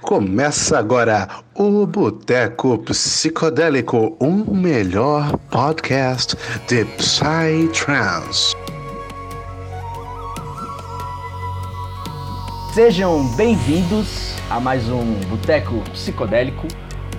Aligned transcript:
Começa 0.00 0.78
agora 0.78 1.28
o 1.54 1.84
Boteco 1.84 2.78
Psicodélico, 2.78 4.16
um 4.20 4.54
melhor 4.54 5.36
podcast 5.50 6.36
de 6.68 6.84
Psytrance. 6.84 8.54
Sejam 12.72 13.26
bem-vindos 13.34 14.34
a 14.48 14.60
mais 14.60 14.88
um 14.88 15.14
Boteco 15.28 15.82
Psicodélico, 15.90 16.68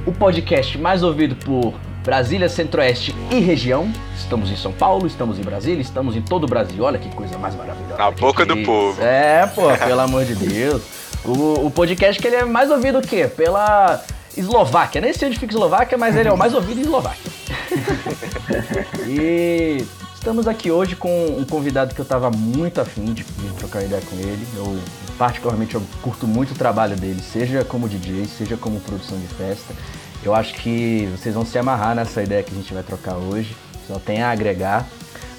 o 0.06 0.14
podcast 0.14 0.78
mais 0.78 1.04
ouvido 1.04 1.36
por 1.36 1.74
Brasília, 2.06 2.48
Centro-Oeste 2.48 3.14
e 3.30 3.40
região. 3.40 3.92
Estamos 4.18 4.50
em 4.50 4.56
São 4.56 4.72
Paulo, 4.72 5.06
estamos 5.06 5.38
em 5.38 5.44
Brasília, 5.44 5.82
estamos 5.82 6.16
em 6.16 6.22
todo 6.22 6.46
o 6.46 6.48
Brasil. 6.48 6.82
Olha 6.84 6.98
que 6.98 7.14
coisa 7.14 7.38
mais 7.38 7.54
maravilhosa. 7.56 7.98
Na 7.98 8.10
boca 8.10 8.46
do 8.46 8.56
povo. 8.64 9.02
É, 9.02 9.46
pô, 9.48 9.68
pelo 9.86 10.00
amor 10.00 10.24
de 10.24 10.34
Deus. 10.34 10.99
O, 11.26 11.68
o 11.68 11.72
podcast 11.72 12.22
que 12.22 12.28
ele 12.28 12.38
é 12.38 12.46
mais 12.46 12.72
ouvido 12.72 13.00
o 13.00 13.02
quê? 13.02 13.28
Pela 13.28 14.04
Eslováquia. 14.36 15.02
Nem 15.02 15.14
sei 15.14 15.28
onde 15.28 15.40
fica 15.40 15.54
Eslováquia, 15.54 15.98
mas 15.98 16.16
ele 16.16 16.30
é 16.30 16.32
o 16.32 16.38
mais 16.38 16.54
ouvido 16.54 16.80
em 16.80 16.84
Eslováquia. 16.84 17.32
e 19.08 19.86
estamos 20.16 20.48
aqui 20.48 20.72
hoje 20.72 20.96
com 20.96 21.28
um 21.38 21.46
convidado 21.46 21.94
que 21.94 22.00
eu 22.00 22.06
tava 22.06 22.30
muito 22.32 22.80
afim 22.80 23.14
de, 23.14 23.24
de 23.24 23.54
trocar 23.58 23.84
ideia 23.84 24.02
com 24.02 24.16
ele. 24.18 24.48
Eu, 24.56 24.80
particularmente, 25.18 25.76
eu 25.76 25.84
curto 26.02 26.28
muito 26.28 26.52
o 26.52 26.56
trabalho 26.56 26.96
dele, 26.96 27.22
seja 27.22 27.64
como 27.64 27.90
DJ, 27.90 28.26
seja 28.26 28.56
como 28.56 28.80
produção 28.80 29.18
de 29.18 29.28
festa. 29.28 29.74
Eu 30.24 30.34
acho 30.34 30.54
que 30.56 31.10
vocês 31.18 31.36
vão 31.36 31.46
se 31.46 31.58
amarrar 31.58 31.96
nessa 31.96 32.22
ideia 32.22 32.44
que 32.44 32.52
a 32.52 32.56
gente 32.56 32.74
vai 32.74 32.84
trocar 32.84 33.16
hoje. 33.16 33.56
Só 33.88 33.98
tem 34.00 34.22
a 34.22 34.32
agregar. 34.32 34.88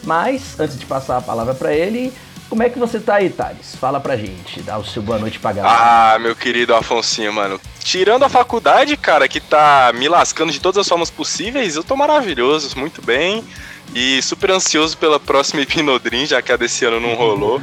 Mas, 0.03 0.59
antes 0.59 0.79
de 0.79 0.87
passar 0.87 1.19
a 1.19 1.21
palavra 1.21 1.55
para 1.55 1.75
ele, 1.75 2.13
como 2.51 2.65
é 2.65 2.69
que 2.69 2.79
você 2.79 2.99
tá 2.99 3.15
aí, 3.15 3.31
Thales? 3.31 3.77
Fala 3.77 4.01
pra 4.01 4.17
gente, 4.17 4.61
dá 4.61 4.77
o 4.77 4.85
seu 4.85 5.01
boa 5.01 5.19
noite 5.21 5.39
pra 5.39 5.53
galera. 5.53 6.15
Ah, 6.15 6.19
meu 6.19 6.35
querido 6.35 6.75
Afonsinho, 6.75 7.33
mano. 7.33 7.61
Tirando 7.79 8.25
a 8.25 8.29
faculdade, 8.29 8.97
cara, 8.97 9.29
que 9.29 9.41
tá 9.41 9.93
me 9.95 10.09
lascando 10.09 10.53
de 10.53 10.61
todas 10.61 10.79
as 10.79 10.89
formas 10.89 11.11
possíveis, 11.11 11.77
eu 11.77 11.85
tô 11.85 11.95
maravilhoso, 11.95 12.77
muito 12.77 13.01
bem. 13.01 13.45
E 13.95 14.23
super 14.23 14.51
ansioso 14.53 14.97
pela 14.97 15.19
próxima 15.19 15.63
Hipnodrim, 15.63 16.27
já 16.27 16.41
que 16.41 16.53
a 16.53 16.57
desse 16.57 16.85
ano 16.85 17.01
não 17.01 17.15
rolou. 17.15 17.61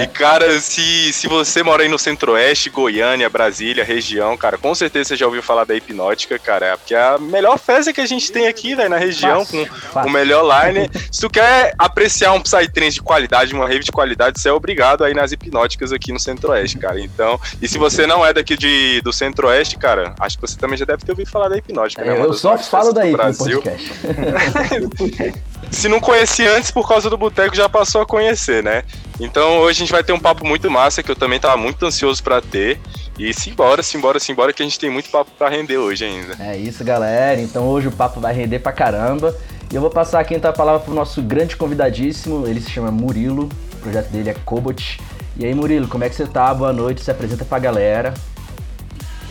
e, 0.00 0.06
cara, 0.06 0.58
se, 0.60 1.12
se 1.12 1.26
você 1.26 1.62
mora 1.62 1.82
aí 1.82 1.88
no 1.88 1.98
Centro-Oeste, 1.98 2.70
Goiânia, 2.70 3.28
Brasília, 3.28 3.84
região, 3.84 4.36
cara, 4.36 4.56
com 4.56 4.74
certeza 4.74 5.10
você 5.10 5.16
já 5.16 5.26
ouviu 5.26 5.42
falar 5.42 5.64
da 5.64 5.74
Hipnótica, 5.74 6.38
cara. 6.38 6.76
Porque 6.78 6.94
é 6.94 7.02
a 7.02 7.18
melhor 7.18 7.58
festa 7.58 7.92
que 7.92 8.00
a 8.00 8.06
gente 8.06 8.32
tem 8.32 8.46
aqui, 8.46 8.74
velho, 8.74 8.88
na 8.88 8.96
região, 8.96 9.44
fácil, 9.44 9.66
com 9.66 9.76
fácil. 9.92 10.10
o 10.10 10.12
melhor 10.12 10.44
line. 10.44 10.88
se 11.12 11.20
tu 11.20 11.28
quer 11.28 11.74
apreciar 11.78 12.32
um 12.32 12.40
Psytrance 12.40 12.94
de 12.94 13.02
qualidade, 13.02 13.54
uma 13.54 13.66
rave 13.66 13.84
de 13.84 13.92
qualidade, 13.92 14.40
você 14.40 14.48
é 14.48 14.52
obrigado 14.52 15.04
aí 15.04 15.12
nas 15.12 15.32
Hipnóticas 15.32 15.92
aqui 15.92 16.12
no 16.12 16.20
Centro-Oeste, 16.20 16.78
cara. 16.78 17.00
Então, 17.00 17.38
e 17.60 17.68
se 17.68 17.76
você 17.78 18.06
não 18.06 18.24
é 18.24 18.32
daqui 18.32 18.56
de, 18.56 19.00
do 19.02 19.12
Centro-Oeste, 19.12 19.76
cara, 19.76 20.14
acho 20.18 20.36
que 20.38 20.42
você 20.42 20.56
também 20.56 20.78
já 20.78 20.84
deve 20.84 21.04
ter 21.04 21.12
ouvido 21.12 21.28
falar 21.28 21.48
da 21.48 21.58
Hipnótica, 21.58 22.04
né? 22.04 22.18
É, 22.18 22.22
eu 22.22 22.32
só 22.32 22.56
falo 22.56 22.92
daí 22.92 23.12
no 23.12 23.18
podcast. 23.18 23.92
se 25.70 25.88
não 25.88 26.00
conhecia 26.00 26.56
antes 26.56 26.70
por 26.70 26.88
causa 26.88 27.10
do 27.10 27.16
boteco, 27.16 27.54
já 27.54 27.68
passou 27.68 28.00
a 28.00 28.06
conhecer, 28.06 28.62
né? 28.62 28.82
Então 29.20 29.58
hoje 29.58 29.78
a 29.78 29.80
gente 29.80 29.92
vai 29.92 30.02
ter 30.02 30.12
um 30.12 30.18
papo 30.18 30.46
muito 30.46 30.70
massa 30.70 31.02
que 31.02 31.10
eu 31.10 31.16
também 31.16 31.38
tava 31.40 31.56
muito 31.56 31.84
ansioso 31.84 32.22
para 32.22 32.40
ter. 32.40 32.80
E 33.18 33.34
simbora, 33.34 33.82
simbora, 33.82 34.20
simbora, 34.20 34.52
que 34.52 34.62
a 34.62 34.64
gente 34.64 34.78
tem 34.78 34.88
muito 34.88 35.10
papo 35.10 35.30
para 35.36 35.48
render 35.48 35.76
hoje 35.76 36.04
ainda. 36.04 36.36
É 36.38 36.56
isso, 36.56 36.84
galera. 36.84 37.40
Então 37.40 37.66
hoje 37.66 37.88
o 37.88 37.92
papo 37.92 38.20
vai 38.20 38.32
render 38.32 38.60
pra 38.60 38.72
caramba. 38.72 39.36
E 39.70 39.74
eu 39.74 39.80
vou 39.80 39.90
passar 39.90 40.20
aqui 40.20 40.34
então 40.34 40.50
a 40.50 40.54
palavra 40.54 40.80
pro 40.80 40.94
nosso 40.94 41.20
grande 41.20 41.56
convidadíssimo. 41.56 42.46
Ele 42.46 42.60
se 42.60 42.70
chama 42.70 42.90
Murilo. 42.90 43.48
O 43.74 43.76
projeto 43.78 44.08
dele 44.08 44.30
é 44.30 44.34
Cobot. 44.44 45.00
E 45.36 45.44
aí, 45.44 45.54
Murilo, 45.54 45.88
como 45.88 46.04
é 46.04 46.08
que 46.08 46.14
você 46.14 46.26
tá? 46.26 46.54
Boa 46.54 46.72
noite. 46.72 47.02
Se 47.02 47.10
apresenta 47.10 47.44
pra 47.44 47.58
galera. 47.58 48.14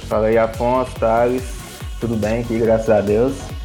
Fala 0.10 0.28
aí, 0.28 0.38
Afonso, 0.38 0.92
Thales. 1.00 1.44
Tudo 2.00 2.16
bem 2.16 2.42
aqui, 2.42 2.60
graças 2.60 2.90
a 2.90 3.02
Deus 3.02 3.57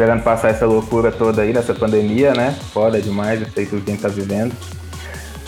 esperando 0.00 0.22
passar 0.22 0.48
essa 0.48 0.64
loucura 0.64 1.12
toda 1.12 1.42
aí, 1.42 1.52
nessa 1.52 1.74
pandemia, 1.74 2.32
né? 2.32 2.56
Foda 2.72 2.98
demais, 3.02 3.42
eu 3.42 3.46
sei 3.50 3.66
tudo 3.66 3.82
que 3.82 3.90
a 3.90 3.92
gente 3.92 4.02
tá 4.02 4.08
vivendo. 4.08 4.56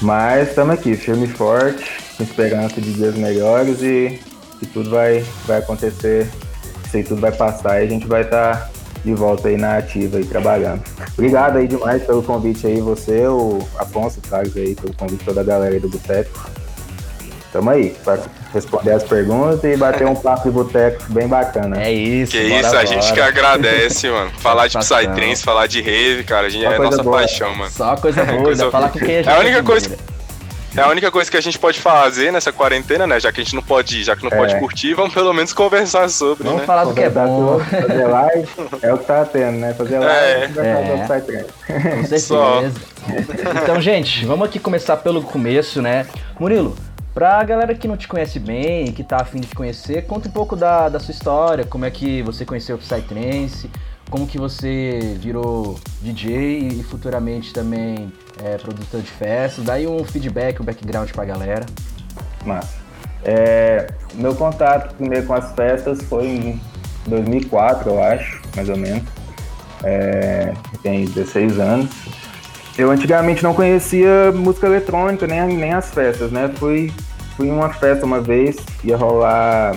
Mas 0.02 0.50
estamos 0.50 0.74
aqui, 0.74 0.94
firme 0.94 1.24
e 1.24 1.28
forte, 1.28 1.90
com 2.18 2.22
esperança 2.22 2.78
de 2.78 2.92
dias 2.92 3.14
melhores 3.14 3.80
e 3.80 4.20
que 4.58 4.66
tudo 4.66 4.90
vai, 4.90 5.24
vai 5.46 5.60
acontecer, 5.60 6.28
sei 6.90 7.02
tudo 7.02 7.22
vai 7.22 7.32
passar 7.32 7.80
e 7.80 7.86
a 7.86 7.88
gente 7.88 8.06
vai 8.06 8.20
estar 8.20 8.56
tá 8.58 8.70
de 9.02 9.14
volta 9.14 9.48
aí 9.48 9.56
na 9.56 9.78
ativa 9.78 10.18
aí 10.18 10.24
trabalhando. 10.26 10.82
Obrigado 11.14 11.56
aí 11.56 11.66
demais 11.66 12.02
pelo 12.02 12.22
convite 12.22 12.66
aí, 12.66 12.78
você, 12.78 13.26
o 13.26 13.58
Afonso, 13.78 14.20
o 14.22 14.28
Carlos 14.28 14.54
aí, 14.54 14.74
pelo 14.74 14.94
convite 14.94 15.24
toda 15.24 15.40
a 15.40 15.44
galera 15.44 15.72
aí 15.72 15.80
do 15.80 15.88
Boteco. 15.88 16.50
Tamo 17.52 17.68
aí, 17.68 17.90
para 18.02 18.18
responder 18.54 18.92
as 18.92 19.02
perguntas 19.02 19.62
e 19.62 19.76
bater 19.76 20.06
um 20.06 20.14
papo 20.14 20.44
de 20.44 20.50
boteco 20.50 21.04
bem 21.10 21.28
bacana. 21.28 21.82
É 21.82 21.92
isso, 21.92 22.32
Que 22.32 22.38
isso, 22.38 22.70
bora. 22.70 22.80
a 22.80 22.84
gente 22.86 23.12
que 23.12 23.20
agradece, 23.20 24.08
mano. 24.08 24.30
Falar 24.40 24.68
de 24.68 24.78
Psytrance, 24.78 25.42
falar 25.42 25.66
de 25.66 25.82
rave, 25.82 26.24
cara, 26.24 26.46
a 26.46 26.50
gente 26.50 26.64
Só 26.64 26.72
é 26.72 26.78
nossa 26.78 27.02
boa. 27.02 27.18
paixão, 27.18 27.54
mano. 27.54 27.70
Só 27.70 27.94
coisa 27.96 28.24
boa, 28.24 28.42
coisa 28.42 28.70
falar 28.70 28.88
com 28.88 28.98
quem 28.98 29.18
a 29.18 29.22
gente 29.22 29.28
É 29.28 29.36
a 29.36 29.38
única 29.38 29.62
coisa... 29.62 29.96
É 30.74 30.80
a 30.80 30.88
única 30.88 31.10
coisa 31.10 31.30
que 31.30 31.36
a 31.36 31.40
gente 31.42 31.58
pode 31.58 31.78
fazer 31.78 32.32
nessa 32.32 32.50
quarentena, 32.50 33.06
né? 33.06 33.20
Já 33.20 33.30
que 33.30 33.42
a 33.42 33.44
gente 33.44 33.54
não 33.54 33.62
pode, 33.62 34.02
já 34.02 34.16
que 34.16 34.22
não 34.22 34.30
é. 34.30 34.36
pode 34.36 34.58
curtir, 34.58 34.94
vamos 34.94 35.12
pelo 35.12 35.30
menos 35.34 35.52
conversar 35.52 36.08
sobre, 36.08 36.44
vamos 36.44 36.60
né? 36.60 36.66
falar 36.66 36.84
do 36.84 36.94
que 36.94 37.02
é 37.02 37.10
bom. 37.10 37.60
Fazer 37.60 38.06
live 38.06 38.48
é 38.80 38.94
o 38.94 38.96
que 38.96 39.04
tá 39.04 39.22
tendo, 39.26 39.58
né? 39.58 39.74
Fazer 39.74 39.98
live 39.98 40.58
é. 40.58 40.62
é. 40.62 40.96
Com 40.96 41.06
certeza. 42.08 42.20
Só. 42.20 42.62
Então, 43.62 43.82
gente, 43.82 44.24
vamos 44.24 44.48
aqui 44.48 44.58
começar 44.58 44.96
pelo 44.96 45.20
começo, 45.20 45.82
né? 45.82 46.06
Murilo, 46.40 46.74
Pra 47.14 47.44
galera 47.44 47.74
que 47.74 47.86
não 47.86 47.96
te 47.96 48.08
conhece 48.08 48.38
bem, 48.38 48.90
que 48.90 49.04
tá 49.04 49.18
afim 49.18 49.40
de 49.40 49.46
te 49.46 49.54
conhecer, 49.54 50.06
conta 50.06 50.28
um 50.28 50.32
pouco 50.32 50.56
da, 50.56 50.88
da 50.88 50.98
sua 50.98 51.12
história, 51.12 51.64
como 51.64 51.84
é 51.84 51.90
que 51.90 52.22
você 52.22 52.44
conheceu 52.44 52.76
o 52.76 52.78
Psytrance, 52.78 53.70
como 54.10 54.26
que 54.26 54.38
você 54.38 55.16
virou 55.20 55.78
DJ 56.00 56.68
e 56.68 56.82
futuramente 56.82 57.52
também 57.52 58.10
é, 58.42 58.56
produtor 58.56 59.02
de 59.02 59.10
festas, 59.10 59.64
daí 59.64 59.86
um 59.86 60.02
feedback, 60.04 60.60
um 60.60 60.64
background 60.64 61.10
pra 61.10 61.24
galera. 61.26 61.66
Massa. 62.46 62.80
É, 63.24 63.88
meu 64.14 64.34
contato 64.34 64.94
primeiro 64.94 65.26
com 65.26 65.34
as 65.34 65.52
festas 65.52 66.02
foi 66.02 66.26
em 66.26 66.60
2004, 67.06 67.90
eu 67.90 68.02
acho, 68.02 68.40
mais 68.56 68.68
ou 68.70 68.76
menos. 68.76 69.04
É, 69.84 70.54
tem 70.82 71.04
16 71.04 71.58
anos. 71.58 71.90
Eu 72.76 72.90
antigamente 72.90 73.42
não 73.42 73.52
conhecia 73.52 74.32
música 74.32 74.66
eletrônica, 74.66 75.26
nem, 75.26 75.56
nem 75.56 75.72
as 75.72 75.90
festas, 75.90 76.30
né? 76.30 76.50
Fui, 76.56 76.92
fui 77.36 77.48
em 77.48 77.52
uma 77.52 77.70
festa 77.70 78.06
uma 78.06 78.20
vez, 78.20 78.56
ia 78.82 78.96
rolar. 78.96 79.76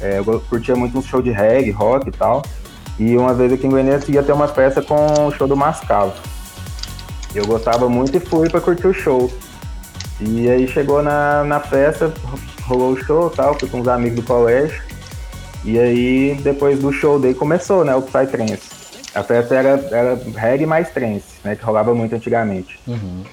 É, 0.00 0.18
eu 0.18 0.40
curtia 0.40 0.74
muito 0.74 0.98
um 0.98 1.02
show 1.02 1.22
de 1.22 1.30
reggae, 1.30 1.70
rock 1.70 2.08
e 2.08 2.12
tal. 2.12 2.42
E 2.98 3.16
uma 3.16 3.32
vez 3.32 3.52
aqui 3.52 3.66
em 3.66 3.70
Goiânia 3.70 4.00
ia 4.08 4.22
ter 4.22 4.32
uma 4.32 4.48
festa 4.48 4.82
com 4.82 5.26
o 5.26 5.32
show 5.32 5.46
do 5.46 5.56
Mascavo. 5.56 6.14
Eu 7.34 7.46
gostava 7.46 7.88
muito 7.88 8.16
e 8.16 8.20
fui 8.20 8.48
para 8.48 8.60
curtir 8.60 8.86
o 8.86 8.94
show. 8.94 9.30
E 10.20 10.48
aí 10.48 10.66
chegou 10.66 11.02
na, 11.02 11.44
na 11.44 11.60
festa, 11.60 12.12
rolou 12.62 12.92
o 12.92 13.04
show 13.04 13.30
e 13.32 13.36
tal, 13.36 13.58
fui 13.58 13.68
com 13.68 13.80
uns 13.80 13.88
amigos 13.88 14.16
do 14.16 14.22
colégio. 14.22 14.82
E 15.64 15.78
aí, 15.78 16.38
depois 16.42 16.78
do 16.78 16.92
show 16.92 17.18
daí 17.18 17.34
começou, 17.34 17.84
né, 17.84 17.94
o 17.94 18.00
Psytrance. 18.00 18.85
A 19.16 19.22
festa 19.22 19.54
era, 19.54 19.70
era 19.90 20.20
reggae 20.36 20.66
mais 20.66 20.90
trance, 20.90 21.24
né? 21.42 21.56
Que 21.56 21.64
rolava 21.64 21.94
muito 21.94 22.14
antigamente. 22.14 22.78
Uhum. 22.86 23.24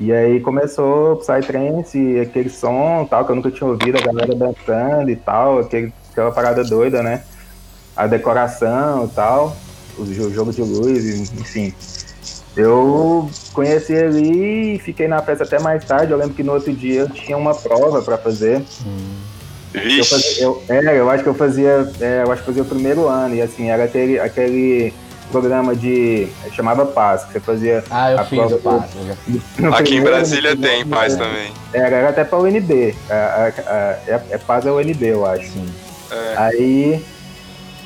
E 0.00 0.12
aí 0.12 0.40
começou 0.40 1.12
o 1.12 1.16
Psytrance, 1.16 2.18
aquele 2.18 2.50
som 2.50 3.06
tal, 3.08 3.24
que 3.24 3.30
eu 3.30 3.36
nunca 3.36 3.48
tinha 3.48 3.70
ouvido, 3.70 3.96
a 3.96 4.00
galera 4.00 4.34
dançando 4.34 5.08
e 5.08 5.14
tal, 5.14 5.60
aquele, 5.60 5.92
aquela 6.10 6.32
parada 6.32 6.64
doida, 6.64 7.00
né? 7.00 7.22
A 7.94 8.08
decoração 8.08 9.04
e 9.04 9.08
tal, 9.14 9.56
o 9.96 10.04
jogo 10.32 10.52
de 10.52 10.62
luz, 10.62 11.30
enfim. 11.32 11.72
Eu 12.56 13.30
conheci 13.52 13.94
ali 13.94 14.74
e 14.74 14.78
fiquei 14.80 15.06
na 15.06 15.22
festa 15.22 15.44
até 15.44 15.60
mais 15.60 15.84
tarde. 15.84 16.10
Eu 16.10 16.18
lembro 16.18 16.34
que 16.34 16.42
no 16.42 16.54
outro 16.54 16.72
dia 16.72 17.02
eu 17.02 17.08
tinha 17.08 17.36
uma 17.36 17.54
prova 17.54 18.02
para 18.02 18.18
fazer. 18.18 18.64
Hum. 18.84 19.14
Eu, 19.74 20.04
fazia, 20.04 20.42
eu, 20.42 20.62
é, 20.68 21.00
eu 21.00 21.10
acho 21.10 21.22
que 21.22 21.28
eu 21.28 21.34
fazia, 21.34 21.92
é, 22.00 22.22
eu 22.24 22.30
acho 22.30 22.42
que 22.42 22.46
fazia 22.46 22.62
o 22.62 22.66
primeiro 22.66 23.08
ano 23.08 23.34
e 23.34 23.42
assim 23.42 23.70
era 23.70 23.84
aquele, 23.84 24.20
aquele 24.20 24.92
programa 25.30 25.74
de. 25.74 26.28
chamava 26.52 26.86
Paz, 26.86 27.24
que 27.24 27.32
você 27.32 27.40
fazia. 27.40 27.84
Ah, 27.90 28.12
eu 28.12 28.24
fiz 28.24 28.52
o 28.52 28.58
Paz. 28.58 28.90
Aqui 29.74 29.96
em 29.96 30.02
Brasília 30.02 30.56
tem 30.56 30.86
Paz 30.86 31.16
também. 31.16 31.52
Era, 31.72 31.96
era 31.96 32.08
até 32.10 32.24
pra 32.24 32.38
UNB. 32.38 32.94
A, 33.10 33.14
a, 33.14 33.46
a, 33.46 33.74
é, 34.06 34.22
é 34.30 34.38
Paz 34.38 34.64
é 34.66 34.70
UNB, 34.70 35.02
eu 35.02 35.26
acho. 35.26 35.50
Sim. 35.50 35.66
É. 36.10 36.34
Aí. 36.36 37.04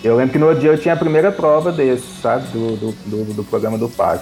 Eu 0.02 0.14
lembro 0.14 0.32
que 0.32 0.38
no 0.38 0.46
outro 0.46 0.60
dia 0.60 0.70
eu 0.70 0.78
tinha 0.78 0.94
a 0.94 0.96
primeira 0.96 1.32
prova 1.32 1.72
desse, 1.72 2.20
sabe? 2.22 2.46
Do, 2.48 2.76
do, 2.76 2.92
do, 2.92 3.34
do 3.34 3.44
programa 3.44 3.76
do 3.76 3.88
Paz. 3.88 4.20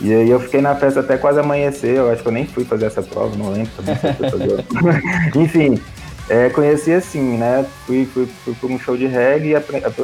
E 0.00 0.12
aí 0.12 0.28
eu 0.28 0.40
fiquei 0.40 0.60
na 0.60 0.74
festa 0.74 1.00
até 1.00 1.16
quase 1.16 1.38
amanhecer, 1.38 1.96
eu 1.96 2.10
acho 2.10 2.22
que 2.22 2.28
eu 2.28 2.32
nem 2.32 2.46
fui 2.46 2.64
fazer 2.64 2.86
essa 2.86 3.02
prova, 3.02 3.36
não 3.36 3.52
lembro 3.52 3.70
também 3.76 3.96
se 3.96 4.06
eu 4.06 4.14
fui 4.14 4.30
fazer. 4.30 4.64
Enfim, 5.36 5.80
é, 6.28 6.48
conheci 6.48 6.92
assim, 6.92 7.36
né? 7.36 7.66
Fui, 7.86 8.08
fui, 8.12 8.28
fui 8.44 8.54
por 8.54 8.70
um 8.70 8.78
show 8.78 8.96
de 8.96 9.06
reggae 9.06 9.50
e 9.50 9.56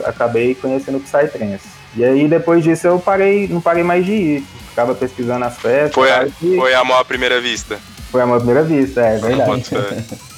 acabei 0.04 0.54
conhecendo 0.54 0.98
o 0.98 1.00
Psytrance. 1.00 1.68
E 1.96 2.04
aí 2.04 2.28
depois 2.28 2.62
disso 2.62 2.86
eu 2.86 2.98
parei, 2.98 3.48
não 3.48 3.60
parei 3.60 3.82
mais 3.82 4.04
de 4.04 4.12
ir. 4.12 4.44
Ficava 4.68 4.94
pesquisando 4.94 5.44
as 5.44 5.58
festas. 5.58 5.94
Foi, 5.94 6.10
a, 6.10 6.26
e... 6.26 6.56
foi 6.56 6.74
amor 6.74 7.00
à 7.00 7.04
primeira 7.04 7.40
vista. 7.40 7.78
Foi 8.10 8.20
amor 8.20 8.36
à 8.36 8.38
primeira 8.38 8.62
vista, 8.62 9.00
é 9.00 9.18
verdade. 9.18 9.64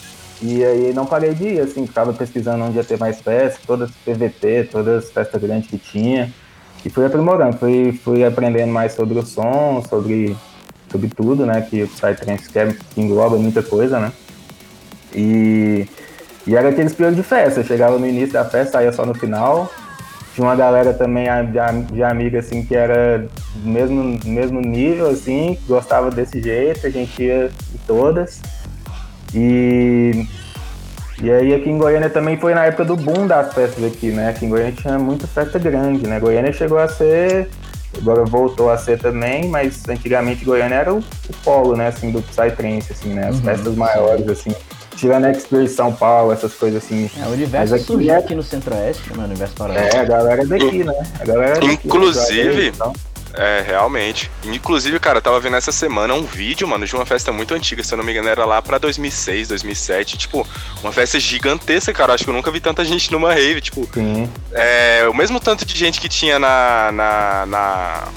E 0.45 0.65
aí 0.65 0.93
não 0.93 1.07
parei 1.07 1.33
de 1.35 1.45
ir, 1.45 1.61
assim, 1.61 1.87
ficava 1.87 2.13
pesquisando 2.13 2.65
onde 2.65 2.77
ia 2.77 2.83
ter 2.83 2.99
mais 2.99 3.21
festas, 3.21 3.61
todas 3.65 3.93
PVT, 4.05 4.71
todas 4.73 5.05
as 5.05 5.11
festas 5.13 5.41
grandes 5.41 5.71
que 5.71 5.79
tinha. 5.79 6.33
E 6.85 6.91
fui 6.91 7.07
aprimorando, 7.07 7.57
fui, 7.59 7.93
fui 8.03 8.25
aprendendo 8.25 8.73
mais 8.73 8.93
sobre 8.93 9.17
o 9.17 9.25
som, 9.25 9.85
sobre, 9.89 10.37
sobre 10.91 11.09
tudo, 11.09 11.47
né? 11.47 11.65
Que 11.71 11.85
o 11.85 11.89
Psytrance 11.89 12.51
quer, 12.51 12.75
que 12.75 13.01
engloba 13.01 13.37
muita 13.37 13.63
coisa, 13.63 14.01
né? 14.01 14.11
E, 15.15 15.89
e 16.47 16.57
era 16.57 16.71
aqueles 16.71 16.93
períodos 16.93 17.17
de 17.17 17.23
festa, 17.23 17.63
chegava 17.63 17.99
no 17.99 18.07
início 18.07 18.33
da 18.33 18.45
festa, 18.45 18.73
saía 18.73 18.93
só 18.93 19.07
no 19.07 19.15
final. 19.15 19.71
Tinha 20.35 20.47
uma 20.47 20.57
galera 20.57 20.95
também 20.95 21.27
de, 21.47 21.93
de 21.93 22.03
amiga, 22.03 22.39
assim, 22.39 22.65
que 22.65 22.75
era 22.75 23.27
do 23.55 23.69
mesmo, 23.69 24.19
mesmo 24.25 24.61
nível, 24.61 25.11
assim, 25.11 25.59
que 25.61 25.67
gostava 25.69 26.11
desse 26.11 26.41
jeito, 26.41 26.87
a 26.87 26.91
gente 26.91 27.23
ia 27.23 27.47
em 27.47 27.79
todas. 27.87 28.41
E, 29.35 30.27
e 31.23 31.31
aí 31.31 31.55
aqui 31.55 31.69
em 31.69 31.77
Goiânia 31.77 32.09
também 32.09 32.39
foi 32.39 32.55
na 32.55 32.65
época 32.65 32.85
do 32.85 32.97
boom 32.97 33.27
das 33.27 33.53
festas 33.53 33.85
aqui, 33.85 34.11
né? 34.11 34.31
Aqui 34.31 34.47
em 34.47 34.49
Goiânia 34.49 34.73
tinha 34.73 34.99
muita 34.99 35.27
festa 35.27 35.59
grande, 35.59 36.07
né? 36.07 36.19
Goiânia 36.19 36.53
chegou 36.53 36.79
a 36.79 36.89
ser, 36.89 37.49
agora 37.97 38.25
voltou 38.25 38.71
a 38.71 38.79
ser 38.79 38.99
também, 38.99 39.49
mas 39.49 39.87
antigamente 39.87 40.47
Goiânia 40.47 40.77
era 40.77 40.95
o, 40.95 40.99
o 40.99 41.37
polo, 41.45 41.77
né? 41.77 41.89
Assim, 41.89 42.11
do 42.11 42.23
Psytrance, 42.23 42.93
assim, 42.93 43.11
né? 43.13 43.29
As 43.29 43.37
uhum, 43.37 43.43
festas 43.43 43.75
maiores, 43.75 44.29
assim. 44.29 44.55
Tirando 44.97 45.27
Expert 45.27 45.69
São 45.69 45.93
Paulo, 45.93 46.33
essas 46.33 46.55
coisas 46.55 46.85
assim. 46.85 47.11
É, 47.21 47.27
o 47.27 47.31
universo 47.31 47.75
aqui 47.75 47.85
surgiu 47.85 48.15
é... 48.15 48.17
aqui 48.17 48.35
no 48.35 48.43
Centro-Oeste, 48.43 49.17
né? 49.17 49.23
O 49.23 49.27
universo 49.27 49.55
paralelo. 49.55 49.87
É, 49.87 49.99
a 49.99 50.05
galera 50.05 50.47
daqui, 50.47 50.85
né? 50.85 50.95
A 51.21 51.25
galera 51.25 51.55
daqui, 51.55 51.67
Inclusive, 51.67 52.69
então. 52.69 52.93
É, 53.35 53.65
realmente. 53.67 54.31
Inclusive, 54.45 54.99
cara, 55.01 55.19
eu 55.19 55.23
tava 55.23 55.41
vendo 55.41 55.57
essa 55.57 55.73
semana 55.73 56.15
um 56.15 56.23
vídeo, 56.23 56.69
mano, 56.69 56.87
de 56.87 56.95
uma 56.95 57.07
festa 57.07 57.33
muito 57.33 57.55
antiga, 57.55 57.83
se 57.83 57.93
eu 57.93 57.97
não 57.97 58.05
me 58.05 58.13
engano, 58.13 58.29
era 58.29 58.45
lá 58.45 58.61
pra 58.61 58.79
2006, 58.79 59.49
2007. 59.49 60.19
Tipo, 60.19 60.47
uma 60.83 60.93
festa 60.93 61.19
gigantesca, 61.19 61.93
cara. 61.93 62.15
Acho 62.15 62.25
que 62.25 62.31
eu 62.31 62.35
nunca 62.35 62.51
vi 62.51 62.61
tanta 62.61 62.85
gente 62.85 63.11
numa 63.11 63.33
rave. 63.33 63.61
Tipo, 63.61 63.89
Sim. 63.93 64.29
É, 64.53 65.07
o 65.09 65.15
mesmo 65.15 65.41
tanto 65.41 65.65
de 65.65 65.77
gente 65.77 66.01
que 66.01 66.09
tinha 66.09 66.39
na. 66.39 66.93
na, 66.93 67.47
na 67.47 68.09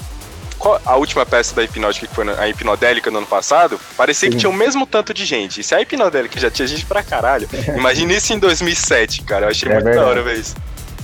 a 0.84 0.96
última 0.96 1.24
peça 1.24 1.54
da 1.54 1.62
Hipnótica, 1.62 2.06
que 2.06 2.14
foi 2.14 2.28
a 2.30 2.48
Hipnodélica 2.48 3.10
no 3.10 3.18
ano 3.18 3.26
passado, 3.26 3.78
parecia 3.96 4.30
que 4.30 4.36
tinha 4.36 4.50
o 4.50 4.52
mesmo 4.52 4.86
tanto 4.86 5.12
de 5.14 5.24
gente. 5.24 5.60
E 5.60 5.64
se 5.64 5.74
a 5.74 5.80
Hipnodélica 5.80 6.38
já 6.40 6.50
tinha 6.50 6.66
gente 6.66 6.84
pra 6.84 7.02
caralho, 7.02 7.48
imagina 7.76 8.12
isso 8.12 8.32
em 8.32 8.38
2007, 8.38 9.22
cara. 9.22 9.46
Eu 9.46 9.50
achei 9.50 9.68
é 9.68 9.74
muito 9.74 9.84
verdade. 9.84 10.04
da 10.04 10.10
hora 10.10 10.22
ver 10.22 10.38
isso. 10.38 10.54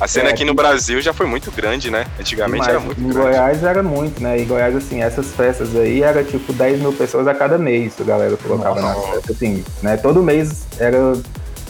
A 0.01 0.09
cena 0.09 0.31
é, 0.31 0.33
aqui 0.33 0.45
no 0.45 0.53
Brasil 0.53 1.01
já 1.01 1.13
foi 1.13 1.27
muito 1.27 1.51
grande, 1.53 1.91
né? 1.91 2.07
Antigamente 2.19 2.69
era 2.69 2.81
muito 2.81 3.01
em 3.01 3.09
grande. 3.09 3.19
Em 3.19 3.23
Goiás 3.23 3.63
era 3.63 3.83
muito, 3.83 4.21
né? 4.21 4.41
Em 4.41 4.45
Goiás, 4.45 4.75
assim, 4.75 5.01
essas 5.01 5.29
festas 5.29 5.77
aí 5.77 6.03
era 6.03 6.25
tipo 6.25 6.53
10 6.53 6.81
mil 6.81 6.93
pessoas 6.93 7.29
a 7.29 7.35
cada 7.35 7.57
mês, 7.57 7.95
a 8.01 8.05
galera 8.05 8.37
colocava 8.37 8.81
Nossa. 8.81 8.99
nas 8.99 9.11
festas, 9.11 9.37
assim, 9.37 9.65
né? 9.81 9.97
Todo 9.97 10.21
mês 10.21 10.67
era 10.79 11.13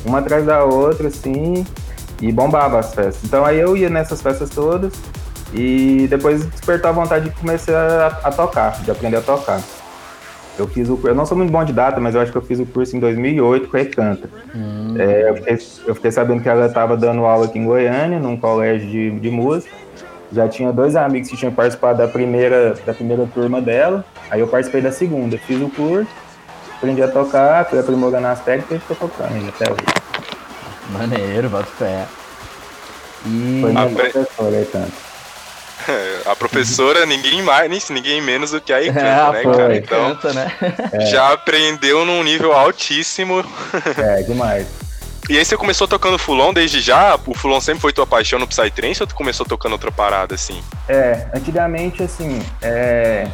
uma 0.05 0.21
atrás 0.21 0.47
da 0.47 0.65
outra, 0.65 1.09
assim, 1.09 1.67
e 2.23 2.33
bombava 2.33 2.79
as 2.79 2.95
festas. 2.95 3.19
Então 3.25 3.45
aí 3.45 3.59
eu 3.59 3.77
ia 3.77 3.91
nessas 3.91 4.23
festas 4.23 4.49
todas 4.49 4.95
e 5.53 6.07
depois 6.09 6.45
despertou 6.45 6.91
a 6.91 6.93
vontade 6.93 7.29
de 7.29 7.37
começar 7.37 8.21
a, 8.25 8.29
a 8.29 8.33
tocar, 8.33 8.83
de 8.83 8.91
aprender 8.91 9.17
a 9.17 9.23
tocar. 9.23 9.61
Eu 10.59 10.69
fiz 10.69 10.89
o 10.89 11.01
eu 11.05 11.15
não 11.15 11.25
sou 11.25 11.37
muito 11.37 11.51
bom 11.51 11.65
de 11.65 11.73
data, 11.73 11.99
mas 11.99 12.15
eu 12.15 12.21
acho 12.21 12.31
que 12.31 12.37
eu 12.37 12.43
fiz 12.43 12.59
o 12.59 12.67
curso 12.67 12.97
em 12.97 13.01
2008 13.01 13.69
com 13.69 13.77
a 13.77 13.81
Ecanta. 13.81 14.29
Hum. 14.55 14.95
É, 14.99 15.31
eu, 15.31 15.37
fiquei, 15.37 15.59
eu, 15.87 15.95
fiquei, 15.95 16.11
sabendo 16.11 16.43
que 16.43 16.49
ela 16.49 16.67
estava 16.67 16.97
dando 16.97 17.25
aula 17.25 17.47
aqui 17.47 17.59
em 17.59 17.65
Goiânia, 17.65 18.19
num 18.19 18.37
colégio 18.37 18.89
de, 18.89 19.11
de 19.19 19.31
música. 19.31 19.75
Já 20.31 20.49
tinha 20.49 20.73
dois 20.73 20.97
amigos 20.97 21.29
que 21.29 21.37
tinham 21.37 21.53
participado 21.53 21.99
da 21.99 22.09
primeira, 22.09 22.75
da 22.87 22.95
primeira 22.95 23.27
turma 23.27 23.61
dela. 23.61 24.05
Aí 24.31 24.41
eu 24.41 24.49
participei 24.49 24.81
da 24.81 24.93
segunda. 24.93 25.37
Fiz 25.39 25.61
o 25.61 25.69
curso, 25.69 26.11
aprendi 26.77 27.03
a 27.03 27.09
tocar, 27.09 27.67
fui 27.67 27.79
aprimorando 27.79 28.27
as 28.27 28.41
técnicas 28.41 28.79
e 28.79 28.93
estou 28.93 29.09
tocando 29.09 29.49
até 29.49 29.71
hoje. 29.71 29.83
Maneiro, 30.91 31.49
bota 31.49 31.65
fé. 31.65 32.07
E... 33.27 33.63
Apre... 33.77 34.11
professora, 34.11 34.61
Ecanta. 34.61 35.02
a 36.27 36.37
professora, 36.37 37.07
ninguém 37.07 37.43
mais, 37.43 37.91
ninguém 37.91 38.21
menos 38.21 38.51
do 38.51 38.61
que 38.61 38.73
a 38.73 38.83
Icanta, 38.83 39.01
é, 39.01 39.33
né, 39.33 39.43
pô, 39.43 39.53
cara? 39.53 39.77
Então, 39.77 40.17
né? 40.33 40.53
É. 40.93 41.07
já 41.11 41.33
aprendeu 41.33 42.05
num 42.05 42.23
nível 42.23 42.53
altíssimo. 42.53 43.45
É, 43.97 44.23
demais. 44.23 44.67
E 45.31 45.39
aí 45.39 45.45
você 45.45 45.57
começou 45.57 45.87
tocando 45.87 46.19
Fulon 46.19 46.53
desde 46.53 46.81
já? 46.81 47.19
O 47.27 47.33
Fulon 47.33 47.61
sempre 47.61 47.81
foi 47.81 47.93
tua 47.93 48.05
paixão 48.05 48.41
no 48.41 48.47
Psytrance 48.47 49.01
ou 49.01 49.07
tu 49.07 49.15
começou 49.15 49.47
tocando 49.47 49.73
outra 49.75 49.93
parada, 49.93 50.35
assim? 50.35 50.61
É, 50.89 51.27
antigamente, 51.33 52.03
assim, 52.03 52.43
é... 52.61 53.29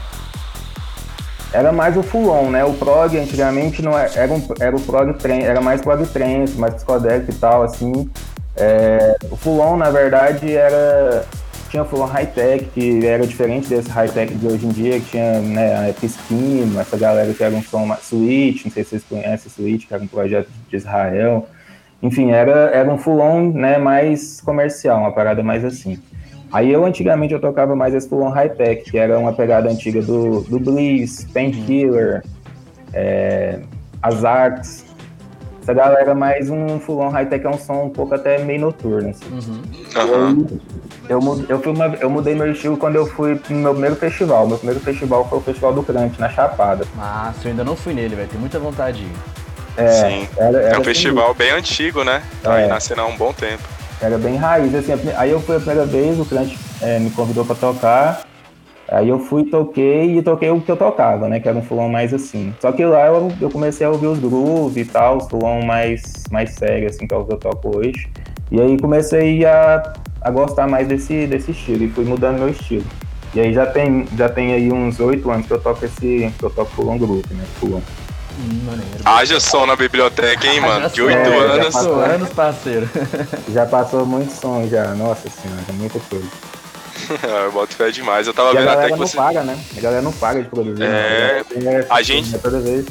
Era 1.51 1.73
mais 1.73 1.97
o 1.97 2.03
Fulon, 2.03 2.51
né? 2.51 2.63
O 2.63 2.75
prog 2.75 3.17
antigamente 3.17 3.81
não 3.81 3.99
era, 3.99 4.13
é, 4.15 4.25
era, 4.25 4.33
um, 4.33 4.47
era 4.61 4.77
o 4.77 4.81
prog 4.81 5.15
trance, 5.15 5.45
era 5.45 5.63
mais 5.63 5.81
prog 5.81 6.07
trance, 6.07 6.53
mais 6.59 6.75
psicodélico 6.75 7.31
e 7.31 7.35
tal, 7.35 7.63
assim. 7.63 8.11
É... 8.55 9.17
O 9.31 9.37
Fulon, 9.37 9.79
na 9.79 9.91
verdade, 9.91 10.55
era 10.55 11.25
tinha 11.69 11.83
o 11.83 12.05
high-tech, 12.05 12.65
que 12.75 13.07
era 13.07 13.27
diferente 13.27 13.69
desse 13.69 13.91
high-tech 13.91 14.35
de 14.35 14.47
hoje 14.47 14.67
em 14.67 14.71
dia, 14.71 15.01
que 15.01 15.11
tinha 15.11 15.41
né, 15.41 15.77
a 15.77 15.91
Epistino, 15.91 16.81
essa 16.81 16.97
galera 16.97 17.33
que 17.33 17.43
era 17.43 17.55
um 17.55 17.63
som 17.63 17.95
Switch, 17.97 18.65
não 18.65 18.73
sei 18.73 18.85
se 18.85 18.91
vocês 18.91 19.05
conhecem 19.05 19.51
Switch, 19.51 19.87
que 19.87 19.95
era 19.95 20.03
um 20.03 20.07
projeto 20.07 20.49
de 20.69 20.77
Israel. 20.77 21.47
Enfim, 22.03 22.31
era, 22.31 22.71
era 22.71 22.91
um 22.91 22.99
full-on 22.99 23.53
né, 23.53 23.79
mais 23.79 24.41
comercial, 24.41 25.01
uma 25.01 25.13
parada 25.13 25.43
mais 25.43 25.65
assim. 25.65 25.99
Aí 26.51 26.73
eu, 26.73 26.85
antigamente, 26.85 27.35
eu 27.35 27.41
tocava 27.41 27.77
mais 27.77 27.95
esse 27.95 28.09
full-on 28.09 28.31
high-tech, 28.31 28.91
que 28.91 28.97
era 28.97 29.19
uma 29.19 29.33
pegada 29.33 29.69
antiga 29.69 30.01
do, 30.01 30.41
do 30.43 30.59
Bliss, 30.59 31.25
Painkiller, 31.33 32.25
é, 32.95 33.61
as 34.03 34.25
Arts, 34.25 34.87
essa 35.61 35.75
galera 35.75 36.15
mais 36.15 36.49
um 36.49 36.81
full-on 36.81 37.11
high-tech 37.11 37.45
é 37.45 37.51
um 37.51 37.59
som 37.59 37.85
um 37.85 37.91
pouco 37.91 38.15
até 38.15 38.43
meio 38.43 38.63
noturno, 38.63 39.11
assim. 39.11 39.27
Uhum. 39.31 39.61
Eu, 41.09 41.21
eu, 41.49 41.61
fui 41.61 41.73
uma, 41.73 41.87
eu 42.01 42.11
mudei 42.11 42.35
meu 42.35 42.53
estilo 42.53 42.77
quando 42.77 42.97
eu 42.97 43.07
fui 43.07 43.41
no 43.49 43.57
meu 43.57 43.73
primeiro 43.73 43.97
festival. 43.97 44.47
Meu 44.47 44.59
primeiro 44.59 44.81
festival 44.81 45.27
foi 45.29 45.39
o 45.39 45.41
Festival 45.41 45.73
do 45.73 45.83
Crunch, 45.83 46.21
na 46.21 46.29
Chapada. 46.29 46.85
Massa, 46.95 47.41
eu 47.45 47.51
ainda 47.51 47.65
não 47.65 47.75
fui 47.75 47.95
nele, 47.95 48.15
velho. 48.15 48.29
Tenho 48.29 48.41
muita 48.41 48.59
vontade 48.59 48.99
de 48.99 49.05
ir. 49.05 49.17
É, 49.79 49.89
Sim. 49.89 50.29
Era, 50.37 50.61
era 50.61 50.77
é 50.77 50.79
um 50.79 50.85
festival 50.85 51.33
bem 51.33 51.51
antigo, 51.51 52.05
né? 52.05 52.23
Tá 52.43 52.59
é. 52.59 52.65
aí 52.65 52.69
na 52.69 52.79
cena 52.79 53.03
há 53.03 53.07
um 53.07 53.17
bom 53.17 53.33
tempo. 53.33 53.63
Era 54.01 54.19
bem 54.19 54.37
raiz, 54.37 54.75
assim. 54.75 54.93
Aí 55.17 55.31
eu 55.31 55.41
fui 55.41 55.57
a 55.57 55.61
primeira 55.61 55.87
vez, 55.87 56.21
o 56.21 56.27
Crunch 56.27 56.59
é, 56.83 56.99
me 56.99 57.11
convidou 57.11 57.45
pra 57.45 57.55
tocar. 57.55 58.23
Aí 58.91 59.09
eu 59.09 59.19
fui, 59.19 59.45
toquei 59.45 60.19
e 60.19 60.23
toquei 60.23 60.51
o 60.51 60.61
que 60.61 60.71
eu 60.71 60.77
tocava, 60.77 61.29
né? 61.29 61.41
Que 61.41 61.49
era 61.49 61.57
um 61.57 61.63
fulão 61.63 61.89
mais 61.89 62.13
assim. 62.15 62.55
Só 62.59 62.73
que 62.73 62.85
lá 62.85 63.07
eu, 63.07 63.31
eu 63.41 63.51
comecei 63.51 63.87
a 63.87 63.91
ouvir 63.91 64.07
os 64.07 64.19
grooves 64.19 64.77
e 64.77 64.85
tal, 64.85 65.19
os 65.19 65.29
fulão 65.29 65.61
mais, 65.63 66.25
mais 66.31 66.55
sério, 66.55 66.89
assim, 66.89 67.07
que 67.07 67.15
é 67.15 67.17
o 67.17 67.25
que 67.25 67.35
eu 67.35 67.39
toco 67.39 67.77
hoje. 67.79 68.09
E 68.51 68.61
aí 68.61 68.79
comecei 68.79 69.45
a 69.45 69.95
a 70.21 70.31
gostar 70.31 70.67
mais 70.67 70.87
desse, 70.87 71.27
desse 71.27 71.53
estilo 71.53 71.85
e 71.85 71.91
fui 71.91 72.05
mudando 72.05 72.39
meu 72.39 72.51
estilo. 72.51 72.85
E 73.35 73.41
aí 73.41 73.53
já 73.53 73.67
tem, 73.67 74.07
já 74.17 74.29
tem 74.29 74.53
aí 74.53 74.73
uns 74.73 74.99
oito 75.01 75.31
anos 75.31 75.47
que 75.47 75.53
eu 75.53 75.61
toco 75.61 75.85
esse. 75.85 76.33
que 76.39 76.43
eu 76.43 76.51
toco 76.51 76.71
Fulon 76.73 76.99
Group, 76.99 77.27
né? 77.31 77.45
Fulon. 77.61 77.81
Hum, 78.41 78.69
Haja 79.05 79.41
som 79.41 79.67
na 79.67 79.75
biblioteca, 79.75 80.47
hein, 80.47 80.61
mano? 80.61 80.89
De 80.89 81.03
oito 81.03 81.17
é, 81.17 81.39
anos. 81.39 81.75
Passou 81.75 82.01
anos, 82.01 82.29
parceiro. 82.31 82.89
já 83.53 83.67
passou 83.67 84.07
muito 84.07 84.33
som 84.33 84.67
já, 84.69 84.95
nossa 84.95 85.29
senhora, 85.29 85.63
muita 85.73 85.99
coisa. 86.01 86.29
eu 87.45 87.53
boto 87.53 87.75
fé 87.75 87.91
demais. 87.91 88.27
Eu 88.27 88.35
tava 88.35 88.53
e 88.53 88.59
vendo 88.59 88.69
até 88.69 88.91
que 88.91 88.97
você. 88.99 89.19
A 89.19 89.33
galera 89.33 89.43
não 89.43 89.45
paga, 89.45 89.45
né? 89.45 89.65
A 89.77 89.81
galera 89.81 90.03
não 90.03 90.13
paga 90.13 90.43
de 90.43 90.49
produzir. 90.49 90.83
É. 90.83 91.45
Né? 91.57 91.87
A, 91.91 91.97
a 91.97 92.03
gente. 92.03 92.39
Toda 92.39 92.61
vez. 92.61 92.87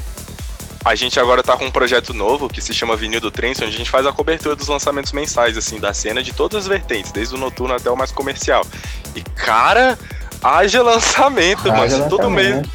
A 0.88 0.96
gente 0.96 1.20
agora 1.20 1.44
tá 1.44 1.58
com 1.58 1.66
um 1.66 1.72
projeto 1.72 2.14
novo 2.14 2.48
que 2.48 2.62
se 2.62 2.74
chama 2.74 2.96
Vinil 2.96 3.20
do 3.20 3.30
Trance, 3.30 3.62
onde 3.62 3.76
a 3.76 3.78
gente 3.78 3.90
faz 3.90 4.06
a 4.06 4.14
cobertura 4.14 4.56
dos 4.56 4.70
lançamentos 4.70 5.12
mensais, 5.12 5.58
assim, 5.58 5.82
da 5.82 5.94
cena 5.94 6.24
de 6.24 6.32
todas 6.32 6.64
as 6.64 6.68
vertentes, 6.68 7.12
desde 7.12 7.36
o 7.36 7.38
noturno 7.38 7.74
até 7.76 7.92
o 7.92 7.98
mais 7.98 8.10
comercial. 8.10 8.66
E, 9.14 9.22
cara, 9.22 10.00
haja 10.44 10.82
lançamento, 10.82 11.72
haja 11.72 11.98
mano. 11.98 12.10
Todo 12.10 12.30
mês. 12.30 12.66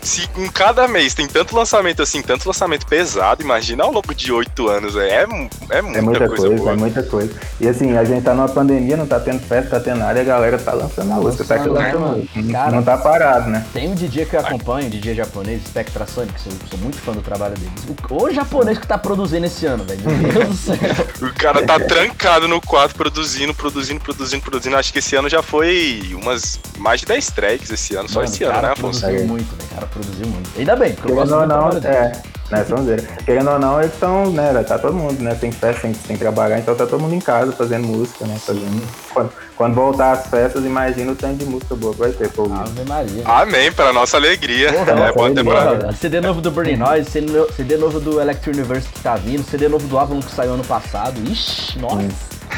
Se 0.00 0.28
em 0.36 0.48
cada 0.48 0.88
mês 0.88 1.14
tem 1.14 1.26
tanto 1.26 1.54
lançamento 1.54 2.02
assim, 2.02 2.22
tanto 2.22 2.46
lançamento 2.46 2.86
pesado, 2.86 3.42
imagina 3.42 3.84
ao 3.84 3.92
longo 3.92 4.14
de 4.14 4.32
oito 4.32 4.68
anos. 4.68 4.96
É, 4.96 5.08
é, 5.08 5.22
é 5.22 5.26
muita, 5.26 5.98
é 5.98 6.00
muita 6.00 6.28
coisa, 6.28 6.48
coisa 6.48 6.70
É 6.70 6.76
muita 6.76 7.02
coisa. 7.02 7.32
E 7.60 7.68
assim, 7.68 7.96
a 7.96 8.04
gente 8.04 8.22
tá 8.22 8.34
numa 8.34 8.48
pandemia, 8.48 8.96
não 8.96 9.06
tá 9.06 9.20
tendo 9.20 9.40
festa, 9.40 9.78
tá 9.78 9.80
tendo 9.80 9.98
nada, 9.98 10.18
e 10.18 10.22
a 10.22 10.24
galera 10.24 10.58
tá 10.58 10.72
lançando 10.72 11.12
a 11.12 11.16
música, 11.16 11.44
tá 11.44 11.56
lançando 11.56 12.28
Cara, 12.50 12.72
não 12.72 12.82
tá 12.82 12.96
parado, 12.96 13.50
né? 13.50 13.64
Tem 13.72 13.88
um 13.88 13.94
DJ 13.94 14.26
que 14.26 14.36
eu 14.36 14.40
acompanho, 14.40 14.86
um 14.86 14.90
DJ 14.90 15.14
japonês, 15.14 15.62
Spectra 15.66 16.06
Sonic, 16.06 16.40
sou, 16.40 16.52
sou 16.68 16.78
muito 16.78 16.98
fã 16.98 17.12
do 17.12 17.22
trabalho 17.22 17.54
deles. 17.54 17.72
O, 18.10 18.24
o 18.24 18.30
japonês 18.30 18.78
que 18.78 18.86
tá 18.86 18.98
produzindo 18.98 19.46
esse 19.46 19.66
ano, 19.66 19.84
velho. 19.84 20.00
Meu 20.04 20.32
Deus 20.32 20.48
do 20.48 20.54
céu. 20.54 20.76
o 21.28 21.34
cara 21.34 21.64
tá 21.64 21.78
trancado 21.78 22.48
no 22.48 22.60
quarto, 22.60 22.94
produzindo, 22.94 23.54
produzindo, 23.54 24.00
produzindo, 24.00 24.42
produzindo. 24.42 24.76
Acho 24.76 24.92
que 24.92 24.98
esse 24.98 25.14
ano 25.16 25.28
já 25.28 25.42
foi 25.42 26.16
umas 26.20 26.58
mais 26.78 27.01
de 27.02 27.06
10 27.06 27.30
tracks 27.32 27.70
esse 27.70 27.96
ano, 27.96 28.08
só 28.08 28.22
esse 28.22 28.44
ano, 28.44 28.62
né, 28.62 28.68
Afonso? 28.68 29.00
Produziu 29.00 29.26
muito, 29.26 29.52
né? 29.56 29.68
Cara 29.74 29.86
produziu 29.86 30.26
muito. 30.26 30.50
Ainda 30.56 30.76
bem, 30.76 30.92
porque 30.94 31.10
eu 31.10 31.16
gosto 31.16 31.30
não, 31.30 31.46
não, 31.46 31.68
é. 31.70 32.12
né, 32.50 32.64
sonzeira. 32.64 33.02
Querendo 33.24 33.50
ou 33.50 33.58
não, 33.58 33.80
eles 33.80 33.92
estão, 33.92 34.30
né, 34.30 34.52
tá 34.66 34.78
todo 34.78 34.94
mundo, 34.94 35.20
né, 35.20 35.34
tem 35.34 35.50
festa, 35.50 35.82
tem, 35.82 35.92
tem 35.92 36.16
que 36.16 36.22
trabalhar, 36.22 36.58
então 36.60 36.74
tá 36.76 36.86
todo 36.86 37.00
mundo 37.00 37.14
em 37.14 37.20
casa 37.20 37.50
fazendo 37.52 37.86
música, 37.88 38.24
né, 38.24 38.36
fazendo... 38.38 38.82
Quando, 39.12 39.32
quando 39.56 39.74
voltar 39.74 40.12
as 40.12 40.26
festas, 40.28 40.64
imagina 40.64 41.10
o 41.12 41.16
tanto 41.16 41.38
de 41.38 41.44
música 41.44 41.74
boa 41.74 41.92
que 41.92 41.98
vai 42.00 42.10
ter, 42.12 42.28
pô. 42.30 42.44
Ave 42.44 42.84
Maria. 42.88 43.22
Amém, 43.24 43.72
para 43.72 43.92
nossa 43.92 44.16
alegria. 44.16 44.72
Porra, 44.72 44.90
é 44.92 44.94
nossa 44.94 45.12
boa 45.12 45.26
alegria. 45.26 45.44
temporada. 45.44 45.92
CD 45.92 46.20
novo 46.20 46.40
do 46.40 46.50
Burning 46.52 46.76
Noise, 46.76 47.10
CD 47.10 47.32
no- 47.32 47.52
CD 47.52 47.76
novo 47.76 47.98
do 48.00 48.20
Electro 48.20 48.52
Universe 48.52 48.88
que 48.88 49.00
tá 49.00 49.16
vindo, 49.16 49.42
CD 49.48 49.68
novo 49.68 49.86
do 49.88 49.98
Avalon 49.98 50.20
que 50.20 50.30
saiu 50.32 50.54
ano 50.54 50.64
passado. 50.64 51.20
Ixi, 51.28 51.78
nossa. 51.80 51.96
Hum. 51.96 52.08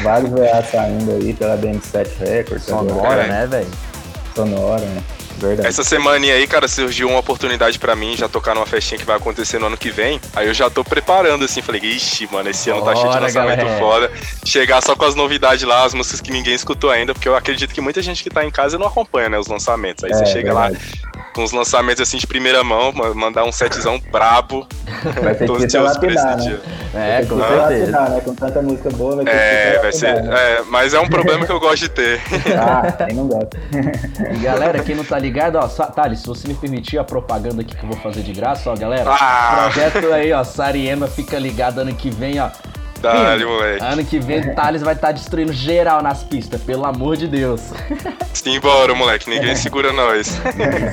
Vários 0.03 0.29
VA 0.29 0.61
saindo 0.69 1.09
aí 1.11 1.33
pela 1.33 1.57
DM7 1.57 2.07
Records, 2.19 2.65
Sonora, 2.65 2.93
agora, 2.93 3.23
É. 3.23 3.27
né, 3.29 3.47
velho? 3.47 3.67
Sonora, 4.35 4.81
né, 4.85 5.01
verdade. 5.37 5.67
Essa 5.67 5.83
semana 5.83 6.17
aí, 6.25 6.45
cara, 6.45 6.67
surgiu 6.67 7.07
uma 7.07 7.19
oportunidade 7.19 7.79
pra 7.79 7.95
mim 7.95 8.15
já 8.17 8.27
tocar 8.27 8.53
numa 8.53 8.65
festinha 8.65 8.99
que 8.99 9.05
vai 9.05 9.15
acontecer 9.15 9.57
no 9.59 9.67
ano 9.67 9.77
que 9.77 9.89
vem. 9.89 10.19
Aí 10.35 10.47
eu 10.47 10.53
já 10.53 10.69
tô 10.69 10.83
preparando, 10.83 11.45
assim, 11.45 11.61
falei, 11.61 11.81
ixi, 11.81 12.27
mano, 12.31 12.49
esse 12.49 12.69
ano 12.69 12.81
tá 12.83 12.93
cheio 12.93 13.07
de 13.07 13.13
Bora, 13.13 13.21
lançamento 13.21 13.57
galera. 13.59 13.79
foda. 13.79 14.11
Chegar 14.45 14.81
só 14.83 14.95
com 14.95 15.05
as 15.05 15.15
novidades 15.15 15.63
lá, 15.63 15.85
as 15.85 15.93
músicas 15.93 16.19
que 16.21 16.31
ninguém 16.31 16.53
escutou 16.53 16.89
ainda, 16.89 17.13
porque 17.13 17.29
eu 17.29 17.35
acredito 17.35 17.73
que 17.73 17.81
muita 17.81 18.01
gente 18.01 18.21
que 18.23 18.29
tá 18.29 18.43
em 18.45 18.51
casa 18.51 18.77
não 18.77 18.87
acompanha, 18.87 19.29
né, 19.29 19.39
os 19.39 19.47
lançamentos. 19.47 20.03
Aí 20.03 20.13
você 20.13 20.23
É, 20.23 20.25
chega 20.27 20.53
lá 20.53 20.69
verdade. 20.69 21.01
Com 21.35 21.43
os 21.43 21.51
lançamentos 21.51 22.01
assim 22.01 22.17
de 22.17 22.25
primeira 22.25 22.63
mão, 22.63 22.93
ma- 22.93 23.13
mandar 23.13 23.43
um 23.43 23.51
setzão 23.51 23.99
brabo. 24.11 24.65
Vai 25.21 25.35
ter 25.35 25.45
que 25.47 25.59
se 25.59 25.77
ansioso 25.77 25.99
por 25.99 26.09
esse 26.11 26.15
lapidar, 26.23 26.37
né? 26.37 26.43
dia. 26.43 26.61
É, 26.95 27.25
com 27.25 27.37
certeza. 27.37 27.55
lapidar, 27.61 28.09
né? 28.09 28.21
Com 28.21 28.33
tanta 28.35 28.61
música 28.61 28.89
boa, 28.91 29.15
vai 29.17 29.25
ter 29.25 29.31
É, 29.35 29.71
que 29.75 29.79
vai 29.79 29.91
se 29.91 29.99
ser. 29.99 30.23
né? 30.23 30.33
É, 30.35 30.61
mas 30.69 30.93
é 30.93 30.99
um 30.99 31.07
problema 31.09 31.45
que 31.45 31.51
eu 31.51 31.59
gosto 31.59 31.79
de 31.81 31.89
ter. 31.89 32.21
Ah, 32.57 32.91
quem 33.05 33.15
não 33.15 33.27
gosta. 33.27 33.57
E 34.33 34.37
galera, 34.37 34.81
quem 34.81 34.95
não 34.95 35.03
tá 35.03 35.19
ligado, 35.19 35.57
ó, 35.57 35.67
Thales, 35.67 36.19
se 36.21 36.27
você 36.27 36.47
me 36.47 36.53
permitir 36.53 36.97
a 36.97 37.03
propaganda 37.03 37.61
aqui 37.61 37.75
que 37.75 37.83
eu 37.83 37.89
vou 37.89 37.97
fazer 37.99 38.21
de 38.21 38.31
graça, 38.31 38.71
ó, 38.71 38.75
galera. 38.75 39.11
Ah! 39.11 39.69
Projeto 39.71 40.13
aí, 40.13 40.31
ó, 40.31 40.43
Sariema 40.43 41.07
fica 41.07 41.37
ligado 41.37 41.79
ano 41.79 41.93
que 41.93 42.09
vem, 42.09 42.39
ó. 42.39 42.49
Filho, 42.99 43.49
moleque. 43.49 43.83
Ano 43.83 44.05
que 44.05 44.19
vem, 44.19 44.55
Thales 44.55 44.81
vai 44.81 44.93
estar 44.93 45.11
destruindo 45.11 45.53
geral 45.53 46.01
nas 46.01 46.23
pistas, 46.23 46.61
pelo 46.61 46.85
amor 46.85 47.17
de 47.17 47.27
Deus. 47.27 47.61
Simbora, 48.33 48.93
moleque. 48.95 49.29
Ninguém 49.29 49.55
segura 49.55 49.91
nós. 49.93 50.27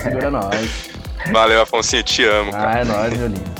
Segura 0.02 0.30
nós. 0.30 0.90
Valeu, 1.30 1.62
Afonso, 1.62 2.02
te 2.02 2.24
amo, 2.24 2.50
cara. 2.52 2.70
Ah, 2.70 2.78
é 2.80 2.84
nóis, 2.84 3.16
meu 3.16 3.28
lindo. 3.28 3.50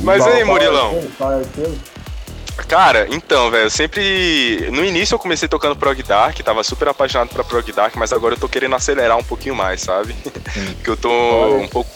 Mas 0.00 0.26
aí, 0.26 0.40
é 0.40 0.44
o 0.44 0.46
Murilão? 0.46 1.02
Qual 1.18 1.32
é 1.32 1.36
o 1.36 1.40
estilo? 1.42 1.78
Cara, 2.68 3.06
então, 3.10 3.50
velho, 3.50 3.70
sempre. 3.70 4.68
No 4.70 4.84
início 4.84 5.14
eu 5.14 5.18
comecei 5.18 5.48
tocando 5.48 5.76
prog 5.76 6.02
dark, 6.02 6.38
tava 6.40 6.62
super 6.62 6.88
apaixonado 6.88 7.28
pra 7.28 7.44
prog 7.44 7.70
dark, 7.72 7.94
mas 7.96 8.12
agora 8.12 8.34
eu 8.34 8.38
tô 8.38 8.48
querendo 8.48 8.74
acelerar 8.74 9.16
um 9.16 9.24
pouquinho 9.24 9.54
mais, 9.54 9.80
sabe? 9.80 10.14
Porque 10.14 10.90
eu 10.90 10.96
tô 10.96 11.10
Olha. 11.10 11.64
um 11.64 11.68
pouco. 11.68 11.90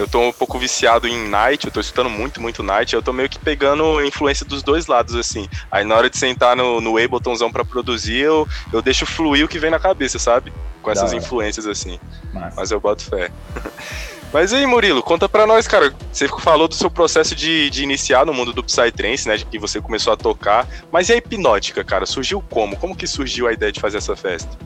Eu 0.00 0.08
tô 0.08 0.18
um 0.22 0.32
pouco 0.32 0.58
viciado 0.58 1.06
em 1.06 1.28
night, 1.28 1.66
eu 1.66 1.70
tô 1.70 1.78
escutando 1.78 2.08
muito, 2.08 2.40
muito 2.40 2.62
night, 2.62 2.94
eu 2.94 3.02
tô 3.02 3.12
meio 3.12 3.28
que 3.28 3.38
pegando 3.38 4.02
influência 4.02 4.46
dos 4.46 4.62
dois 4.62 4.86
lados, 4.86 5.14
assim. 5.14 5.46
Aí 5.70 5.84
na 5.84 5.94
hora 5.94 6.08
de 6.08 6.16
sentar 6.16 6.56
no, 6.56 6.80
no 6.80 6.96
Abletonzão 6.96 7.52
pra 7.52 7.66
produzir, 7.66 8.20
eu, 8.20 8.48
eu 8.72 8.80
deixo 8.80 9.04
fluir 9.04 9.44
o 9.44 9.48
que 9.48 9.58
vem 9.58 9.70
na 9.70 9.78
cabeça, 9.78 10.18
sabe? 10.18 10.50
Com 10.80 10.90
essas 10.90 11.10
Da 11.10 11.16
hora. 11.16 11.18
influências, 11.18 11.66
assim. 11.66 12.00
Massa. 12.32 12.54
Mas 12.56 12.70
eu 12.70 12.80
boto 12.80 13.04
fé. 13.04 13.30
Mas 14.32 14.54
aí, 14.54 14.64
Murilo, 14.64 15.02
conta 15.02 15.28
pra 15.28 15.46
nós, 15.46 15.68
cara. 15.68 15.92
Você 16.10 16.26
falou 16.28 16.66
do 16.66 16.74
seu 16.74 16.90
processo 16.90 17.34
de, 17.34 17.68
de 17.68 17.82
iniciar 17.82 18.24
no 18.24 18.32
mundo 18.32 18.54
do 18.54 18.64
Psytrance, 18.64 19.28
né? 19.28 19.36
De 19.36 19.44
que 19.44 19.58
você 19.58 19.82
começou 19.82 20.14
a 20.14 20.16
tocar. 20.16 20.66
Mas 20.90 21.10
e 21.10 21.12
a 21.12 21.16
hipnótica, 21.16 21.84
cara? 21.84 22.06
Surgiu 22.06 22.42
como? 22.48 22.74
Como 22.76 22.96
que 22.96 23.06
surgiu 23.06 23.48
a 23.48 23.52
ideia 23.52 23.70
de 23.72 23.80
fazer 23.80 23.98
essa 23.98 24.16
festa? 24.16 24.56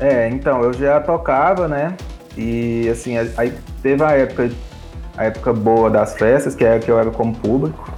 É, 0.00 0.28
então, 0.30 0.62
eu 0.62 0.72
já 0.72 0.98
tocava, 0.98 1.68
né? 1.68 1.94
E 2.36 2.88
assim, 2.90 3.16
aí 3.36 3.52
teve 3.82 4.02
a 4.04 4.10
época, 4.12 4.50
a 5.16 5.24
época 5.24 5.52
boa 5.52 5.88
das 5.90 6.14
festas, 6.14 6.54
que 6.54 6.64
era 6.64 6.78
que 6.78 6.90
eu 6.90 6.98
era 6.98 7.10
como 7.10 7.34
público. 7.34 7.90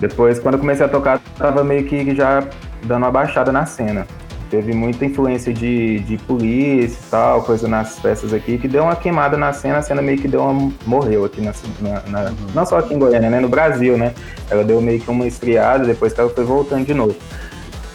Depois, 0.00 0.38
quando 0.38 0.54
eu 0.54 0.60
comecei 0.60 0.84
a 0.84 0.88
tocar, 0.88 1.18
tava 1.38 1.64
meio 1.64 1.84
que 1.84 2.14
já 2.14 2.42
dando 2.84 3.02
uma 3.04 3.10
baixada 3.10 3.50
na 3.52 3.64
cena. 3.66 4.06
Teve 4.50 4.72
muita 4.72 5.04
influência 5.04 5.52
de, 5.52 5.98
de 6.00 6.16
polícia 6.18 6.96
e 6.96 7.10
tal, 7.10 7.42
coisa 7.42 7.66
nas 7.66 7.98
festas 7.98 8.32
aqui, 8.32 8.58
que 8.58 8.68
deu 8.68 8.84
uma 8.84 8.94
queimada 8.94 9.36
na 9.36 9.52
cena, 9.52 9.78
a 9.78 9.82
cena 9.82 10.00
meio 10.00 10.18
que 10.18 10.28
deu 10.28 10.40
uma. 10.40 10.70
morreu 10.86 11.24
aqui 11.24 11.40
na, 11.40 11.52
na- 11.80 12.02
na- 12.06 12.32
não 12.54 12.64
só 12.64 12.78
aqui 12.78 12.94
em 12.94 12.98
Goiânia, 12.98 13.28
né? 13.28 13.40
No 13.40 13.48
Brasil, 13.48 13.98
né? 13.98 14.14
Ela 14.48 14.62
deu 14.62 14.80
meio 14.80 15.00
que 15.00 15.10
uma 15.10 15.26
esfriada, 15.26 15.84
depois 15.84 16.12
que 16.12 16.20
ela 16.20 16.30
foi 16.30 16.44
voltando 16.44 16.86
de 16.86 16.94
novo. 16.94 17.16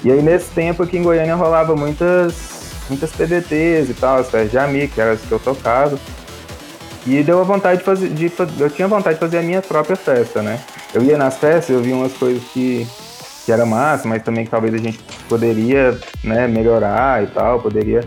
E 0.03 0.11
aí 0.11 0.21
nesse 0.21 0.51
tempo 0.51 0.83
aqui 0.83 0.97
em 0.97 1.03
Goiânia 1.03 1.35
rolava 1.35 1.73
muitas, 1.75 2.60
muitas 2.91 3.11
PDTs 3.11 3.89
e 3.89 3.93
tal, 3.93 4.17
as 4.17 4.29
festas 4.29 4.51
de 4.51 4.57
amigo, 4.57 4.93
que 4.93 4.99
eram 4.99 5.13
as 5.13 5.21
que 5.21 5.31
eu 5.31 5.39
tocava. 5.39 5.97
E 7.07 7.23
deu 7.23 7.39
a 7.39 7.43
vontade 7.43 7.79
de 7.79 7.83
fazer, 7.83 8.09
de, 8.09 8.31
eu 8.59 8.69
tinha 8.69 8.87
vontade 8.87 9.15
de 9.15 9.19
fazer 9.19 9.39
a 9.39 9.41
minha 9.41 9.61
própria 9.61 9.95
festa, 9.95 10.41
né? 10.41 10.59
Eu 10.93 11.01
ia 11.01 11.17
nas 11.17 11.37
festas, 11.37 11.75
eu 11.75 11.81
via 11.81 11.95
umas 11.95 12.13
coisas 12.13 12.43
que, 12.53 12.85
que 13.45 13.51
era 13.51 13.65
massa, 13.65 14.07
mas 14.07 14.21
também 14.21 14.45
que 14.45 14.51
talvez 14.51 14.73
a 14.73 14.77
gente 14.77 14.99
poderia, 15.27 15.97
né, 16.23 16.47
melhorar 16.47 17.23
e 17.23 17.27
tal, 17.27 17.59
poderia 17.59 18.01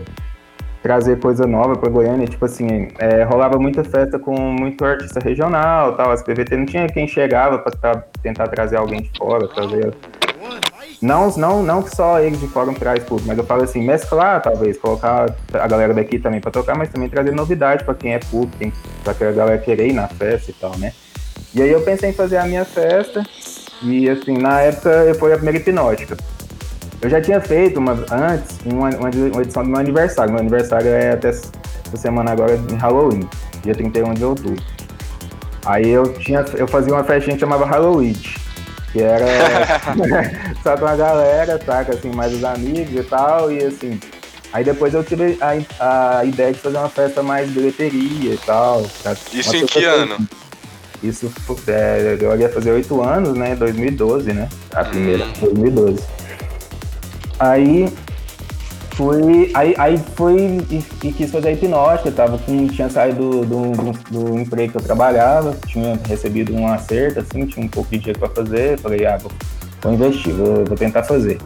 trazer 0.81 1.19
coisa 1.19 1.47
nova 1.47 1.75
para 1.75 1.89
Goiânia, 1.89 2.27
tipo 2.27 2.45
assim, 2.45 2.89
é, 2.99 3.23
rolava 3.23 3.57
muita 3.57 3.83
festa 3.83 4.19
com 4.19 4.35
muito 4.37 4.85
artista 4.85 5.19
regional, 5.19 5.97
tal, 5.97 6.11
as 6.11 6.21
PVT 6.21 6.55
não 6.55 6.65
tinha 6.67 6.87
quem 6.87 7.07
chegava 7.07 7.57
para 7.57 8.03
tentar 8.21 8.47
trazer 8.49 8.77
alguém 8.77 9.01
de 9.01 9.09
fora, 9.17 9.47
trazer 9.47 9.95
não, 11.05 11.29
não, 11.37 11.61
não 11.61 11.85
só 11.85 12.19
eles 12.19 12.39
de 12.39 12.47
fora 12.47 12.73
traz 12.73 13.03
público, 13.03 13.27
mas 13.27 13.37
eu 13.37 13.43
falo 13.43 13.63
assim, 13.63 13.81
mesclar 13.85 14.41
talvez, 14.41 14.77
colocar 14.77 15.33
a 15.53 15.67
galera 15.67 15.93
daqui 15.93 16.17
também 16.17 16.41
para 16.41 16.49
tocar, 16.49 16.75
mas 16.75 16.89
também 16.89 17.07
trazer 17.07 17.31
novidade 17.31 17.83
para 17.83 17.93
quem 17.93 18.15
é 18.15 18.19
público, 18.19 18.75
pra 19.03 19.13
que 19.13 19.23
a 19.23 19.31
galera 19.31 19.57
querer 19.59 19.87
ir 19.87 19.93
na 19.93 20.07
festa 20.07 20.49
e 20.49 20.53
tal, 20.55 20.75
né? 20.77 20.93
E 21.53 21.61
aí 21.61 21.69
eu 21.69 21.81
pensei 21.81 22.09
em 22.09 22.13
fazer 22.13 22.37
a 22.37 22.45
minha 22.45 22.65
festa, 22.65 23.23
e 23.83 24.09
assim, 24.09 24.37
na 24.37 24.61
época 24.61 25.15
foi 25.19 25.31
a 25.31 25.35
primeira 25.35 25.59
hipnótica. 25.59 26.17
Eu 27.01 27.09
já 27.09 27.21
tinha 27.21 27.39
feito 27.39 27.79
uma, 27.79 27.91
antes 28.11 28.57
uma, 28.65 28.89
uma 28.89 29.41
edição 29.41 29.63
do 29.63 29.69
meu 29.69 29.79
aniversário. 29.79 30.31
Meu 30.31 30.39
aniversário 30.39 30.87
é 30.87 31.11
até 31.11 31.29
essa 31.29 31.51
semana 31.97 32.31
agora 32.31 32.55
em 32.55 32.75
Halloween, 32.77 33.29
dia 33.61 33.75
31 33.75 34.13
de 34.15 34.25
outubro. 34.25 34.63
Aí 35.65 35.87
eu 35.87 36.11
tinha, 36.13 36.43
eu 36.55 36.67
fazia 36.67 36.93
uma 36.93 37.03
festinha 37.03 37.35
que 37.35 37.39
chamava 37.41 37.65
Halloween, 37.65 38.15
que 38.95 39.03
era 39.03 39.25
só 40.63 40.77
com 40.77 40.85
a 40.85 40.95
galera, 40.95 41.59
saca, 41.63 41.93
assim, 41.93 42.11
mais 42.11 42.33
os 42.33 42.43
amigos 42.45 42.95
e 42.95 43.03
tal, 43.03 43.51
e 43.51 43.61
assim. 43.61 43.99
Aí 44.53 44.63
depois 44.63 44.93
eu 44.93 45.03
tive 45.03 45.37
a, 45.41 46.19
a 46.19 46.23
ideia 46.23 46.53
de 46.53 46.59
fazer 46.59 46.77
uma 46.77 46.87
festa 46.87 47.21
mais 47.21 47.49
bilheteria 47.49 48.33
e 48.33 48.37
tal. 48.37 48.85
Isso 49.33 49.49
uma 49.49 49.57
em 49.57 49.65
que 49.65 49.83
ano? 49.83 50.17
Isso, 51.03 51.29
é, 51.67 52.17
eu 52.21 52.39
ia 52.39 52.47
fazer 52.47 52.71
oito 52.71 53.01
anos, 53.01 53.37
né? 53.37 53.53
2012, 53.53 54.31
né? 54.31 54.47
A 54.73 54.85
primeira, 54.85 55.25
2012. 55.41 56.01
Aí 57.37 57.93
fui. 58.95 59.51
Aí, 59.53 59.75
aí 59.77 59.97
fui 60.15 60.61
e, 60.71 60.83
e 61.03 61.11
quis 61.11 61.31
fazer 61.31 61.49
a 61.49 61.51
hipnótica. 61.51 62.11
Tava 62.11 62.37
com, 62.37 62.67
tinha 62.67 62.89
saído 62.89 63.45
do, 63.45 63.71
do, 63.71 63.91
do 64.09 64.39
emprego 64.39 64.71
que 64.71 64.77
eu 64.77 64.81
trabalhava, 64.81 65.55
tinha 65.67 65.99
recebido 66.07 66.53
um 66.53 66.67
acerto, 66.67 67.19
assim, 67.19 67.45
tinha 67.45 67.65
um 67.65 67.69
pouco 67.69 67.89
de 67.91 67.97
dinheiro 67.99 68.19
pra 68.19 68.29
fazer. 68.29 68.79
Falei, 68.79 69.05
ah, 69.05 69.17
vou, 69.17 69.31
vou 69.81 69.93
investir, 69.93 70.33
vou, 70.33 70.65
vou 70.65 70.77
tentar 70.77 71.03
fazer. 71.03 71.37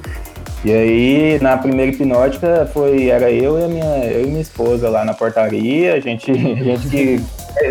E 0.63 0.73
aí, 0.73 1.39
na 1.41 1.57
primeira 1.57 1.89
hipnótica, 1.91 2.69
foi, 2.73 3.07
era 3.07 3.31
eu 3.31 3.57
e, 3.59 3.63
a 3.63 3.67
minha, 3.69 4.05
eu 4.05 4.23
e 4.25 4.27
minha 4.27 4.41
esposa 4.41 4.89
lá 4.89 5.05
na 5.05 5.13
portaria, 5.13 5.93
a 5.93 5.99
gente, 6.01 6.29
a 6.35 6.35
gente 6.35 6.89
que 6.89 7.21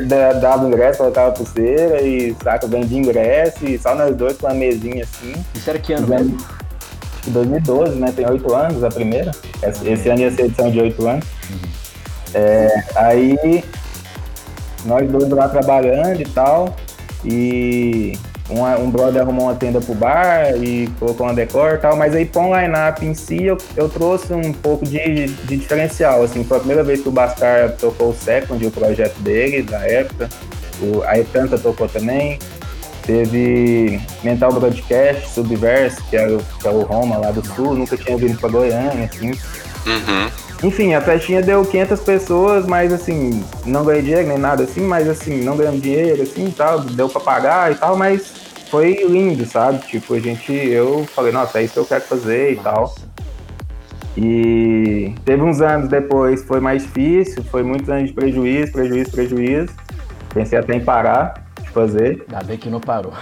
da- 0.07 0.33
dava 0.33 0.67
ingresso, 0.67 0.99
colocava 0.99 1.33
pulseira 1.33 2.01
e 2.01 2.35
saca, 2.43 2.67
vendia 2.67 2.99
ingresso, 2.99 3.67
e 3.67 3.79
só 3.79 3.95
nós 3.95 4.17
dois 4.17 4.39
com 4.39 4.47
uma 4.47 4.55
mesinha 4.55 5.05
assim. 5.05 5.35
Isso 5.55 5.69
era 5.69 5.79
que 5.79 5.93
ano 5.93 6.09
mesmo? 6.09 6.39
Acho 7.29 7.31
que 7.31 7.31
2012, 7.31 7.99
né? 7.99 8.13
Tem 8.15 8.29
oito 8.29 8.55
anos 8.55 8.83
a 8.83 8.89
primeira. 8.89 9.33
Esse, 9.63 10.09
ano 10.09 10.21
ia 10.21 10.31
ser 10.31 10.47
edição 10.47 10.71
de 10.71 10.81
oito 10.81 11.07
anos. 11.07 11.27
É, 12.35 12.85
aí 12.97 13.65
nós 14.85 15.11
dois 15.11 15.29
lá 15.29 15.49
trabalhando 15.49 16.21
e 16.21 16.25
tal. 16.25 16.77
E 17.25 18.19
um 18.81 18.91
brother 18.91 19.23
arrumou 19.23 19.47
uma 19.47 19.55
tenda 19.55 19.81
pro 19.81 19.95
bar 19.95 20.55
e 20.57 20.89
colocou 20.99 21.27
uma 21.27 21.35
decor 21.35 21.75
e 21.75 21.79
tal, 21.79 21.97
mas 21.97 22.15
aí 22.15 22.25
pra 22.25 22.41
um 22.41 22.59
line-up 22.59 23.05
em 23.05 23.13
si 23.13 23.45
eu, 23.45 23.59
eu 23.77 23.91
trouxe 23.91 24.33
um 24.33 24.53
pouco 24.53 24.87
de, 24.87 25.27
de 25.27 25.57
diferencial. 25.57 26.23
Assim, 26.23 26.45
foi 26.45 26.57
a 26.57 26.61
primeira 26.61 26.83
vez 26.83 27.03
que 27.03 27.09
o 27.09 27.13
Bascar 27.13 27.73
tocou 27.73 28.11
o 28.11 28.15
Second, 28.15 28.65
o 28.65 28.71
projeto 28.71 29.19
dele, 29.21 29.63
da 29.63 29.87
época. 29.87 30.29
O, 30.81 31.03
a 31.03 31.19
Etanta 31.19 31.59
tocou 31.59 31.89
também. 31.89 32.39
Teve 33.09 34.03
Mental 34.23 34.53
Broadcast, 34.53 35.31
Subverse, 35.31 35.97
que 36.11 36.17
é 36.19 36.29
o, 36.29 36.45
que 36.61 36.69
é 36.69 36.71
o 36.71 36.83
Roma 36.83 37.17
lá 37.17 37.31
do 37.31 37.43
sul, 37.43 37.73
nunca 37.75 37.97
tinha 37.97 38.19
vindo 38.19 38.39
pra 38.39 38.51
Goiânia, 38.51 39.07
assim. 39.11 39.31
Uhum. 39.31 40.31
Enfim, 40.63 40.93
a 40.93 41.01
festinha 41.01 41.41
deu 41.41 41.65
500 41.65 42.01
pessoas, 42.01 42.67
mas 42.67 42.93
assim, 42.93 43.43
não 43.65 43.83
ganhei 43.83 44.03
dinheiro 44.03 44.29
nem 44.29 44.37
nada 44.37 44.65
assim, 44.65 44.83
mas 44.83 45.09
assim, 45.09 45.43
não 45.43 45.57
ganhamos 45.57 45.81
dinheiro 45.81 46.23
assim 46.23 46.49
e 46.49 46.53
tal, 46.53 46.81
deu 46.81 47.09
pra 47.09 47.23
pagar 47.23 47.73
e 47.73 47.77
tal, 47.77 47.97
mas 47.97 48.31
foi 48.71 49.03
lindo, 49.09 49.47
sabe? 49.47 49.79
Tipo, 49.87 50.13
a 50.13 50.21
gente, 50.21 50.53
eu 50.53 51.07
falei, 51.15 51.33
nossa, 51.33 51.61
é 51.61 51.63
isso 51.63 51.73
que 51.73 51.81
eu 51.81 51.87
quero 51.87 52.05
fazer 52.05 52.53
e 52.53 52.57
tal. 52.57 52.95
E 54.19 55.15
teve 55.25 55.43
uns 55.43 55.63
anos 55.63 55.89
depois, 55.89 56.45
foi 56.45 56.61
mais 56.61 56.83
difícil, 56.83 57.43
foi 57.45 57.63
muitos 57.63 57.89
anos 57.89 58.09
de 58.09 58.13
prejuízo, 58.13 58.71
prejuízo, 58.71 59.11
prejuízo. 59.11 59.73
Pensei 60.35 60.59
até 60.59 60.75
em 60.75 60.85
parar 60.85 61.48
de 61.69 61.75
fazer. 61.75 62.25
Ainda 62.29 62.45
bem 62.45 62.57
que 62.57 62.69
não 62.69 62.81
parou. 62.81 63.13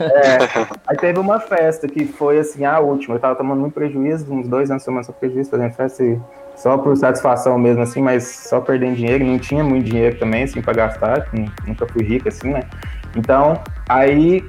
É, 0.00 0.38
aí 0.86 0.96
teve 0.96 1.18
uma 1.18 1.38
festa 1.38 1.86
que 1.86 2.04
foi 2.04 2.38
assim, 2.38 2.64
a 2.64 2.80
última. 2.80 3.14
Eu 3.14 3.20
tava 3.20 3.36
tomando 3.36 3.60
muito 3.60 3.74
prejuízo, 3.74 4.32
uns 4.32 4.48
dois 4.48 4.70
anos 4.70 4.84
tomando 4.84 5.04
só 5.04 5.12
prejuízo, 5.12 5.50
fazendo 5.50 5.72
festa 5.72 6.02
e 6.02 6.18
só 6.56 6.76
por 6.76 6.96
satisfação 6.96 7.58
mesmo, 7.58 7.82
assim, 7.82 8.02
mas 8.02 8.24
só 8.24 8.60
perdendo 8.60 8.96
dinheiro, 8.96 9.24
não 9.24 9.38
tinha 9.38 9.64
muito 9.64 9.86
dinheiro 9.86 10.18
também, 10.18 10.44
assim, 10.44 10.60
pra 10.60 10.72
gastar, 10.72 11.28
nunca 11.66 11.86
fui 11.86 12.02
rico, 12.02 12.28
assim, 12.28 12.50
né? 12.50 12.62
Então, 13.16 13.60
aí 13.88 14.44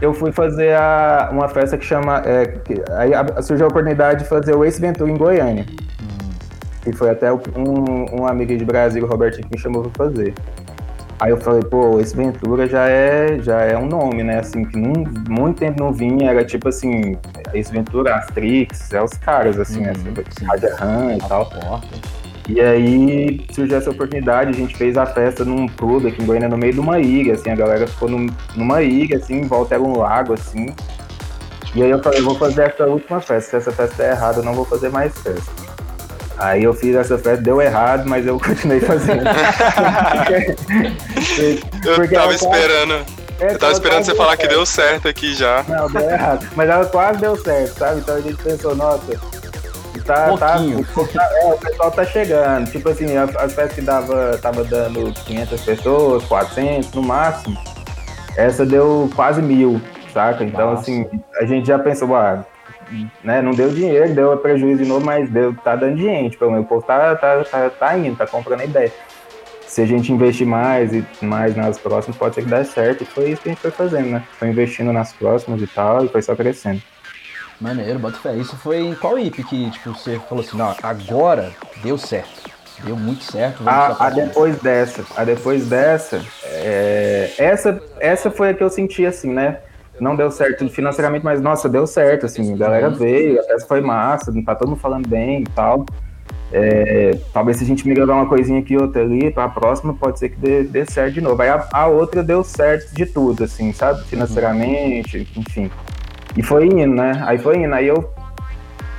eu 0.00 0.12
fui 0.12 0.32
fazer 0.32 0.74
a, 0.76 1.30
uma 1.32 1.48
festa 1.48 1.76
que 1.76 1.84
chama. 1.84 2.22
É, 2.24 2.46
que, 2.46 2.82
aí 2.92 3.12
surgiu 3.42 3.66
a 3.66 3.68
oportunidade 3.68 4.24
de 4.24 4.28
fazer 4.28 4.54
o 4.54 4.64
Ace 4.64 4.80
Ventura 4.80 5.10
em 5.10 5.16
Goiânia. 5.16 5.66
Hum. 6.02 6.30
E 6.86 6.92
foi 6.92 7.10
até 7.10 7.32
um, 7.32 8.20
um 8.20 8.26
amigo 8.26 8.56
de 8.56 8.64
Brasil, 8.64 9.04
o 9.04 9.06
Roberto, 9.06 9.40
que 9.40 9.48
me 9.50 9.58
chamou 9.58 9.82
pra 9.82 10.06
fazer. 10.06 10.34
Aí 11.18 11.30
eu 11.30 11.38
falei, 11.38 11.62
pô, 11.62 11.98
esse 11.98 12.14
Ventura 12.14 12.66
já 12.68 12.88
é, 12.88 13.38
já 13.40 13.62
é 13.62 13.76
um 13.76 13.86
nome, 13.86 14.22
né? 14.22 14.40
Assim, 14.40 14.64
que 14.64 14.76
não, 14.76 14.92
muito 15.28 15.58
tempo 15.58 15.82
não 15.82 15.92
vinha, 15.92 16.30
era 16.30 16.44
tipo 16.44 16.68
assim, 16.68 17.16
esse 17.54 17.72
Ventura, 17.72 18.16
Astrix, 18.16 18.92
é 18.92 19.02
os 19.02 19.14
caras, 19.14 19.58
assim, 19.58 19.80
uhum, 19.80 19.92
assim, 19.92 20.44
Rádio 20.44 20.68
Han 20.80 21.14
e 21.14 21.18
tal. 21.18 21.46
Porta. 21.46 21.86
E 22.48 22.60
aí 22.60 23.44
surgiu 23.50 23.78
essa 23.78 23.90
oportunidade, 23.90 24.50
a 24.50 24.52
gente 24.52 24.76
fez 24.76 24.96
a 24.96 25.04
festa 25.06 25.44
num 25.44 25.66
clube 25.66 26.08
aqui 26.08 26.22
em 26.22 26.26
Goiânia, 26.26 26.48
no 26.48 26.58
meio 26.58 26.74
de 26.74 26.80
uma 26.80 26.98
ilha, 27.00 27.32
assim, 27.32 27.50
a 27.50 27.56
galera 27.56 27.86
ficou 27.86 28.08
num, 28.08 28.28
numa 28.54 28.82
ilha, 28.82 29.16
assim, 29.16 29.40
em 29.40 29.46
volta 29.46 29.74
era 29.74 29.82
um 29.82 29.98
lago, 29.98 30.34
assim. 30.34 30.66
E 31.74 31.82
aí 31.82 31.90
eu 31.90 32.00
falei, 32.02 32.20
vou 32.20 32.36
fazer 32.36 32.64
essa 32.64 32.86
última 32.86 33.20
festa, 33.20 33.50
se 33.50 33.56
essa 33.56 33.72
festa 33.72 34.02
é 34.02 34.10
errada, 34.10 34.38
eu 34.38 34.44
não 34.44 34.54
vou 34.54 34.64
fazer 34.64 34.90
mais 34.90 35.16
festa. 35.18 35.65
Aí 36.38 36.64
eu 36.64 36.74
fiz 36.74 36.94
essa 36.94 37.16
festa, 37.16 37.42
deu 37.42 37.60
errado, 37.60 38.08
mas 38.08 38.26
eu 38.26 38.38
continuei 38.40 38.80
fazendo. 38.80 39.22
eu 41.84 42.10
tava 42.10 42.34
esperando. 42.34 43.04
É, 43.38 43.52
eu 43.52 43.58
tava 43.58 43.72
esperando 43.72 44.04
você 44.04 44.14
falar 44.14 44.36
que 44.36 44.48
deu 44.48 44.64
certo 44.64 45.08
aqui 45.08 45.34
já. 45.34 45.64
Não, 45.68 45.90
deu 45.90 46.08
errado. 46.08 46.46
Mas 46.56 46.68
ela 46.70 46.86
quase 46.86 47.20
deu 47.20 47.36
certo, 47.36 47.78
sabe? 47.78 48.00
Então 48.00 48.16
a 48.16 48.20
gente 48.20 48.42
pensou, 48.42 48.74
nossa, 48.74 49.18
tá, 50.04 50.36
tá, 50.36 50.36
tá, 50.36 50.56
é, 51.42 51.52
o 51.52 51.58
pessoal 51.58 51.90
tá 51.90 52.04
chegando. 52.04 52.70
Tipo 52.70 52.90
assim, 52.90 53.16
as, 53.16 53.52
festas 53.52 53.72
que 53.72 53.80
dava, 53.80 54.38
tava 54.38 54.64
dando 54.64 55.12
500 55.12 55.60
pessoas, 55.62 56.24
400 56.24 56.92
no 56.92 57.02
máximo, 57.02 57.58
essa 58.36 58.64
deu 58.64 59.10
quase 59.14 59.42
mil, 59.42 59.80
saca? 60.12 60.44
Então, 60.44 60.70
Nossa. 60.70 60.82
assim, 60.82 61.06
a 61.38 61.44
gente 61.44 61.66
já 61.66 61.78
pensou, 61.78 62.14
ah, 62.14 62.44
né? 63.22 63.42
Não 63.42 63.52
deu 63.52 63.70
dinheiro, 63.70 64.14
deu 64.14 64.36
prejuízo 64.36 64.82
de 64.82 64.88
novo, 64.88 65.04
mas 65.04 65.28
deu, 65.30 65.54
tá 65.54 65.76
dando. 65.76 65.96
Pelo 66.38 66.50
menos 66.50 66.66
o 66.66 66.68
povo 66.68 66.82
tá, 66.82 67.14
tá, 67.16 67.44
tá, 67.44 67.70
tá 67.70 67.98
indo, 67.98 68.16
tá 68.16 68.26
comprando 68.26 68.60
a 68.60 68.64
ideia. 68.64 68.92
Se 69.66 69.82
a 69.82 69.86
gente 69.86 70.12
investir 70.12 70.46
mais 70.46 70.92
e 70.92 71.04
mais 71.20 71.56
nas 71.56 71.78
próximas, 71.78 72.16
pode 72.16 72.34
ser 72.34 72.42
que 72.42 72.48
dê 72.48 72.64
certo. 72.64 73.02
E 73.02 73.06
foi 73.06 73.30
isso 73.30 73.42
que 73.42 73.48
a 73.48 73.52
gente 73.52 73.60
foi 73.60 73.70
fazendo, 73.70 74.10
né? 74.10 74.22
Foi 74.38 74.48
investindo 74.48 74.92
nas 74.92 75.12
próximas 75.12 75.60
e 75.60 75.66
tal, 75.66 76.04
e 76.04 76.08
foi 76.08 76.22
só 76.22 76.34
crescendo. 76.36 76.82
Maneiro, 77.60 77.98
bota 77.98 78.18
fé. 78.18 78.34
Isso 78.36 78.56
foi 78.56 78.80
em 78.80 78.94
qual 78.94 79.18
IP 79.18 79.42
que 79.42 79.70
tipo, 79.70 79.92
você 79.92 80.20
falou 80.28 80.44
assim, 80.44 80.56
não, 80.56 80.74
agora 80.82 81.52
deu 81.82 81.96
certo. 81.96 82.50
Deu 82.84 82.96
muito 82.96 83.24
certo. 83.24 83.66
A, 83.66 84.06
a 84.06 84.10
depois 84.10 84.60
dessa, 84.60 85.04
a 85.16 85.24
depois 85.24 85.66
dessa, 85.66 86.22
é, 86.44 87.32
essa, 87.38 87.82
essa 87.98 88.30
foi 88.30 88.50
a 88.50 88.54
que 88.54 88.62
eu 88.62 88.68
senti 88.68 89.06
assim, 89.06 89.32
né? 89.32 89.60
Não 90.00 90.16
deu 90.16 90.30
certo 90.30 90.68
financeiramente, 90.68 91.24
mas 91.24 91.40
nossa, 91.40 91.68
deu 91.68 91.86
certo, 91.86 92.26
assim, 92.26 92.54
a 92.54 92.56
galera 92.56 92.90
veio, 92.90 93.40
a 93.40 93.42
festa 93.42 93.66
foi 93.66 93.80
massa, 93.80 94.32
tá 94.44 94.54
todo 94.54 94.68
mundo 94.68 94.80
falando 94.80 95.08
bem 95.08 95.42
e 95.42 95.46
tal. 95.46 95.84
É, 96.52 97.18
talvez 97.32 97.56
se 97.56 97.64
a 97.64 97.66
gente 97.66 97.86
melhorar 97.86 98.14
uma 98.14 98.26
coisinha 98.26 98.60
aqui 98.60 98.76
outra 98.76 99.02
ali, 99.02 99.32
para 99.32 99.44
a 99.44 99.48
próxima 99.48 99.92
pode 99.94 100.18
ser 100.18 100.28
que 100.28 100.36
dê, 100.36 100.62
dê 100.62 100.84
certo 100.86 101.14
de 101.14 101.20
novo. 101.20 101.40
Aí 101.42 101.48
a, 101.48 101.66
a, 101.72 101.86
outra 101.86 102.22
deu 102.22 102.44
certo 102.44 102.94
de 102.94 103.04
tudo, 103.04 103.44
assim, 103.44 103.72
sabe? 103.72 104.04
Financeiramente, 104.04 105.28
enfim. 105.36 105.70
E 106.36 106.42
foi 106.42 106.66
indo, 106.66 106.94
né? 106.94 107.22
Aí 107.26 107.36
foi 107.38 107.56
indo. 107.56 107.74
Aí 107.74 107.88
eu, 107.88 108.08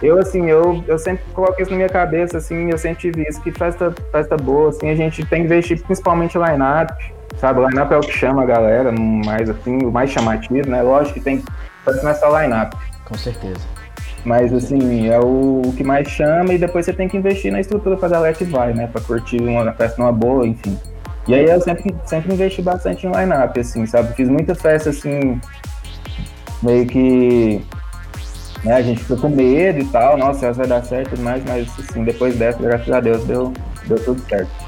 eu 0.02 0.20
assim, 0.20 0.50
eu, 0.50 0.84
eu 0.88 1.00
sempre 1.00 1.24
coloquei 1.34 1.64
isso 1.64 1.72
na 1.72 1.78
minha 1.78 1.90
cabeça, 1.90 2.38
assim, 2.38 2.70
eu 2.70 2.78
sempre 2.78 3.00
tive 3.00 3.28
isso, 3.28 3.42
que 3.42 3.52
festa, 3.52 3.94
festa 4.12 4.36
boa, 4.36 4.70
assim, 4.70 4.90
a 4.90 4.96
gente 4.96 5.26
tem 5.26 5.40
que 5.40 5.46
investir 5.46 5.82
principalmente 5.82 6.38
line-up, 6.38 6.94
Sabe, 7.40 7.60
o 7.60 7.68
line-up 7.68 7.94
é 7.94 7.98
o 7.98 8.02
que 8.02 8.12
chama 8.12 8.44
a 8.44 8.46
galera, 8.46 8.92
mais 8.92 9.50
assim, 9.50 9.78
o 9.86 9.92
mais 9.92 10.10
chamativo, 10.10 10.70
né? 10.70 10.82
Lógico 10.82 11.16
que 11.16 11.22
tem 11.22 11.38
que 11.40 11.46
o 11.86 12.42
line-up. 12.42 12.76
Com 13.06 13.16
certeza. 13.16 13.62
Mas 14.26 14.52
assim, 14.54 15.08
é 15.08 15.20
o, 15.20 15.62
o, 15.66 15.74
que 15.74 15.84
mais 15.84 16.08
chama 16.10 16.54
e 16.54 16.58
depois 16.58 16.86
você 16.86 16.94
tem 16.94 17.08
que 17.08 17.16
investir 17.16 17.52
na 17.52 17.62
estrutura 17.62 17.96
pra 17.96 18.10
galera 18.10 18.34
que 18.34 18.44
vai, 18.44 18.74
né? 18.74 18.88
Pra 18.88 19.00
curtir 19.00 19.42
uma 19.42 19.72
festa 19.74 20.02
numa 20.02 20.12
boa, 20.12 20.46
enfim. 20.46 20.78
E 21.28 21.34
aí 21.34 21.46
eu 21.46 21.62
sempre, 21.62 21.96
sempre 22.06 22.34
investi 22.34 22.62
bastante 22.62 23.06
em 23.06 23.12
line-up, 23.12 23.60
assim, 23.60 23.86
sabe? 23.86 24.14
Fiz 24.16 24.28
muita 24.28 24.56
festa 24.56 24.90
assim, 24.90 25.40
meio 26.64 26.88
que. 26.88 27.62
Né, 28.64 28.74
a 28.74 28.82
gente 28.82 29.02
ficou 29.02 29.18
com 29.18 29.30
medo 29.30 29.80
e 29.80 29.86
tal, 29.86 30.18
nossa, 30.18 30.48
essa 30.48 30.58
vai 30.58 30.68
dar 30.68 30.84
certo 30.84 31.16
e 31.16 31.20
mais, 31.20 31.44
mas 31.46 31.68
assim, 31.80 32.04
depois 32.04 32.36
dessa, 32.36 32.60
graças 32.60 32.92
a 32.92 33.00
Deus, 33.00 33.24
deu, 33.26 33.54
deu 33.86 34.04
tudo 34.04 34.20
certo. 34.28 34.67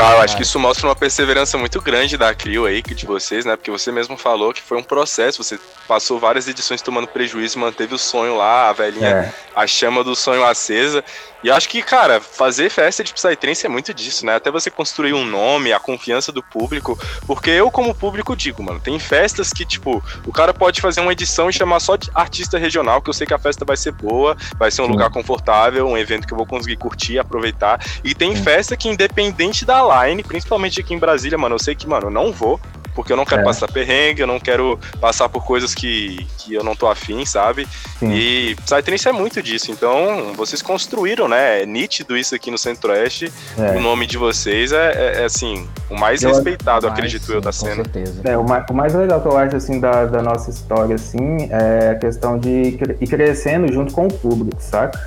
Ah, 0.00 0.12
eu 0.12 0.20
acho 0.20 0.36
que 0.36 0.44
isso 0.44 0.60
mostra 0.60 0.86
uma 0.86 0.94
perseverança 0.94 1.58
muito 1.58 1.80
grande 1.80 2.16
da 2.16 2.32
Crio 2.32 2.66
aí, 2.66 2.80
de 2.82 3.04
vocês, 3.04 3.44
né? 3.44 3.56
Porque 3.56 3.70
você 3.70 3.90
mesmo 3.90 4.16
falou 4.16 4.52
que 4.52 4.62
foi 4.62 4.78
um 4.78 4.82
processo, 4.82 5.42
você 5.42 5.58
passou 5.88 6.20
várias 6.20 6.46
edições 6.46 6.80
tomando 6.80 7.08
prejuízo, 7.08 7.58
manteve 7.58 7.94
o 7.94 7.98
sonho 7.98 8.36
lá, 8.36 8.68
a 8.68 8.72
velhinha, 8.72 9.08
é. 9.08 9.32
a 9.56 9.66
chama 9.66 10.04
do 10.04 10.14
sonho 10.14 10.44
acesa. 10.44 11.02
E 11.42 11.50
acho 11.50 11.68
que, 11.68 11.82
cara, 11.82 12.20
fazer 12.20 12.68
festa 12.68 13.04
de 13.04 13.14
Psytrance 13.14 13.64
é 13.64 13.68
muito 13.68 13.94
disso, 13.94 14.26
né? 14.26 14.34
Até 14.34 14.50
você 14.50 14.70
construir 14.70 15.12
um 15.12 15.24
nome, 15.24 15.72
a 15.72 15.78
confiança 15.78 16.32
do 16.32 16.42
público. 16.42 16.98
Porque 17.26 17.50
eu, 17.50 17.70
como 17.70 17.94
público, 17.94 18.34
digo, 18.34 18.62
mano, 18.62 18.80
tem 18.80 18.98
festas 18.98 19.52
que, 19.52 19.64
tipo, 19.64 20.02
o 20.26 20.32
cara 20.32 20.52
pode 20.52 20.80
fazer 20.80 21.00
uma 21.00 21.12
edição 21.12 21.48
e 21.48 21.52
chamar 21.52 21.78
só 21.78 21.94
de 21.94 22.10
artista 22.12 22.58
regional, 22.58 23.00
que 23.00 23.08
eu 23.08 23.14
sei 23.14 23.24
que 23.24 23.34
a 23.34 23.38
festa 23.38 23.64
vai 23.64 23.76
ser 23.76 23.92
boa, 23.92 24.36
vai 24.58 24.70
ser 24.70 24.82
um 24.82 24.86
Sim. 24.86 24.92
lugar 24.92 25.10
confortável, 25.10 25.86
um 25.86 25.96
evento 25.96 26.26
que 26.26 26.32
eu 26.32 26.36
vou 26.36 26.46
conseguir 26.46 26.76
curtir, 26.76 27.20
aproveitar. 27.20 27.80
E 28.02 28.16
tem 28.16 28.34
Sim. 28.34 28.42
festa 28.42 28.76
que, 28.76 28.88
independente 28.88 29.64
da 29.64 29.84
line, 29.88 30.22
principalmente 30.22 30.80
aqui 30.80 30.94
em 30.94 30.98
Brasília, 30.98 31.38
mano, 31.38 31.54
eu 31.54 31.58
sei 31.58 31.74
que, 31.74 31.86
mano, 31.86 32.06
eu 32.06 32.10
não 32.10 32.32
vou, 32.32 32.60
porque 32.98 33.12
eu 33.12 33.16
não 33.16 33.24
quero 33.24 33.42
é. 33.42 33.44
passar 33.44 33.70
perrengue, 33.70 34.22
eu 34.22 34.26
não 34.26 34.40
quero 34.40 34.76
passar 35.00 35.28
por 35.28 35.44
coisas 35.44 35.72
que, 35.72 36.26
que 36.36 36.52
eu 36.52 36.64
não 36.64 36.74
tô 36.74 36.88
afim, 36.88 37.24
sabe? 37.24 37.64
Sim. 38.00 38.12
E 38.12 38.56
Psytrance 38.56 39.06
é 39.06 39.12
muito 39.12 39.40
disso, 39.40 39.70
então 39.70 40.32
vocês 40.34 40.60
construíram, 40.60 41.28
né? 41.28 41.62
É 41.62 41.66
nítido 41.66 42.16
isso 42.16 42.34
aqui 42.34 42.50
no 42.50 42.58
Centro-Oeste, 42.58 43.32
é. 43.56 43.76
o 43.76 43.80
nome 43.80 44.04
de 44.04 44.18
vocês 44.18 44.72
é, 44.72 44.92
é, 44.92 45.22
é 45.22 45.24
assim, 45.26 45.68
o 45.88 45.96
mais 45.96 46.24
eu, 46.24 46.30
respeitado, 46.30 46.88
mais, 46.88 46.98
acredito 46.98 47.24
sim, 47.24 47.34
eu, 47.34 47.40
da 47.40 47.52
cena. 47.52 47.76
Com 47.76 47.84
certeza. 47.84 48.20
É, 48.24 48.36
o, 48.36 48.42
mais, 48.42 48.64
o 48.68 48.74
mais 48.74 48.92
legal 48.92 49.20
que 49.20 49.28
eu 49.28 49.38
acho, 49.38 49.54
assim, 49.54 49.78
da, 49.78 50.04
da 50.06 50.20
nossa 50.20 50.50
história, 50.50 50.96
assim, 50.96 51.48
é 51.52 51.90
a 51.90 51.94
questão 51.94 52.36
de 52.36 52.76
ir 53.00 53.06
crescendo 53.06 53.72
junto 53.72 53.92
com 53.92 54.08
o 54.08 54.12
público, 54.12 54.60
saca? 54.60 54.98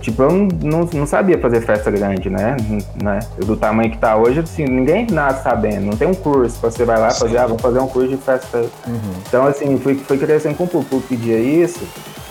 Tipo, 0.00 0.22
eu 0.22 0.32
não, 0.62 0.88
não 0.92 1.06
sabia 1.06 1.38
fazer 1.38 1.60
festa 1.60 1.90
grande, 1.90 2.30
né? 2.30 2.56
né? 3.02 3.18
Do 3.44 3.56
tamanho 3.56 3.90
que 3.90 3.98
tá 3.98 4.16
hoje, 4.16 4.40
assim, 4.40 4.64
ninguém 4.64 5.06
nasce 5.10 5.42
sabendo. 5.42 5.86
Não 5.86 5.96
tem 5.96 6.08
um 6.08 6.14
curso, 6.14 6.58
você 6.60 6.84
vai 6.84 6.98
lá 6.98 7.10
fazer, 7.10 7.36
ah, 7.36 7.46
vou 7.46 7.58
fazer 7.58 7.80
um 7.80 7.86
curso 7.86 8.08
de 8.08 8.16
festa. 8.16 8.58
Uhum. 8.86 9.12
Então, 9.28 9.46
assim, 9.46 9.78
fui, 9.78 9.94
fui 9.94 10.16
crescendo 10.16 10.56
com 10.56 10.64
o 10.64 10.68
público, 10.68 11.02
pedia 11.06 11.38
isso, 11.38 11.80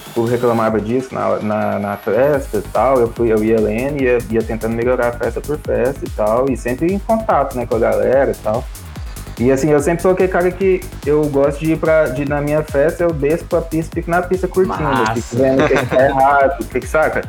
o 0.07 0.13
público 0.13 0.35
reclamava 0.35 0.81
disso 0.81 1.13
na, 1.13 1.37
na, 1.39 1.79
na, 1.79 1.97
festa 1.97 2.57
e 2.57 2.61
tal. 2.61 2.99
Eu, 2.99 3.09
fui, 3.09 3.31
eu 3.31 3.43
ia 3.43 3.59
lendo, 3.59 4.01
ia, 4.01 4.17
ia 4.31 4.41
tentando 4.41 4.75
melhorar 4.75 5.09
a 5.09 5.11
festa 5.11 5.39
por 5.39 5.59
festa 5.59 6.03
e 6.03 6.09
tal, 6.09 6.49
e 6.49 6.57
sempre 6.57 6.91
em 6.91 6.97
contato, 6.97 7.55
né, 7.55 7.67
com 7.67 7.75
a 7.75 7.79
galera 7.79 8.31
e 8.31 8.35
tal. 8.35 8.63
E 9.39 9.51
assim, 9.51 9.69
eu 9.69 9.79
sempre 9.79 10.01
sou 10.01 10.11
aquele 10.11 10.27
cara 10.27 10.51
que 10.51 10.81
eu 11.05 11.25
gosto 11.27 11.59
de 11.59 11.71
ir 11.71 11.77
pra. 11.77 12.07
De, 12.07 12.27
na 12.27 12.41
minha 12.41 12.61
festa, 12.61 13.03
eu 13.03 13.13
desço 13.13 13.45
pra 13.45 13.61
pista, 13.61 13.91
fico 13.93 14.11
na 14.11 14.21
pista 14.21 14.49
curtindo, 14.49 15.13
fico 15.13 15.37
vendo 15.37 15.63
o 15.63 15.67
que, 15.67 15.77
que 15.77 15.85
tá 15.85 16.03
errado, 16.03 16.61
o 16.61 16.65
que, 16.65 16.79
que 16.81 16.87
saca? 16.87 17.21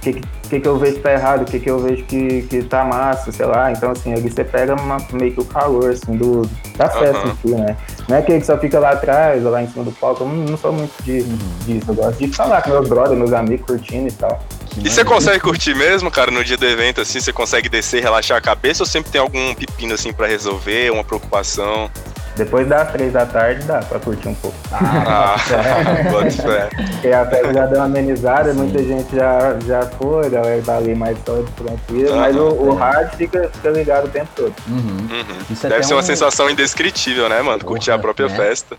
Que, 0.00 0.20
que, 0.48 0.60
que 0.60 0.68
eu 0.68 0.78
vejo 0.78 0.96
que 0.96 1.00
tá 1.00 1.12
errado, 1.12 1.42
o 1.42 1.44
que, 1.44 1.58
que 1.58 1.70
eu 1.70 1.78
vejo 1.78 2.04
que, 2.04 2.42
que 2.42 2.62
tá 2.62 2.84
massa, 2.84 3.32
sei 3.32 3.46
lá. 3.46 3.72
Então, 3.72 3.90
assim, 3.90 4.12
ali 4.12 4.30
você 4.30 4.44
pega 4.44 4.74
uma, 4.74 4.98
meio 5.12 5.32
que 5.32 5.40
o 5.40 5.44
calor, 5.44 5.90
assim, 5.90 6.16
do, 6.16 6.42
da 6.76 6.88
festa 6.88 7.18
uhum. 7.18 7.32
em 7.32 7.36
si, 7.36 7.54
né? 7.54 7.76
Não 8.08 8.16
é 8.16 8.20
aquele 8.20 8.40
que 8.40 8.46
só 8.46 8.56
fica 8.58 8.78
lá 8.78 8.90
atrás, 8.90 9.44
ou 9.44 9.50
lá 9.50 9.62
em 9.62 9.68
cima 9.68 9.84
do 9.84 9.92
palco. 9.92 10.24
Eu 10.24 10.28
não, 10.28 10.36
não 10.36 10.56
sou 10.56 10.72
muito 10.72 10.92
de, 11.02 11.20
uhum. 11.20 11.38
disso. 11.66 11.90
Eu 11.90 11.94
gosto 11.94 12.18
de 12.18 12.28
falar 12.32 12.62
com 12.62 12.70
meus 12.70 12.88
brothers, 12.88 13.18
meus 13.18 13.32
amigos, 13.32 13.66
curtindo 13.66 14.08
e 14.08 14.12
tal. 14.12 14.40
E 14.78 14.90
você 14.90 15.04
consegue 15.04 15.40
curtir 15.40 15.74
mesmo, 15.74 16.10
cara, 16.10 16.30
no 16.30 16.44
dia 16.44 16.56
do 16.56 16.66
evento, 16.66 17.00
assim? 17.00 17.18
Você 17.18 17.32
consegue 17.32 17.68
descer, 17.68 18.02
relaxar 18.02 18.36
a 18.36 18.40
cabeça 18.40 18.82
ou 18.82 18.86
sempre 18.86 19.10
tem 19.10 19.20
algum 19.20 19.54
pepino, 19.54 19.94
assim, 19.94 20.12
para 20.12 20.26
resolver, 20.26 20.90
uma 20.90 21.02
preocupação? 21.02 21.90
Depois 22.36 22.68
das 22.68 22.92
três 22.92 23.12
da 23.12 23.24
tarde 23.24 23.64
dá 23.64 23.78
pra 23.80 23.98
curtir 23.98 24.28
um 24.28 24.34
pouco. 24.34 24.56
Ah, 24.72 25.36
pode 26.12 26.32
ser. 26.32 26.68
Porque 26.92 27.08
a 27.08 27.26
festa 27.26 27.54
já 27.54 27.66
deu 27.66 27.78
uma 27.78 27.86
amenizada, 27.86 28.52
Sim. 28.52 28.58
muita 28.58 28.82
gente 28.82 29.16
já, 29.16 29.56
já 29.66 29.82
foi, 29.82 30.26
a 30.26 30.28
galera 30.28 30.62
tá 30.62 30.76
ali 30.76 30.94
mais 30.94 31.18
todo 31.24 31.50
tranquilo, 31.52 32.12
uhum. 32.12 32.20
mas 32.20 32.36
o, 32.36 32.48
o 32.48 32.74
hard 32.74 33.14
fica, 33.14 33.48
fica 33.52 33.70
ligado 33.70 34.06
o 34.06 34.08
tempo 34.08 34.28
todo. 34.36 34.54
Uhum. 34.68 34.76
Uhum. 34.76 35.68
Deve 35.68 35.82
ser 35.82 35.94
uma 35.94 36.00
um... 36.00 36.04
sensação 36.04 36.50
indescritível, 36.50 37.28
né, 37.28 37.40
mano? 37.40 37.64
Curtir 37.64 37.90
a 37.90 37.98
própria 37.98 38.28
né? 38.28 38.36
festa. 38.36 38.76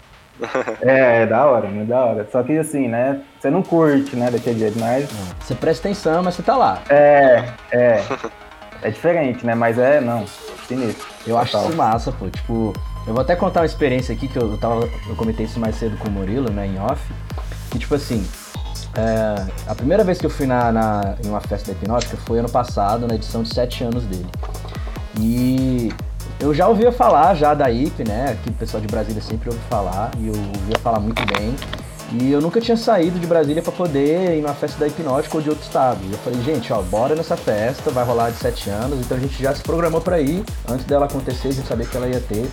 É, 0.81 1.23
é 1.23 1.25
da 1.25 1.45
hora, 1.45 1.67
muito 1.67 1.89
da 1.89 1.99
hora. 1.99 2.27
Só 2.31 2.43
que 2.43 2.55
assim, 2.57 2.87
né? 2.87 3.21
Você 3.39 3.49
não 3.49 3.63
curte, 3.63 4.15
né, 4.15 4.29
daquele 4.29 4.59
jeito, 4.59 4.79
mas. 4.79 5.09
Você 5.39 5.55
presta 5.55 5.87
atenção, 5.87 6.21
mas 6.21 6.35
você 6.35 6.43
tá 6.43 6.55
lá. 6.55 6.81
É, 6.89 7.43
é. 7.71 8.03
É 8.81 8.91
diferente, 8.91 9.45
né? 9.45 9.55
Mas 9.55 9.77
é, 9.77 9.99
não, 9.99 10.25
sinistro. 10.67 11.07
Eu 11.25 11.37
acho 11.37 11.57
isso 11.57 11.75
massa, 11.75 12.11
pô. 12.11 12.29
Tipo, 12.29 12.73
Eu 13.07 13.13
vou 13.13 13.21
até 13.21 13.35
contar 13.35 13.61
uma 13.61 13.65
experiência 13.65 14.13
aqui 14.13 14.27
que 14.27 14.37
eu, 14.37 14.57
tava, 14.57 14.87
eu 15.07 15.15
comentei 15.15 15.45
isso 15.45 15.59
mais 15.59 15.75
cedo 15.77 15.97
com 15.97 16.09
o 16.09 16.11
Murilo, 16.11 16.51
né, 16.51 16.67
em 16.67 16.77
off. 16.77 17.01
Que 17.71 17.79
tipo 17.79 17.95
assim, 17.95 18.27
é, 18.95 19.45
a 19.65 19.73
primeira 19.73 20.03
vez 20.03 20.17
que 20.17 20.25
eu 20.25 20.29
fui 20.29 20.45
na, 20.45 20.71
na, 20.71 21.15
em 21.23 21.29
uma 21.29 21.39
festa 21.39 21.71
da 21.71 21.77
hipnótica 21.77 22.17
foi 22.17 22.39
ano 22.39 22.49
passado, 22.49 23.07
na 23.07 23.15
edição 23.15 23.43
de 23.43 23.53
7 23.53 23.85
anos 23.85 24.03
dele. 24.03 24.27
E 25.19 25.89
eu 26.39 26.53
já 26.53 26.67
ouvia 26.67 26.91
falar 26.91 27.33
já 27.35 27.53
da 27.53 27.71
IP, 27.71 28.07
né? 28.07 28.37
Que 28.43 28.49
o 28.49 28.53
pessoal 28.53 28.81
de 28.81 28.87
Brasília 28.87 29.21
sempre 29.21 29.49
ouve 29.49 29.61
falar, 29.69 30.11
e 30.19 30.27
eu 30.27 30.33
ouvia 30.35 30.77
falar 30.81 30.99
muito 30.99 31.23
bem. 31.25 31.55
E 32.13 32.31
eu 32.31 32.39
nunca 32.39 32.61
tinha 32.61 32.77
saído 32.77 33.19
de 33.19 33.27
Brasília 33.27 33.61
para 33.61 33.71
poder 33.71 34.37
ir 34.37 34.41
numa 34.41 34.53
festa 34.53 34.79
da 34.79 34.87
Hipnótica 34.87 35.35
ou 35.35 35.43
de 35.43 35.49
outro 35.49 35.63
estado. 35.63 35.99
E 36.07 36.11
eu 36.11 36.17
falei, 36.19 36.41
gente, 36.41 36.71
ó, 36.71 36.81
bora 36.81 37.15
nessa 37.15 37.35
festa, 37.35 37.91
vai 37.91 38.05
rolar 38.05 38.29
de 38.29 38.37
7 38.37 38.69
anos, 38.69 38.99
então 38.99 39.17
a 39.17 39.19
gente 39.19 39.41
já 39.41 39.53
se 39.53 39.61
programou 39.61 39.99
para 39.99 40.21
ir, 40.21 40.43
antes 40.69 40.85
dela 40.85 41.05
acontecer, 41.05 41.49
a 41.49 41.51
gente 41.51 41.67
sabia 41.67 41.85
que 41.85 41.97
ela 41.97 42.07
ia 42.07 42.21
ter. 42.21 42.49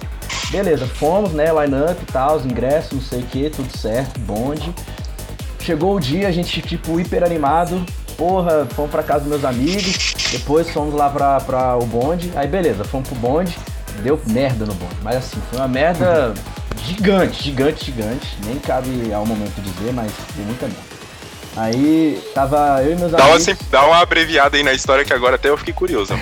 Beleza, 0.51 0.87
fomos, 0.87 1.33
né, 1.33 1.47
line-up 1.53 2.03
e 2.03 2.13
tal, 2.13 2.37
os 2.37 2.45
ingressos, 2.45 2.93
não 2.93 3.01
sei 3.01 3.21
o 3.21 3.27
que, 3.27 3.49
tudo 3.49 3.77
certo, 3.77 4.19
bonde. 4.21 4.75
Chegou 5.61 5.97
o 5.97 6.01
dia, 6.01 6.29
a 6.29 6.33
gente, 6.33 6.61
tipo, 6.61 6.99
hiper 6.99 7.23
animado, 7.23 7.85
porra, 8.17 8.67
fomos 8.75 8.91
pra 8.91 9.03
casa 9.03 9.21
dos 9.21 9.29
meus 9.29 9.45
amigos, 9.45 10.15
depois 10.33 10.69
fomos 10.71 10.95
lá 10.95 11.09
pra, 11.09 11.41
pra 11.41 11.77
o 11.77 11.87
bonde, 11.87 12.31
aí 12.35 12.47
beleza, 12.47 12.85
fomos 12.85 13.09
pro 13.09 13.19
bonde, 13.19 13.57
deu 14.03 14.21
merda 14.27 14.67
no 14.67 14.75
bonde, 14.75 14.97
mas 15.03 15.17
assim, 15.17 15.41
foi 15.49 15.59
uma 15.59 15.69
merda 15.69 16.35
gigante, 16.85 17.43
gigante, 17.43 17.85
gigante. 17.85 18.37
Nem 18.45 18.59
cabe 18.59 19.13
ao 19.13 19.27
momento 19.27 19.61
dizer, 19.61 19.93
mas 19.93 20.13
deu 20.37 20.45
muita 20.45 20.67
merda. 20.67 20.95
Aí 21.57 22.21
tava 22.35 22.83
eu 22.83 22.93
e 22.93 22.97
meus 22.97 23.13
dá 23.13 23.25
amigos. 23.25 23.47
Uma, 23.47 23.57
dá 23.71 23.87
uma 23.87 23.99
abreviada 23.99 24.57
aí 24.57 24.65
na 24.65 24.73
história 24.73 25.05
que 25.05 25.13
agora 25.13 25.37
até 25.37 25.51
eu 25.51 25.57
fiquei 25.57 25.73
curioso, 25.73 26.13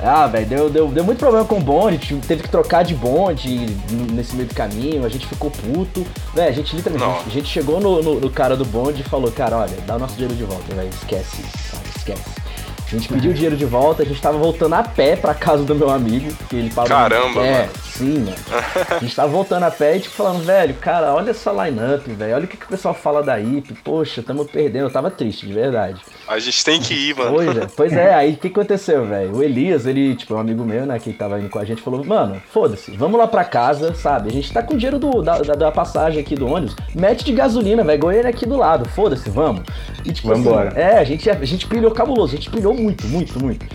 Ah, 0.00 0.28
velho, 0.28 0.46
deu, 0.46 0.70
deu, 0.70 0.86
deu 0.88 1.02
muito 1.02 1.18
problema 1.18 1.44
com 1.44 1.58
o 1.58 1.60
bonde, 1.60 2.16
teve 2.28 2.44
que 2.44 2.48
trocar 2.48 2.84
de 2.84 2.94
bonde 2.94 3.66
nesse 4.12 4.36
meio 4.36 4.48
do 4.48 4.54
caminho, 4.54 5.04
a 5.04 5.08
gente 5.08 5.26
ficou 5.26 5.50
puto. 5.50 6.06
Velho, 6.32 6.48
a 6.48 6.52
gente 6.52 6.76
literalmente, 6.76 7.24
a 7.26 7.30
gente 7.30 7.48
chegou 7.48 7.80
no, 7.80 8.00
no, 8.02 8.20
no, 8.20 8.30
cara 8.30 8.56
do 8.56 8.64
bonde 8.64 9.00
e 9.00 9.04
falou, 9.04 9.32
cara, 9.32 9.58
olha, 9.58 9.76
dá 9.84 9.96
o 9.96 9.98
nosso 9.98 10.14
dinheiro 10.14 10.36
de 10.36 10.44
volta, 10.44 10.72
velho, 10.72 10.90
esquece, 10.90 11.42
sabe, 11.70 11.88
esquece. 11.96 12.22
A 12.86 12.90
gente 12.90 13.08
pediu 13.08 13.32
o 13.32 13.34
dinheiro 13.34 13.56
de 13.56 13.64
volta, 13.64 14.02
a 14.02 14.06
gente 14.06 14.20
tava 14.20 14.38
voltando 14.38 14.74
a 14.74 14.82
pé 14.82 15.16
pra 15.16 15.34
casa 15.34 15.64
do 15.64 15.74
meu 15.74 15.90
amigo, 15.90 16.32
que 16.48 16.54
ele 16.54 16.70
parou. 16.70 16.88
Caramba, 16.88 17.44
é, 17.44 17.62
mano. 17.62 17.72
Sim, 17.94 18.18
mano. 18.20 18.36
A 18.90 18.98
gente 18.98 19.14
tava 19.14 19.28
voltando 19.28 19.62
a 19.62 19.70
pé 19.70 19.96
e 19.96 20.00
tipo 20.00 20.14
falando, 20.14 20.44
velho, 20.44 20.74
cara, 20.74 21.14
olha 21.14 21.30
essa 21.30 21.50
line-up, 21.52 22.10
velho. 22.10 22.34
Olha 22.34 22.44
o 22.44 22.48
que, 22.48 22.56
que 22.56 22.66
o 22.66 22.68
pessoal 22.68 22.94
fala 22.94 23.22
da 23.22 23.38
IP. 23.40 23.74
Poxa, 23.84 24.22
tamo 24.22 24.44
perdendo. 24.44 24.86
Eu 24.86 24.90
tava 24.90 25.10
triste, 25.10 25.46
de 25.46 25.52
verdade. 25.52 26.00
A 26.26 26.38
gente 26.38 26.64
tem 26.64 26.80
que 26.80 26.94
ir, 26.94 27.16
mano. 27.16 27.32
Pois 27.32 27.56
é, 27.56 27.66
pois 27.76 27.92
é 27.92 28.14
aí 28.14 28.32
o 28.32 28.36
que 28.36 28.48
aconteceu, 28.48 29.06
velho? 29.06 29.36
O 29.36 29.42
Elias, 29.42 29.86
ele, 29.86 30.14
tipo, 30.16 30.34
um 30.34 30.38
amigo 30.38 30.64
meu, 30.64 30.84
né, 30.86 30.98
que 30.98 31.12
tava 31.12 31.38
indo 31.38 31.48
com 31.48 31.58
a 31.58 31.64
gente, 31.64 31.82
falou, 31.82 32.04
mano, 32.04 32.40
foda-se, 32.52 32.90
vamos 32.96 33.18
lá 33.18 33.26
pra 33.26 33.44
casa, 33.44 33.94
sabe? 33.94 34.28
A 34.28 34.32
gente 34.32 34.52
tá 34.52 34.62
com 34.62 34.74
o 34.74 34.76
dinheiro 34.76 34.98
do, 34.98 35.22
da, 35.22 35.38
da, 35.38 35.54
da 35.54 35.72
passagem 35.72 36.20
aqui 36.20 36.34
do 36.34 36.46
ônibus, 36.46 36.74
mete 36.94 37.24
de 37.24 37.32
gasolina, 37.32 37.84
velho, 37.84 38.00
Goiânia 38.00 38.30
aqui 38.30 38.46
do 38.46 38.56
lado, 38.56 38.88
foda-se, 38.88 39.30
vamos. 39.30 39.62
E, 40.04 40.12
tipo, 40.12 40.28
vamos 40.28 40.46
assim, 40.46 40.56
embora. 40.56 40.80
É, 40.80 40.98
a 40.98 41.04
gente, 41.04 41.28
a 41.30 41.44
gente 41.44 41.66
pilhou 41.66 41.90
cabuloso, 41.90 42.34
a 42.34 42.36
gente 42.36 42.50
pilhou 42.50 42.74
muito, 42.74 43.06
muito, 43.06 43.42
muito. 43.42 43.66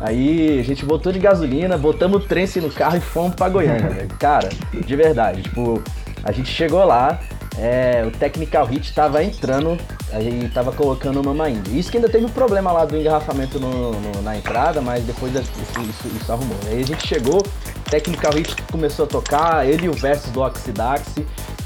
Aí 0.00 0.60
a 0.60 0.62
gente 0.62 0.84
botou 0.84 1.12
de 1.12 1.18
gasolina, 1.18 1.76
botamos 1.76 2.22
o 2.22 2.26
trem 2.26 2.46
no 2.56 2.70
carro 2.70 2.96
e 2.96 3.00
fomos 3.00 3.34
pra 3.34 3.48
Goiânia, 3.48 3.88
velho. 3.88 4.08
Cara, 4.18 4.48
de 4.72 4.96
verdade, 4.96 5.42
tipo, 5.42 5.82
a 6.22 6.30
gente 6.30 6.48
chegou 6.48 6.84
lá, 6.84 7.18
é, 7.58 8.04
o 8.06 8.10
Technical 8.12 8.64
Hit 8.66 8.94
tava 8.94 9.22
entrando, 9.24 9.76
a 10.12 10.20
gente 10.20 10.48
tava 10.50 10.70
colocando 10.70 11.20
uma 11.20 11.44
ainda. 11.44 11.68
Isso 11.70 11.90
que 11.90 11.96
ainda 11.96 12.08
teve 12.08 12.24
um 12.24 12.30
problema 12.30 12.70
lá 12.70 12.84
do 12.84 12.96
engarrafamento 12.96 13.58
no, 13.58 13.92
no, 13.92 14.22
na 14.22 14.36
entrada, 14.36 14.80
mas 14.80 15.04
depois 15.04 15.34
isso, 15.34 15.50
isso, 15.80 16.08
isso, 16.16 16.32
arrumou. 16.32 16.56
Aí 16.66 16.80
a 16.80 16.86
gente 16.86 17.06
chegou, 17.06 17.42
Technical 17.90 18.32
Hit 18.34 18.54
começou 18.70 19.04
a 19.04 19.08
tocar, 19.08 19.66
ele 19.66 19.86
e 19.86 19.88
o 19.88 19.92
versus 19.92 20.30
do 20.30 20.40
Oxidax. 20.40 21.16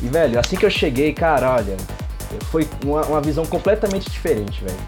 E, 0.00 0.08
velho, 0.08 0.40
assim 0.40 0.56
que 0.56 0.64
eu 0.64 0.70
cheguei, 0.70 1.12
cara, 1.12 1.54
olha, 1.54 1.76
foi 2.50 2.66
uma, 2.84 3.02
uma 3.02 3.20
visão 3.20 3.44
completamente 3.44 4.10
diferente, 4.10 4.64
velho. 4.64 4.78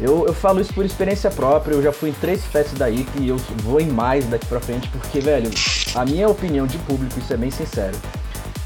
Eu, 0.00 0.26
eu 0.26 0.32
falo 0.32 0.60
isso 0.60 0.72
por 0.72 0.84
experiência 0.84 1.30
própria, 1.30 1.74
eu 1.74 1.82
já 1.82 1.92
fui 1.92 2.10
em 2.10 2.12
três 2.12 2.44
festas 2.44 2.78
da 2.78 2.88
IP 2.88 3.10
e 3.20 3.28
eu 3.28 3.36
vou 3.64 3.80
em 3.80 3.88
mais 3.88 4.24
daqui 4.26 4.46
pra 4.46 4.60
frente, 4.60 4.88
porque, 4.88 5.18
velho, 5.18 5.50
a 5.94 6.04
minha 6.04 6.28
opinião 6.28 6.66
de 6.66 6.78
público, 6.78 7.18
isso 7.18 7.32
é 7.32 7.36
bem 7.36 7.50
sincero, 7.50 7.96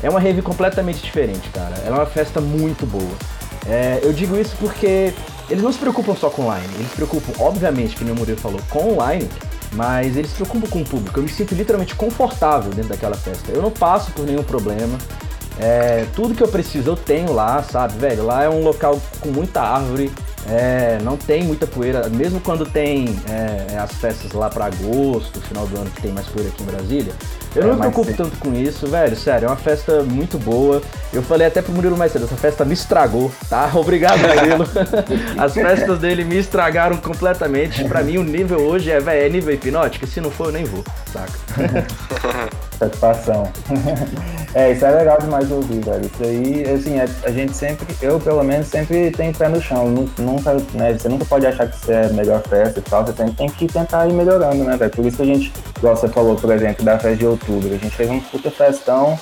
é 0.02 0.10
uma 0.10 0.20
rave 0.20 0.42
completamente 0.42 1.02
diferente, 1.02 1.48
cara. 1.50 1.76
Ela 1.86 1.96
é 1.96 2.00
uma 2.00 2.06
festa 2.06 2.40
muito 2.40 2.84
boa. 2.84 3.16
É, 3.66 4.00
eu 4.02 4.12
digo 4.12 4.36
isso 4.36 4.54
porque 4.58 5.14
eles 5.48 5.62
não 5.62 5.72
se 5.72 5.78
preocupam 5.78 6.14
só 6.14 6.28
com 6.28 6.42
online, 6.42 6.68
eles 6.74 6.88
se 6.88 6.96
preocupam, 6.96 7.32
obviamente, 7.38 7.96
que 7.96 8.04
o 8.04 8.14
Murilo 8.14 8.38
falou, 8.38 8.60
com 8.68 8.92
online, 8.92 9.28
mas 9.72 10.16
eles 10.16 10.30
se 10.30 10.36
preocupam 10.36 10.66
com 10.68 10.80
o 10.82 10.84
público. 10.84 11.18
Eu 11.18 11.22
me 11.22 11.28
sinto 11.28 11.54
literalmente 11.54 11.94
confortável 11.94 12.72
dentro 12.72 12.90
daquela 12.90 13.16
festa. 13.16 13.52
Eu 13.52 13.62
não 13.62 13.70
passo 13.70 14.10
por 14.12 14.26
nenhum 14.26 14.42
problema. 14.42 14.98
É, 15.58 16.06
tudo 16.14 16.34
que 16.34 16.42
eu 16.42 16.48
preciso 16.48 16.90
eu 16.90 16.96
tenho 16.96 17.32
lá, 17.32 17.62
sabe, 17.62 17.96
velho? 17.98 18.24
Lá 18.24 18.42
é 18.42 18.48
um 18.48 18.62
local 18.62 19.00
com 19.20 19.28
muita 19.28 19.60
árvore, 19.60 20.10
é, 20.48 20.98
não 21.02 21.16
tem 21.16 21.44
muita 21.44 21.66
poeira, 21.66 22.08
mesmo 22.08 22.40
quando 22.40 22.66
tem 22.66 23.16
é, 23.28 23.78
as 23.78 23.92
festas 23.92 24.32
lá 24.32 24.50
para 24.50 24.66
agosto, 24.66 25.40
final 25.40 25.66
do 25.66 25.76
ano 25.76 25.90
que 25.90 26.02
tem 26.02 26.12
mais 26.12 26.26
poeira 26.26 26.50
aqui 26.50 26.62
em 26.62 26.66
Brasília. 26.66 27.12
Eu 27.54 27.62
é, 27.62 27.66
não 27.66 27.74
me 27.74 27.80
preocupo 27.80 28.10
sim. 28.10 28.16
tanto 28.16 28.36
com 28.38 28.52
isso, 28.54 28.86
velho, 28.86 29.14
sério, 29.14 29.46
é 29.46 29.48
uma 29.48 29.56
festa 29.56 30.02
muito 30.02 30.38
boa. 30.38 30.82
Eu 31.12 31.22
falei 31.22 31.46
até 31.46 31.60
pro 31.62 31.72
Murilo 31.72 31.96
mais 31.96 32.10
cedo, 32.12 32.24
essa 32.24 32.36
festa 32.36 32.64
me 32.64 32.74
estragou, 32.74 33.30
tá? 33.48 33.70
Obrigado, 33.74 34.18
Murilo. 34.20 34.66
As 35.38 35.54
festas 35.54 35.98
dele 35.98 36.24
me 36.24 36.38
estragaram 36.38 36.96
completamente. 36.96 37.84
Pra 37.84 38.02
mim, 38.02 38.18
o 38.18 38.24
nível 38.24 38.60
hoje 38.60 38.90
é, 38.90 38.98
velho, 38.98 39.26
é 39.26 39.28
nível 39.28 39.54
hipnótico, 39.54 40.06
se 40.06 40.20
não 40.20 40.30
for, 40.30 40.46
eu 40.46 40.52
nem 40.52 40.64
vou, 40.64 40.84
saca? 41.12 41.32
Satisfação. 42.82 43.48
é, 44.54 44.72
isso 44.72 44.84
é 44.84 44.90
legal 44.90 45.18
demais 45.20 45.48
ouvir, 45.50 45.84
velho. 45.84 46.04
Isso 46.04 46.22
aí, 46.24 46.64
assim, 46.74 46.98
a, 46.98 47.04
a, 47.28 47.30
gente 47.30 47.56
sempre, 47.56 47.86
eu 48.02 48.18
pelo 48.18 48.42
menos, 48.42 48.66
sempre 48.66 49.12
tenho 49.12 49.32
pé 49.32 49.48
no 49.48 49.60
chão. 49.60 49.88
Nunca, 50.18 50.54
né, 50.74 50.94
você 50.94 51.08
nunca 51.08 51.24
pode 51.24 51.46
achar 51.46 51.68
que 51.68 51.78
você 51.78 51.92
é 51.92 52.06
a 52.06 52.12
melhor 52.12 52.42
festa 52.42 52.80
e 52.80 52.82
tal, 52.82 53.06
você 53.06 53.12
tem, 53.12 53.32
tem 53.32 53.48
que 53.48 53.68
tentar 53.68 54.08
ir 54.08 54.12
melhorando, 54.12 54.64
né, 54.64 54.76
velho? 54.76 54.90
Por 54.90 55.06
isso 55.06 55.18
que 55.18 55.22
a 55.22 55.26
gente, 55.26 55.52
igual 55.78 55.96
você 55.96 56.08
falou, 56.08 56.34
por 56.34 56.52
exemplo, 56.52 56.84
da 56.84 56.98
festa 56.98 57.16
de 57.16 57.26
outubro, 57.26 57.72
a 57.72 57.78
gente 57.78 57.94
fez 57.94 58.10
um 58.10 58.18
puta 58.18 58.50
festão, 58.50 59.16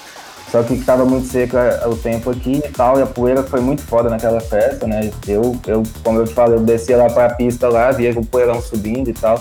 só 0.51 0.63
que 0.63 0.75
estava 0.75 1.05
muito 1.05 1.27
seco 1.27 1.57
o 1.87 1.97
tempo 1.97 2.31
aqui 2.31 2.63
e 2.65 2.69
tal, 2.71 2.99
e 2.99 3.03
a 3.03 3.07
poeira 3.07 3.43
foi 3.43 3.61
muito 3.61 3.83
foda 3.83 4.09
naquela 4.09 4.41
festa, 4.41 4.87
né? 4.87 5.11
Eu, 5.29 5.55
eu 5.67 5.83
como 6.03 6.19
eu 6.19 6.27
te 6.27 6.33
falei, 6.33 6.57
eu 6.57 6.63
descia 6.63 6.97
lá 6.97 7.11
pra 7.11 7.35
pista 7.35 7.69
lá, 7.69 7.93
via 7.93 8.11
o 8.19 8.25
poeirão 8.25 8.61
subindo 8.61 9.11
e 9.11 9.13
tal 9.13 9.39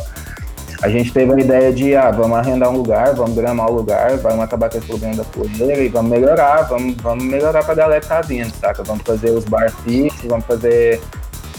a 0.81 0.87
gente 0.87 1.11
teve 1.11 1.33
a 1.33 1.39
ideia 1.39 1.73
de, 1.73 1.95
ah, 1.95 2.09
vamos 2.09 2.37
arrendar 2.37 2.69
um 2.69 2.77
lugar, 2.77 3.13
vamos 3.13 3.35
gramar 3.35 3.69
o 3.69 3.73
lugar, 3.73 4.15
vamos 4.17 4.39
acabar 4.39 4.69
com 4.69 4.77
esse 4.77 4.87
problema 4.87 5.15
da 5.15 5.23
poeira 5.25 5.81
e 5.81 5.89
vamos 5.89 6.09
melhorar, 6.09 6.61
vamos, 6.63 6.95
vamos 6.95 7.23
melhorar 7.25 7.63
pra 7.63 7.73
galera 7.73 7.99
que 7.99 8.07
tá 8.07 8.21
vindo, 8.21 8.51
saca? 8.55 8.81
Vamos 8.83 9.03
fazer 9.03 9.31
os 9.31 9.43
bar 9.43 9.69
fixos, 9.83 10.25
vamos 10.29 10.45
fazer 10.45 11.01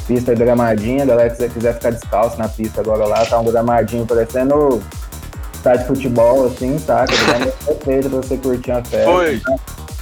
pista 0.06 0.34
gramadinha, 0.34 1.02
a 1.02 1.06
galera 1.06 1.30
que 1.30 1.48
quiser 1.50 1.74
ficar 1.74 1.90
descalço 1.90 2.38
na 2.38 2.48
pista 2.48 2.80
agora 2.80 3.06
lá, 3.06 3.24
tá 3.26 3.38
um 3.38 3.44
gramadinho 3.44 4.06
parecendo 4.06 4.82
estádio 5.52 5.80
de 5.80 5.86
futebol, 5.86 6.46
assim, 6.46 6.78
saca? 6.78 7.12
Perfeito 7.66 8.08
pra 8.08 8.18
você 8.22 8.36
curtir 8.38 8.72
a 8.72 8.82
festa. 8.82 9.10
Foi. 9.10 9.40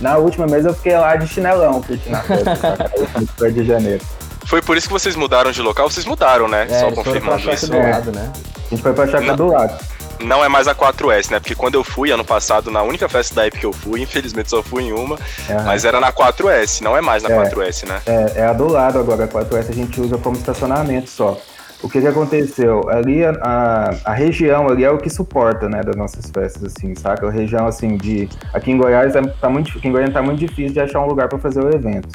Na 0.01 0.17
última 0.17 0.47
vez 0.47 0.65
eu 0.65 0.73
fiquei 0.75 0.97
lá 0.97 1.17
de 1.17 1.27
chinelão 1.27 1.83
curtindo 1.83 2.17
a 2.17 2.21
festa, 2.21 2.57
saca? 2.57 2.89
De 3.51 3.65
janeiro. 3.65 4.05
Foi 4.49 4.63
por 4.63 4.79
isso 4.79 4.87
que 4.87 4.93
vocês 4.95 5.15
mudaram 5.15 5.53
de 5.53 5.61
local? 5.61 5.91
Vocês 5.91 6.07
mudaram, 6.07 6.49
né? 6.49 6.67
É, 6.71 6.81
Só 6.81 6.91
confirmando 6.91 7.51
isso. 7.53 7.71
Do 7.71 7.77
lado, 7.77 8.11
né? 8.11 8.33
A 8.33 8.71
gente 8.71 8.83
foi 8.83 8.95
pra 8.95 9.07
chácara 9.07 9.37
do 9.37 9.47
lado. 9.49 9.79
Não 10.25 10.43
é 10.43 10.49
mais 10.49 10.67
a 10.67 10.75
4S, 10.75 11.31
né? 11.31 11.39
Porque 11.39 11.55
quando 11.55 11.75
eu 11.75 11.85
fui 11.85 12.11
ano 12.11 12.25
passado, 12.25 12.71
na 12.71 12.83
única 12.83 13.11
festa 13.11 13.35
da 13.35 13.47
EP 13.47 13.59
que 13.59 13.67
eu 13.67 13.75
fui, 13.75 14.01
infelizmente 14.01 14.49
só 14.49 14.63
fui 14.63 14.85
em 14.85 14.93
uma, 14.93 15.19
mas 15.67 15.85
era 15.85 16.01
na 16.01 16.11
4S, 16.11 16.81
não 16.81 16.97
é 16.97 17.03
mais 17.03 17.23
na 17.23 17.31
é, 17.31 17.37
4S, 17.37 17.87
né? 17.87 18.01
É, 18.07 18.41
é 18.41 18.47
a 18.47 18.55
do 18.55 18.67
lado 18.67 18.99
agora, 18.99 19.25
a 19.25 19.29
4S 19.29 19.69
a 19.69 19.75
gente 19.75 20.01
usa 20.01 20.17
como 20.17 20.37
estacionamento 20.37 21.11
só. 21.11 21.39
O 21.83 21.89
que 21.89 22.01
que 22.01 22.07
aconteceu? 22.07 22.89
Ali, 22.89 23.25
a, 23.25 23.31
a, 23.41 24.11
a, 24.11 24.15
região 24.15 24.67
ali 24.67 24.83
é 24.83 24.91
o 24.91 24.99
que 24.99 25.09
suporta, 25.09 25.69
né, 25.69 25.83
das 25.83 25.95
nossas 25.95 26.29
festas, 26.29 26.65
assim, 26.65 26.95
saca? 26.97 27.29
A 27.29 27.31
região, 27.31 27.67
assim, 27.69 27.97
de... 27.97 28.29
Aqui 28.53 28.73
em 28.73 28.79
Goiás, 28.79 29.15
é, 29.15 29.23
tá 29.23 29.49
muito, 29.49 29.79
aqui 29.79 29.87
em 29.87 29.93
Goiânia 29.93 30.13
tá 30.13 30.21
muito 30.21 30.41
difícil 30.41 30.73
de 30.73 30.81
achar 30.81 31.01
um 31.01 31.07
lugar 31.07 31.29
para 31.29 31.39
fazer 31.39 31.63
o 31.63 31.69
evento. 31.73 32.09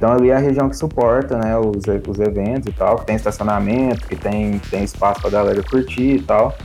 Então 0.00 0.14
ali 0.14 0.30
é 0.30 0.34
a 0.34 0.38
região 0.38 0.66
que 0.66 0.78
suporta 0.78 1.36
né, 1.36 1.58
os, 1.58 1.84
os 2.08 2.18
eventos 2.18 2.72
e 2.72 2.72
tal, 2.72 2.96
que 2.96 3.04
tem 3.04 3.16
estacionamento, 3.16 4.08
que 4.08 4.16
tem, 4.16 4.58
tem 4.70 4.82
espaço 4.82 5.20
pra 5.20 5.28
galera 5.28 5.62
curtir 5.62 6.14
e 6.14 6.22
tal. 6.22 6.56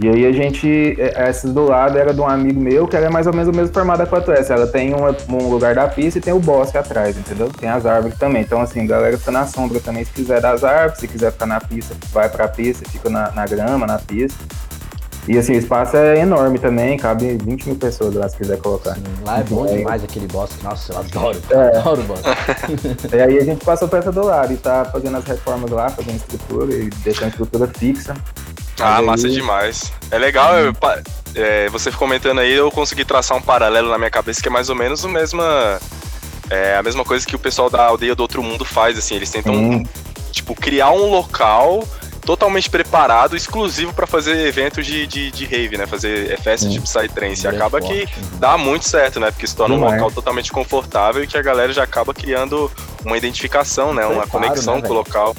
E 0.00 0.08
aí 0.08 0.24
a 0.24 0.32
gente, 0.32 0.96
é, 0.98 1.28
essas 1.28 1.52
do 1.52 1.66
lado 1.66 1.98
era 1.98 2.14
de 2.14 2.20
um 2.22 2.26
amigo 2.26 2.58
meu, 2.58 2.88
que 2.88 2.96
era 2.96 3.10
mais 3.10 3.26
ou 3.26 3.34
menos 3.34 3.48
o 3.48 3.52
mesmo 3.54 3.74
formato 3.74 3.98
da 3.98 4.06
4S. 4.06 4.48
Ela 4.48 4.66
tem 4.66 4.94
um, 4.94 5.04
um 5.28 5.50
lugar 5.50 5.74
da 5.74 5.86
pista 5.88 6.18
e 6.18 6.22
tem 6.22 6.32
o 6.32 6.40
bosque 6.40 6.78
atrás, 6.78 7.18
entendeu? 7.18 7.50
Tem 7.50 7.68
as 7.68 7.84
árvores 7.84 8.16
também. 8.16 8.40
Então, 8.40 8.62
assim, 8.62 8.80
a 8.80 8.86
galera 8.86 9.18
fica 9.18 9.30
na 9.30 9.46
sombra 9.46 9.78
também 9.78 10.02
se 10.02 10.12
quiser 10.12 10.40
das 10.40 10.64
árvores, 10.64 11.00
se 11.00 11.06
quiser 11.06 11.32
ficar 11.32 11.44
na 11.44 11.60
pista, 11.60 11.94
vai 12.14 12.30
pra 12.30 12.48
pista, 12.48 12.88
fica 12.88 13.10
na, 13.10 13.30
na 13.32 13.44
grama, 13.44 13.86
na 13.86 13.98
pista. 13.98 14.42
E 15.28 15.38
assim, 15.38 15.52
o 15.52 15.58
espaço 15.58 15.96
é 15.96 16.20
enorme 16.20 16.58
também, 16.58 16.96
cabe 16.96 17.36
20 17.36 17.66
mil 17.66 17.76
pessoas 17.76 18.14
lá 18.14 18.28
se 18.28 18.36
quiser 18.36 18.58
colocar. 18.58 18.94
Sim, 18.94 19.02
lá 19.24 19.40
é 19.40 19.42
bom 19.44 19.66
demais 19.66 20.02
aquele 20.02 20.26
bosque, 20.26 20.62
nossa, 20.64 20.92
eu 20.92 20.98
adoro, 20.98 21.42
é. 21.50 21.76
adoro 21.78 22.00
o 22.00 22.04
bosque. 22.04 22.26
e 23.14 23.20
aí 23.20 23.38
a 23.38 23.44
gente 23.44 23.64
passou 23.64 23.86
pra 23.86 23.98
essa 23.98 24.10
do 24.10 24.24
lado 24.24 24.52
e 24.52 24.56
tá 24.56 24.84
fazendo 24.86 25.16
as 25.16 25.24
reformas 25.24 25.70
lá, 25.70 25.88
fazendo 25.90 26.16
estrutura 26.16 26.74
e 26.74 26.88
deixando 27.04 27.24
a 27.24 27.28
estrutura 27.28 27.66
fixa. 27.68 28.14
Ah, 28.80 28.98
aí... 28.98 29.04
massa 29.04 29.28
demais. 29.28 29.92
É 30.10 30.18
legal, 30.18 30.58
eu, 30.58 30.74
é, 31.34 31.68
você 31.68 31.92
comentando 31.92 32.40
aí, 32.40 32.52
eu 32.52 32.70
consegui 32.70 33.04
traçar 33.04 33.36
um 33.36 33.42
paralelo 33.42 33.90
na 33.90 33.98
minha 33.98 34.10
cabeça 34.10 34.40
que 34.40 34.48
é 34.48 34.50
mais 34.50 34.68
ou 34.68 34.74
menos 34.74 35.04
o 35.04 35.08
mesma. 35.08 35.78
É 36.48 36.76
a 36.76 36.82
mesma 36.82 37.04
coisa 37.04 37.24
que 37.24 37.36
o 37.36 37.38
pessoal 37.38 37.70
da 37.70 37.84
aldeia 37.84 38.14
do 38.14 38.20
outro 38.20 38.42
mundo 38.42 38.64
faz, 38.64 38.98
assim, 38.98 39.14
eles 39.14 39.30
tentam, 39.30 39.54
hum. 39.54 39.84
tipo, 40.32 40.52
criar 40.54 40.90
um 40.90 41.08
local 41.08 41.84
totalmente 42.20 42.68
preparado, 42.70 43.36
exclusivo 43.36 43.92
para 43.92 44.06
fazer 44.06 44.46
eventos 44.46 44.84
de, 44.86 45.06
de, 45.06 45.30
de, 45.30 45.44
rave, 45.44 45.76
né? 45.76 45.86
Fazer 45.86 46.38
festa 46.40 46.68
de 46.68 46.80
Psytrance. 46.80 47.44
E 47.44 47.48
acaba 47.48 47.80
que 47.80 48.08
dá 48.38 48.56
muito 48.56 48.88
certo, 48.88 49.18
né? 49.18 49.30
Porque 49.30 49.46
se 49.46 49.56
torna 49.56 49.74
um 49.74 49.80
local 49.80 50.10
totalmente 50.10 50.52
confortável 50.52 51.22
e 51.24 51.26
que 51.26 51.36
a 51.36 51.42
galera 51.42 51.72
já 51.72 51.82
acaba 51.82 52.12
criando 52.14 52.70
uma 53.04 53.16
identificação, 53.16 53.94
né? 53.94 54.04
Uma 54.06 54.26
conexão 54.26 54.76
né, 54.76 54.82
com 54.82 54.88
o 54.88 54.96
local. 54.96 55.34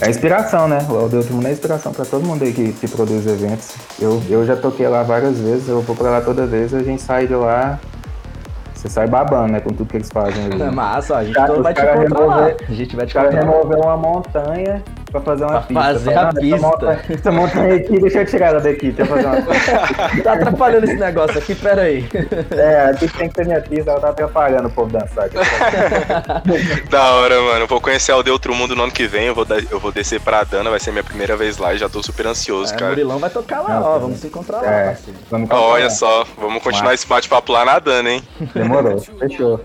É, 0.00 0.06
é 0.06 0.10
inspiração, 0.10 0.68
né? 0.68 0.86
O 0.88 0.94
Outro 0.94 1.34
Mundo 1.34 1.48
é 1.48 1.52
inspiração 1.52 1.92
para 1.92 2.04
todo 2.04 2.24
mundo 2.24 2.44
aí 2.44 2.52
que, 2.52 2.72
que 2.72 2.88
produz 2.88 3.26
eventos. 3.26 3.74
Eu, 4.00 4.22
eu 4.28 4.46
já 4.46 4.56
toquei 4.56 4.88
lá 4.88 5.02
várias 5.02 5.38
vezes, 5.38 5.68
eu 5.68 5.82
vou 5.82 5.96
para 5.96 6.10
lá 6.10 6.20
toda 6.20 6.46
vez, 6.46 6.72
a 6.72 6.82
gente 6.82 7.02
sai 7.02 7.26
de 7.26 7.34
lá 7.34 7.78
você 8.78 8.88
sai 8.88 9.08
babando, 9.08 9.52
né? 9.52 9.60
Com 9.60 9.70
tudo 9.70 9.88
que 9.88 9.96
eles 9.96 10.08
fazem 10.08 10.44
ali. 10.44 10.62
É 10.62 10.70
massa, 10.70 11.16
a 11.16 11.24
gente 11.24 11.34
cara, 11.34 11.60
vai 11.60 11.74
te 11.74 11.80
remover, 11.80 12.56
A 12.68 12.72
gente 12.72 12.96
vai 12.96 13.06
te 13.06 13.14
cara 13.14 13.30
remover 13.30 13.76
uma 13.76 13.96
montanha 13.96 14.84
pra 15.10 15.20
fazer 15.20 15.44
uma 15.44 15.52
pra 15.52 15.60
pista. 15.62 15.82
Fazer 15.82 16.18
a 16.18 16.32
pista. 16.32 16.58
Montanha, 16.58 17.04
essa 17.08 17.32
montanha 17.32 17.74
aqui, 17.74 18.00
deixa 18.00 18.18
eu 18.18 18.26
tirar 18.26 18.46
ela 18.46 18.60
daqui. 18.60 18.90
Deixa 18.90 19.02
eu 19.02 19.06
fazer 19.06 19.26
uma 19.26 20.22
tá 20.22 20.32
atrapalhando 20.32 20.84
esse 20.84 20.96
negócio 20.96 21.38
aqui, 21.38 21.54
pera 21.54 21.82
aí. 21.82 22.08
É, 22.50 22.90
aqui 22.90 23.08
tem 23.08 23.28
que 23.28 23.34
ter 23.34 23.46
minha 23.46 23.60
pista, 23.60 23.90
ela 23.90 24.00
tá 24.00 24.08
atrapalhando 24.10 24.68
o 24.68 24.70
povo 24.70 24.90
dançar. 24.90 25.26
Aqui. 25.26 25.36
da 26.90 27.14
hora, 27.14 27.40
mano. 27.40 27.66
Vou 27.66 27.80
conhecer 27.80 28.12
a 28.12 28.22
de 28.22 28.30
Outro 28.30 28.54
Mundo 28.54 28.74
no 28.74 28.82
ano 28.84 28.92
que 28.92 29.06
vem. 29.06 29.26
Eu 29.26 29.34
vou, 29.34 29.46
eu 29.70 29.80
vou 29.80 29.92
descer 29.92 30.20
pra 30.20 30.44
Dana, 30.44 30.70
vai 30.70 30.80
ser 30.80 30.90
minha 30.90 31.04
primeira 31.04 31.36
vez 31.36 31.58
lá 31.58 31.74
e 31.74 31.78
já 31.78 31.88
tô 31.88 32.02
super 32.02 32.26
ansioso, 32.26 32.72
é, 32.74 32.76
cara. 32.76 32.86
O 32.86 32.90
Murilão 32.90 33.18
vai 33.18 33.30
tocar 33.30 33.60
lá, 33.60 33.80
ó. 33.80 33.98
Vamos 33.98 34.20
se 34.20 34.26
encontrar 34.26 34.60
lá, 34.60 34.72
é, 34.72 34.96
vamos 35.30 35.50
Olha 35.50 35.84
lá. 35.84 35.90
só, 35.90 36.24
vamos 36.36 36.62
continuar 36.62 36.90
Mas... 36.90 37.00
esse 37.00 37.08
bate-papo 37.08 37.52
lá 37.52 37.64
na 37.64 37.78
Dana, 37.78 38.10
hein? 38.10 38.22
Demorou, 38.54 38.98
fechou. 39.00 39.60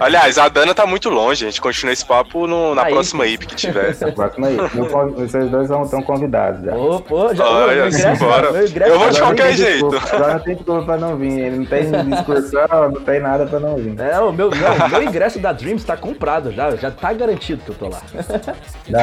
Aliás, 0.00 0.38
a 0.38 0.48
Dana 0.48 0.74
tá 0.74 0.86
muito 0.86 1.08
longe, 1.08 1.44
a 1.44 1.48
gente 1.48 1.60
continua 1.60 1.92
esse 1.92 2.04
papo 2.04 2.46
no, 2.46 2.74
na 2.74 2.84
Aí. 2.84 2.92
próxima 2.92 3.26
IP 3.26 3.46
que 3.46 3.56
tiver. 3.56 3.96
Na 4.00 4.12
próxima 4.12 4.50
IP. 4.50 4.67
Vocês 4.74 5.50
dois 5.50 5.70
estão 5.70 6.02
convidados 6.02 6.64
já. 6.64 6.74
Ô, 6.74 7.00
pô, 7.00 7.34
já 7.34 7.48
Olha, 7.48 7.74
meu 7.74 7.88
ingresso, 7.88 8.24
bora. 8.24 8.52
Meu 8.52 8.66
ingresso, 8.66 8.92
eu 8.92 8.98
vou 8.98 9.10
de 9.10 9.20
qualquer 9.20 9.52
jeito. 9.52 9.86
Agora 10.12 10.34
não 10.34 10.40
tem 10.40 10.54
desculpa 10.56 10.82
pra 10.84 10.96
não 10.96 11.16
vir. 11.16 11.40
Ele 11.40 11.56
não 11.58 11.66
tem 11.66 11.90
discussão, 12.10 12.90
não 12.92 13.00
tem 13.02 13.20
nada 13.20 13.46
pra 13.46 13.60
não 13.60 13.76
vir. 13.76 13.98
É, 14.00 14.18
o 14.20 14.32
meu, 14.32 14.50
não, 14.50 14.88
meu 14.88 15.02
ingresso 15.02 15.38
da 15.38 15.52
Dreams 15.52 15.84
tá 15.84 15.96
comprado 15.96 16.52
já. 16.52 16.74
Já 16.76 16.90
tá 16.90 17.12
garantido 17.12 17.62
que 17.64 17.70
eu 17.70 17.74
tô 17.74 17.88
lá. 17.88 18.00
Não, 18.88 19.00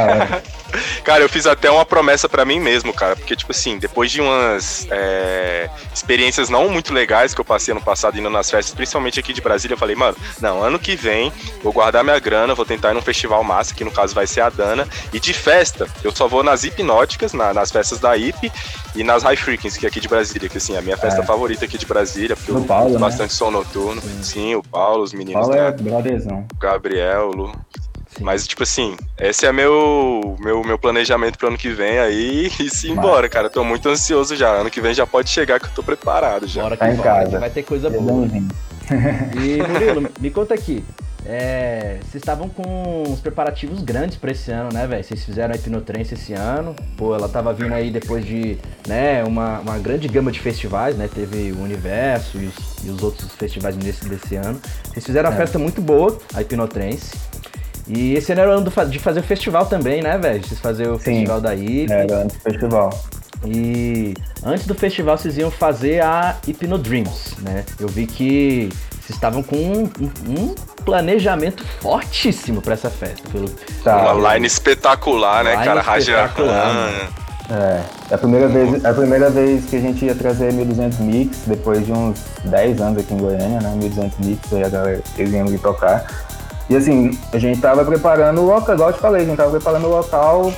cara, 1.03 1.23
eu 1.23 1.29
fiz 1.29 1.45
até 1.45 1.69
uma 1.69 1.85
promessa 1.85 2.27
pra 2.27 2.43
mim 2.43 2.59
mesmo, 2.59 2.91
cara. 2.91 3.15
Porque, 3.15 3.35
tipo 3.35 3.51
assim, 3.51 3.77
depois 3.77 4.09
de 4.09 4.19
umas 4.19 4.87
é, 4.89 5.69
experiências 5.93 6.49
não 6.49 6.69
muito 6.69 6.91
legais 6.91 7.35
que 7.35 7.41
eu 7.41 7.45
passei 7.45 7.71
ano 7.71 7.81
passado 7.81 8.17
indo 8.17 8.29
nas 8.29 8.49
festas, 8.49 8.73
principalmente 8.73 9.19
aqui 9.19 9.31
de 9.31 9.41
Brasília, 9.41 9.75
eu 9.75 9.77
falei, 9.77 9.95
mano, 9.95 10.17
não, 10.41 10.63
ano 10.63 10.79
que 10.79 10.95
vem 10.95 11.31
vou 11.61 11.71
guardar 11.71 12.03
minha 12.03 12.19
grana, 12.19 12.53
vou 12.53 12.65
tentar 12.65 12.91
ir 12.91 12.93
num 12.93 13.01
festival 13.01 13.43
massa, 13.43 13.73
que 13.73 13.83
no 13.83 13.91
caso 13.91 14.13
vai 14.13 14.27
ser 14.27 14.41
a 14.41 14.49
Dana. 14.49 14.87
E 15.13 15.19
de 15.19 15.33
festa, 15.33 15.54
eu 16.03 16.11
só 16.11 16.27
vou 16.27 16.43
nas 16.43 16.63
hipnóticas, 16.63 17.33
na, 17.33 17.53
nas 17.53 17.71
festas 17.71 17.99
da 17.99 18.15
IP 18.17 18.51
e 18.95 19.03
nas 19.03 19.23
High 19.23 19.35
Frequency, 19.37 19.79
que 19.79 19.85
é 19.85 19.89
aqui 19.89 19.99
de 19.99 20.07
Brasília, 20.07 20.49
que 20.49 20.57
assim, 20.57 20.75
a 20.75 20.81
minha 20.81 20.97
festa 20.97 21.21
é. 21.21 21.25
favorita 21.25 21.65
aqui 21.65 21.77
de 21.77 21.85
Brasília, 21.85 22.35
porque 22.35 22.51
no 22.51 22.59
eu 22.59 22.65
Paulo, 22.65 22.93
né? 22.93 22.99
bastante 22.99 23.33
som 23.33 23.51
noturno. 23.51 24.01
Sim. 24.01 24.23
Sim. 24.23 24.55
o 24.55 24.63
Paulo, 24.63 25.03
os 25.03 25.13
meninos. 25.13 25.41
Paulo 25.41 25.55
é 25.55 25.71
brotherzão. 25.71 26.45
Gabriel, 26.59 27.31
Lu. 27.31 27.51
Sim. 28.17 28.23
Mas, 28.23 28.47
tipo 28.47 28.63
assim, 28.63 28.95
esse 29.19 29.45
é 29.45 29.51
meu, 29.51 30.37
meu, 30.39 30.63
meu 30.63 30.79
planejamento 30.79 31.37
pro 31.37 31.47
ano 31.47 31.57
que 31.57 31.69
vem 31.69 31.99
aí 31.99 32.51
e 32.59 32.69
se 32.69 32.89
embora, 32.89 33.27
cara. 33.27 33.49
Tô 33.49 33.63
muito 33.63 33.89
ansioso 33.89 34.35
já. 34.35 34.49
Ano 34.49 34.69
que 34.69 34.79
vem 34.79 34.93
já 34.93 35.05
pode 35.05 35.29
chegar 35.29 35.59
que 35.59 35.65
eu 35.65 35.71
tô 35.71 35.83
preparado 35.83 36.47
já. 36.47 36.63
Bora 36.63 36.77
tá 36.77 36.91
em 36.91 36.97
casa. 36.97 37.39
Vai 37.39 37.49
ter 37.49 37.63
coisa 37.63 37.89
boa. 37.89 38.27
E 39.35 39.61
Murilo, 39.67 40.09
me 40.19 40.31
conta 40.31 40.53
aqui. 40.53 40.83
É, 41.27 41.97
vocês 42.01 42.21
estavam 42.21 42.47
com 42.47 43.03
os 43.11 43.19
preparativos 43.19 43.81
grandes 43.81 44.15
para 44.15 44.31
esse 44.31 44.51
ano, 44.51 44.69
né, 44.71 44.85
velho? 44.85 45.03
Vocês 45.03 45.23
fizeram 45.23 45.53
a 45.53 45.57
Hipnotrense 45.57 46.13
esse 46.13 46.33
ano. 46.33 46.75
Pô, 46.95 47.15
ela 47.15 47.27
tava 47.27 47.51
vindo 47.51 47.73
aí 47.73 47.89
depois 47.89 48.23
de, 48.23 48.57
né, 48.87 49.23
uma, 49.23 49.59
uma 49.59 49.77
grande 49.79 50.07
gama 50.07 50.31
de 50.31 50.39
festivais, 50.39 50.95
né? 50.95 51.09
Teve 51.13 51.51
o 51.51 51.61
Universo 51.61 52.37
e 52.37 52.45
os, 52.45 52.85
e 52.85 52.89
os 52.89 53.01
outros 53.01 53.31
festivais 53.31 53.75
desse, 53.75 54.07
desse 54.07 54.35
ano. 54.35 54.61
Vocês 54.83 55.03
fizeram 55.03 55.29
uma 55.29 55.35
é. 55.35 55.39
festa 55.39 55.57
muito 55.57 55.81
boa, 55.81 56.15
a 56.33 56.41
Hipnotrense. 56.41 57.15
E 57.87 58.13
esse 58.13 58.31
ano 58.31 58.41
era 58.41 58.51
o 58.51 58.53
ano 58.53 58.89
de 58.89 58.99
fazer 58.99 59.19
o 59.19 59.23
festival 59.23 59.65
também, 59.65 60.01
né, 60.01 60.17
velho? 60.17 60.43
Vocês 60.43 60.59
fazer 60.59 60.87
o 60.89 60.97
Sim, 60.97 61.05
festival 61.05 61.41
da 61.41 61.55
IP. 61.55 61.91
Era 61.91 62.23
antes 62.23 62.37
do 62.37 62.43
festival. 62.43 62.89
E 63.45 64.13
antes 64.43 64.65
do 64.65 64.73
festival 64.73 65.17
vocês 65.17 65.37
iam 65.37 65.51
fazer 65.51 66.01
a 66.01 66.37
Hipnodreams, 66.47 67.35
né? 67.41 67.63
Eu 67.79 67.87
vi 67.87 68.07
que 68.07 68.69
vocês 69.05 69.17
estavam 69.17 69.43
com 69.43 69.55
um, 69.55 69.83
um 70.27 70.55
planejamento 70.83 71.63
fortíssimo 71.79 72.59
para 72.59 72.73
essa 72.73 72.89
festa. 72.89 73.29
Pelo, 73.29 73.47
tá, 73.83 74.13
uma 74.13 74.33
line 74.33 74.47
espetacular, 74.47 75.43
né, 75.43 75.51
line 75.51 75.63
cara? 75.63 75.97
Espetacular, 75.99 77.11
É, 77.47 77.83
é 78.09 78.15
a 78.15 78.17
primeira, 78.17 78.47
vez, 78.47 78.83
é 78.83 78.89
a 78.89 78.93
primeira 78.93 79.29
vez 79.29 79.65
que 79.65 79.75
a 79.75 79.79
gente 79.79 80.03
ia 80.05 80.15
trazer 80.15 80.51
1200 80.51 80.97
mix, 80.99 81.43
depois 81.45 81.85
de 81.85 81.91
uns 81.91 82.19
10 82.45 82.81
anos 82.81 83.03
aqui 83.03 83.13
em 83.13 83.17
Goiânia, 83.17 83.59
né? 83.61 83.75
1200 83.75 84.25
mix, 84.25 84.51
aí 84.51 84.63
a 84.63 84.69
galera, 84.69 85.03
eles 85.15 85.31
iam 85.31 85.45
vir 85.45 85.59
tocar. 85.59 86.03
E 86.67 86.75
assim, 86.75 87.15
a 87.31 87.37
gente 87.37 87.61
tava 87.61 87.85
preparando 87.85 88.41
o 88.41 88.45
local, 88.47 88.73
igual 88.73 88.89
eu 88.89 88.95
te 88.95 88.99
falei, 88.99 89.21
a 89.21 89.25
gente 89.25 89.37
tava 89.37 89.51
preparando 89.51 89.85
o 89.85 89.91
local 89.91 90.51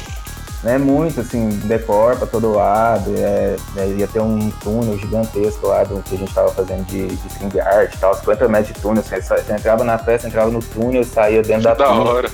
né, 0.67 0.77
muito 0.77 1.21
assim, 1.21 1.47
decor 1.63 2.17
para 2.17 2.27
todo 2.27 2.51
lado, 2.51 3.13
é, 3.17 3.55
é, 3.77 3.87
ia 3.87 4.05
ter 4.05 4.19
um 4.19 4.49
túnel 4.61 4.97
gigantesco 4.97 5.65
lá 5.65 5.85
do 5.85 6.03
que 6.03 6.15
a 6.15 6.17
gente 6.17 6.27
estava 6.27 6.49
fazendo 6.49 6.85
de, 6.87 7.07
de 7.07 7.27
string 7.27 7.57
art 7.61 7.93
e 7.93 7.97
tal, 7.97 8.13
50 8.13 8.49
metros 8.49 8.75
de 8.75 8.81
túnel, 8.81 9.01
assim, 9.01 9.15
você 9.21 9.53
entrava 9.53 9.85
na 9.85 9.97
festa, 9.97 10.27
entrava 10.27 10.51
no 10.51 10.59
túnel 10.59 11.03
e 11.03 11.05
saía 11.05 11.41
dentro 11.41 11.63
da, 11.63 11.73
da 11.73 11.89
hora. 11.89 12.29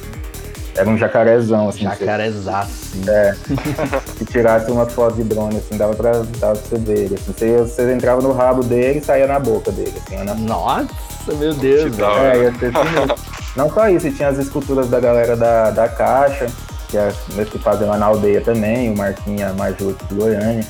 Era 0.76 0.90
um 0.90 0.98
jacarezão, 0.98 1.70
assim. 1.70 1.84
Jacarezaço. 1.84 2.98
É. 3.08 3.36
Se 4.18 4.26
tirasse 4.26 4.72
uma 4.72 4.88
foto 4.88 5.18
de 5.18 5.24
drone, 5.24 5.58
assim, 5.58 5.78
dava 5.78 5.94
pra, 5.94 6.14
dava 6.40 6.56
pra 6.56 6.56
você 6.56 6.78
ver. 6.80 7.14
Assim, 7.14 7.32
você, 7.32 7.58
você 7.58 7.94
entrava 7.94 8.24
no 8.24 8.32
rabo 8.32 8.64
dele 8.64 8.98
e 8.98 9.04
saía 9.04 9.28
na 9.28 9.38
boca 9.38 9.72
dele, 9.72 9.94
assim. 10.04 10.18
Na... 10.24 10.34
Nossa, 10.34 10.88
meu 11.36 11.54
Deus. 11.54 11.94
É, 12.00 12.46
ia 12.46 12.52
ter 12.54 12.72
Não 13.56 13.70
só 13.70 13.88
isso, 13.88 14.12
tinha 14.12 14.30
as 14.30 14.40
esculturas 14.40 14.90
da 14.90 15.00
galera 15.00 15.36
da, 15.36 15.70
da 15.70 15.88
caixa, 15.88 16.48
que 16.94 16.98
é 17.42 17.46
que 17.46 17.58
fazem 17.58 17.88
lá 17.88 17.98
na 17.98 18.06
aldeia 18.06 18.40
também, 18.42 18.92
o 18.92 18.98
Marquinha 18.98 19.52
Majuto 19.54 20.06
de 20.06 20.14
Goiânia. 20.14 20.64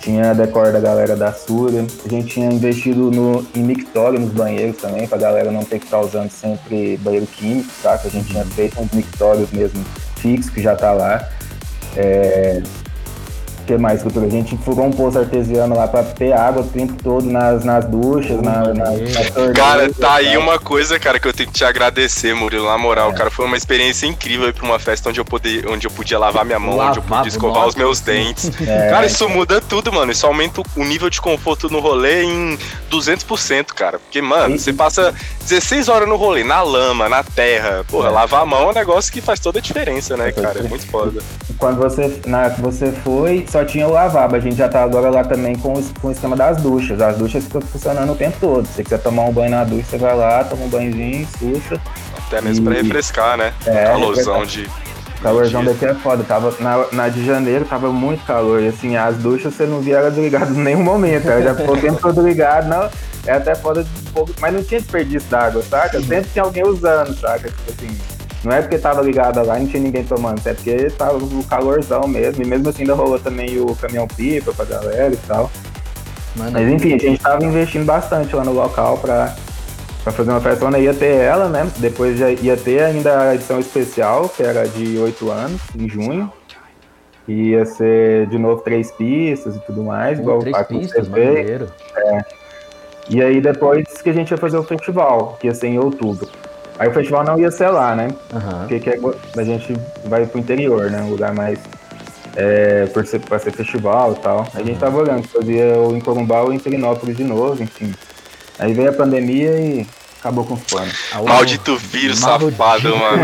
Tinha 0.00 0.32
a 0.32 0.34
decor 0.34 0.72
da 0.72 0.80
galera 0.80 1.16
da 1.16 1.32
Súria. 1.32 1.86
A 2.04 2.08
gente 2.08 2.26
tinha 2.26 2.52
investido 2.52 3.10
no, 3.10 3.46
em 3.54 3.62
mictório 3.62 4.20
nos 4.20 4.32
banheiros 4.32 4.76
também, 4.76 5.06
pra 5.06 5.16
galera 5.16 5.50
não 5.50 5.64
ter 5.64 5.78
que 5.78 5.86
estar 5.86 6.00
usando 6.00 6.28
sempre 6.28 6.98
banheiro 6.98 7.26
químico, 7.26 7.70
tá? 7.82 7.96
Que 7.96 8.08
a 8.08 8.10
gente 8.10 8.28
tinha 8.28 8.44
feito 8.44 8.80
uns 8.80 8.90
mictórios 8.90 9.50
mesmo 9.50 9.82
fixos, 10.16 10.50
que 10.50 10.60
já 10.60 10.74
tá 10.76 10.92
lá. 10.92 11.26
É, 11.96 12.62
o 13.62 13.64
que 13.64 13.78
mais, 13.78 14.02
cultura? 14.02 14.26
A 14.26 14.30
gente 14.30 14.56
furou 14.58 14.86
um 14.86 14.90
poço 14.90 15.18
artesiano 15.18 15.76
lá 15.76 15.86
pra 15.86 16.02
ter 16.02 16.32
água 16.32 16.62
o 16.62 16.66
tempo 16.66 16.94
todo 17.02 17.24
nas, 17.24 17.64
nas 17.64 17.84
duchas, 17.84 18.40
na, 18.42 18.68
na, 18.68 18.90
na 18.90 19.52
Cara, 19.54 19.92
tá 19.92 20.14
aí 20.14 20.36
uma 20.36 20.58
coisa, 20.58 20.98
cara, 20.98 21.18
que 21.18 21.26
eu 21.26 21.32
tenho 21.32 21.48
que 21.48 21.54
te 21.54 21.64
agradecer, 21.64 22.34
Murilo, 22.34 22.66
na 22.66 22.76
moral. 22.76 23.10
É. 23.10 23.14
Cara, 23.14 23.30
foi 23.30 23.46
uma 23.46 23.56
experiência 23.56 24.06
incrível 24.06 24.48
ir 24.48 24.52
pra 24.52 24.64
uma 24.64 24.78
festa 24.78 25.08
onde 25.08 25.20
eu, 25.20 25.24
poder, 25.24 25.66
onde 25.68 25.86
eu 25.86 25.90
podia 25.90 26.18
lavar 26.18 26.44
minha 26.44 26.58
mão, 26.58 26.78
onde 26.78 26.98
eu 26.98 27.02
podia 27.02 27.28
escovar 27.28 27.62
nossa. 27.62 27.68
os 27.68 27.74
meus 27.76 28.00
dentes. 28.00 28.50
É. 28.62 28.90
Cara, 28.90 29.06
isso 29.06 29.28
muda 29.28 29.60
tudo, 29.60 29.92
mano. 29.92 30.12
Isso 30.12 30.26
aumenta 30.26 30.62
o 30.76 30.84
nível 30.84 31.10
de 31.10 31.20
conforto 31.20 31.68
no 31.68 31.80
rolê 31.80 32.22
em 32.22 32.56
200%, 32.90 33.66
cara. 33.66 33.98
Porque, 33.98 34.22
mano, 34.22 34.58
você 34.58 34.72
passa 34.72 35.12
16 35.40 35.88
horas 35.88 36.08
no 36.08 36.16
rolê, 36.16 36.44
na 36.44 36.62
lama, 36.62 37.08
na 37.08 37.24
terra. 37.24 37.84
Porra, 37.88 38.08
é. 38.08 38.12
lavar 38.12 38.42
a 38.42 38.46
mão 38.46 38.62
é 38.62 38.70
um 38.70 38.72
negócio 38.72 39.12
que 39.12 39.20
faz 39.20 39.40
toda 39.40 39.58
a 39.58 39.62
diferença, 39.62 40.16
né, 40.16 40.30
cara? 40.32 40.60
É 40.60 40.62
muito 40.62 40.86
foda. 40.86 41.20
Quando 41.58 41.78
você, 41.78 42.20
na, 42.26 42.48
você 42.48 42.90
foi, 42.90 43.46
só 43.48 43.64
tinha 43.64 43.86
o 43.86 43.92
lavabo. 43.92 44.36
A 44.36 44.40
gente 44.40 44.56
já 44.56 44.68
tá 44.68 44.82
agora 44.82 45.10
lá 45.10 45.24
também 45.24 45.54
com, 45.56 45.74
com 46.00 46.08
o 46.08 46.12
esquema 46.12 46.36
das 46.36 46.60
duchas. 46.60 47.00
As 47.00 47.16
duchas 47.16 47.44
ficam 47.44 47.60
funcionando 47.60 48.12
o 48.12 48.16
tempo 48.16 48.36
todo. 48.40 48.66
Se 48.66 48.74
você 48.74 48.84
quiser 48.84 48.98
tomar 48.98 49.24
um 49.24 49.32
banho 49.32 49.50
na 49.50 49.64
ducha, 49.64 49.84
você 49.84 49.98
vai 49.98 50.16
lá, 50.16 50.44
toma 50.44 50.64
um 50.64 50.68
banhozinho, 50.68 51.26
sucha. 51.38 51.80
Até 52.26 52.40
mesmo 52.40 52.64
e... 52.64 52.72
pra 52.72 52.82
refrescar, 52.82 53.36
né? 53.36 53.52
É, 53.66 53.84
calorzão 53.84 54.44
de. 54.44 54.68
Calorzão 55.22 55.64
daqui 55.64 55.86
é 55.86 55.94
foda. 55.94 56.24
Tava, 56.24 56.52
na, 56.58 56.86
na 56.92 57.08
de 57.08 57.24
janeiro 57.24 57.64
tava 57.64 57.92
muito 57.92 58.24
calor. 58.26 58.60
E 58.60 58.68
assim, 58.68 58.96
as 58.96 59.16
duchas 59.16 59.54
você 59.54 59.66
não 59.66 59.80
via 59.80 59.98
ela 59.98 60.10
desligada 60.10 60.50
em 60.50 60.58
nenhum 60.58 60.82
momento. 60.82 61.28
Ela 61.28 61.42
já 61.42 61.54
ficou 61.54 61.76
o 61.76 61.80
tempo 61.80 62.00
todo 62.00 62.26
ligado. 62.26 62.68
Não, 62.68 62.90
é 63.26 63.32
até 63.32 63.54
foda 63.54 63.84
de 63.84 64.10
pouco. 64.10 64.32
Mas 64.40 64.52
não 64.52 64.62
tinha 64.64 64.80
desperdício 64.80 65.28
d'água, 65.28 65.62
saca? 65.62 66.00
Sempre 66.00 66.30
tinha 66.32 66.44
alguém 66.44 66.64
usando, 66.66 67.14
saca? 67.14 67.48
Tipo 67.48 67.70
assim. 67.70 68.11
Não 68.44 68.52
é 68.52 68.60
porque 68.60 68.78
tava 68.78 69.00
ligada 69.02 69.42
lá 69.42 69.58
e 69.58 69.62
não 69.62 69.68
tinha 69.68 69.82
ninguém 69.82 70.02
tomando, 70.02 70.40
é 70.44 70.52
porque 70.52 70.90
tava 70.90 71.16
o 71.16 71.44
calorzão 71.44 72.08
mesmo. 72.08 72.42
E 72.42 72.46
mesmo 72.46 72.68
assim 72.68 72.82
ainda 72.82 72.94
rolou 72.94 73.18
também 73.18 73.60
o 73.60 73.74
caminhão 73.76 74.06
pipa 74.06 74.52
pra 74.52 74.64
galera 74.64 75.12
e 75.12 75.16
tal. 75.28 75.50
Mano, 76.36 76.52
Mas 76.52 76.68
enfim, 76.68 76.94
a 76.94 76.98
gente 76.98 77.20
tava 77.20 77.44
investindo 77.44 77.84
bastante 77.84 78.34
lá 78.34 78.44
no 78.44 78.52
local 78.52 78.98
pra, 78.98 79.34
pra 80.02 80.12
fazer 80.12 80.30
uma 80.30 80.40
festa. 80.40 80.78
Ia 80.78 80.94
ter 80.94 81.14
ela, 81.16 81.48
né? 81.48 81.70
Depois 81.76 82.18
já 82.18 82.30
ia 82.30 82.56
ter 82.56 82.82
ainda 82.82 83.30
a 83.30 83.34
edição 83.34 83.60
especial, 83.60 84.28
que 84.28 84.42
era 84.42 84.66
de 84.66 84.98
8 84.98 85.30
anos, 85.30 85.60
em 85.78 85.88
junho. 85.88 86.32
Ia 87.28 87.64
ser 87.64 88.26
de 88.26 88.38
novo 88.38 88.62
três 88.62 88.90
pistas 88.90 89.54
e 89.54 89.60
tudo 89.60 89.84
mais, 89.84 90.18
Pô, 90.18 90.24
igual 90.24 90.38
três 90.40 90.56
a 90.56 90.64
que 90.64 90.78
pistas, 90.78 91.08
maneiro. 91.08 91.68
E 93.08 93.22
aí 93.22 93.40
depois 93.40 93.86
que 94.02 94.10
a 94.10 94.12
gente 94.12 94.30
ia 94.30 94.36
fazer 94.36 94.56
o 94.56 94.64
festival, 94.64 95.36
que 95.40 95.46
ia 95.46 95.54
ser 95.54 95.68
em 95.68 95.78
outubro. 95.78 96.28
Aí 96.78 96.88
o 96.88 96.92
festival 96.92 97.24
não 97.24 97.38
ia 97.38 97.50
ser 97.50 97.68
lá, 97.68 97.94
né? 97.94 98.08
Aham. 98.34 98.58
Porque 98.60 98.80
que 98.80 98.90
é, 98.90 98.98
a 99.36 99.44
gente 99.44 99.76
vai 100.04 100.26
pro 100.26 100.38
interior, 100.40 100.90
né? 100.90 101.02
Um 101.02 101.10
lugar 101.10 101.32
mais 101.34 101.58
é, 102.34 102.86
por 102.86 103.06
ser, 103.06 103.20
pra 103.20 103.38
ser 103.38 103.52
festival 103.52 104.12
e 104.18 104.22
tal. 104.22 104.46
A 104.54 104.62
gente 104.62 104.78
tava 104.78 104.98
olhando, 104.98 105.26
fazia 105.28 105.78
o 105.78 105.94
em 105.96 106.00
Corumbá 106.00 106.40
ou 106.42 106.52
em 106.52 106.58
de 106.58 107.24
novo, 107.24 107.62
enfim. 107.62 107.92
Aí 108.58 108.72
veio 108.72 108.90
a 108.90 108.92
pandemia 108.92 109.50
e 109.60 109.86
acabou 110.20 110.44
com 110.44 110.54
os 110.54 110.62
planos. 110.62 110.94
O- 111.20 111.24
Maldito 111.28 111.76
vírus 111.76 112.20
Maldito. 112.20 112.50
safado, 112.56 112.96
mano. 112.96 113.22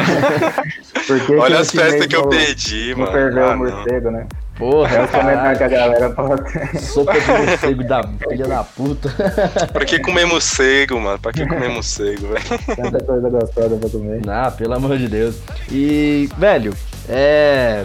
Olha 1.40 1.60
as 1.60 1.70
festas 1.70 2.06
que 2.06 2.16
eu 2.16 2.28
perdi, 2.28 2.90
Não 2.90 2.98
mano. 3.00 3.12
perdeu 3.12 3.44
Ah, 3.44 3.46
o 3.48 3.50
não. 3.50 3.58
morcego, 3.58 4.10
né? 4.60 4.66
É 4.66 4.70
Porra, 4.70 5.04
os 5.04 5.10
comentários 5.10 5.58
que 5.58 5.64
a 5.64 5.68
galera 5.68 6.10
coloca. 6.10 6.78
Sopa 6.78 7.12
de 7.20 7.26
morcego 7.32 7.84
da 7.84 8.02
filha 8.28 8.46
da 8.46 8.64
puta. 8.64 9.08
Pra 9.72 9.84
que 9.84 9.98
comer 10.00 10.26
morcego, 10.26 11.00
mano? 11.00 11.18
Pra 11.18 11.32
que 11.32 11.46
comer 11.46 11.68
morcego, 11.68 12.28
velho? 12.28 12.76
Tanta 12.76 13.04
coisa 13.04 13.28
gostosa 13.30 13.76
pra 13.76 13.88
comer. 13.90 14.22
Ah, 14.28 14.50
pelo 14.50 14.74
amor 14.74 14.98
de 14.98 15.08
Deus. 15.08 15.36
E, 15.70 16.28
velho, 16.36 16.74
é. 17.08 17.84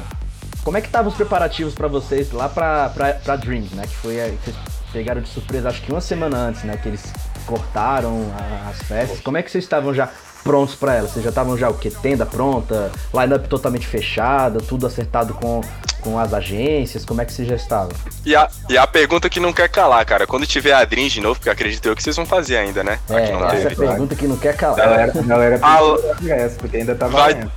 Como 0.63 0.77
é 0.77 0.81
que 0.81 0.87
estavam 0.87 1.09
os 1.11 1.15
preparativos 1.17 1.73
pra 1.73 1.87
vocês 1.89 2.31
lá 2.31 2.47
pra, 2.47 2.89
pra, 2.89 3.13
pra 3.13 3.35
Dreams, 3.35 3.75
né? 3.75 3.83
Que 3.85 3.95
foi 3.95 4.21
a, 4.21 4.29
que 4.29 4.37
vocês 4.45 4.55
pegaram 4.93 5.21
de 5.21 5.27
surpresa, 5.27 5.67
acho 5.69 5.81
que 5.81 5.91
uma 5.91 5.99
semana 6.01 6.37
antes, 6.37 6.63
né? 6.63 6.77
Que 6.81 6.87
eles 6.87 7.03
cortaram 7.45 8.31
a- 8.39 8.69
as 8.69 8.81
festas. 8.83 9.19
Como 9.19 9.37
é 9.37 9.43
que 9.43 9.51
vocês 9.51 9.63
estavam 9.63 9.93
já 9.93 10.07
prontos 10.43 10.75
pra 10.75 10.95
elas? 10.95 11.11
Vocês 11.11 11.23
já 11.23 11.29
estavam 11.29 11.57
já 11.57 11.69
o 11.69 11.73
quê? 11.73 11.91
Tenda 12.01 12.25
pronta, 12.25 12.91
line-up 13.13 13.47
totalmente 13.47 13.87
fechada, 13.87 14.59
tudo 14.59 14.85
acertado 14.85 15.33
com, 15.33 15.61
com 16.01 16.19
as 16.19 16.33
agências? 16.33 17.05
Como 17.05 17.21
é 17.21 17.25
que 17.25 17.31
vocês 17.33 17.47
já 17.47 17.55
estavam? 17.55 17.91
E 18.25 18.35
a, 18.35 18.47
e 18.69 18.77
a 18.77 18.85
pergunta 18.85 19.29
que 19.29 19.39
não 19.39 19.53
quer 19.53 19.69
calar, 19.69 20.05
cara. 20.05 20.27
Quando 20.27 20.45
tiver 20.45 20.73
a 20.73 20.83
Dream 20.85 21.07
de 21.07 21.21
novo, 21.21 21.39
porque 21.39 21.49
acredito 21.49 21.85
eu 21.87 21.95
que 21.95 22.03
vocês 22.03 22.15
vão 22.15 22.25
fazer 22.25 22.57
ainda, 22.57 22.83
né? 22.83 22.99
É, 23.09 23.23
essa 23.23 23.31
é 23.31 23.35
a 23.45 23.49
teve. 23.61 23.75
pergunta 23.75 24.15
que 24.15 24.27
não 24.27 24.37
quer 24.37 24.49
A 24.51 24.53
calar. 24.53 24.77
galera, 24.77 25.13
a 25.17 25.21
galera 25.23 25.59
Ah, 25.61 25.79
do 25.79 26.23
ingresso, 26.23 26.57
porque 26.57 26.77
ainda 26.77 26.93
tá 26.95 27.07
vai- 27.07 27.33
valendo. 27.33 27.51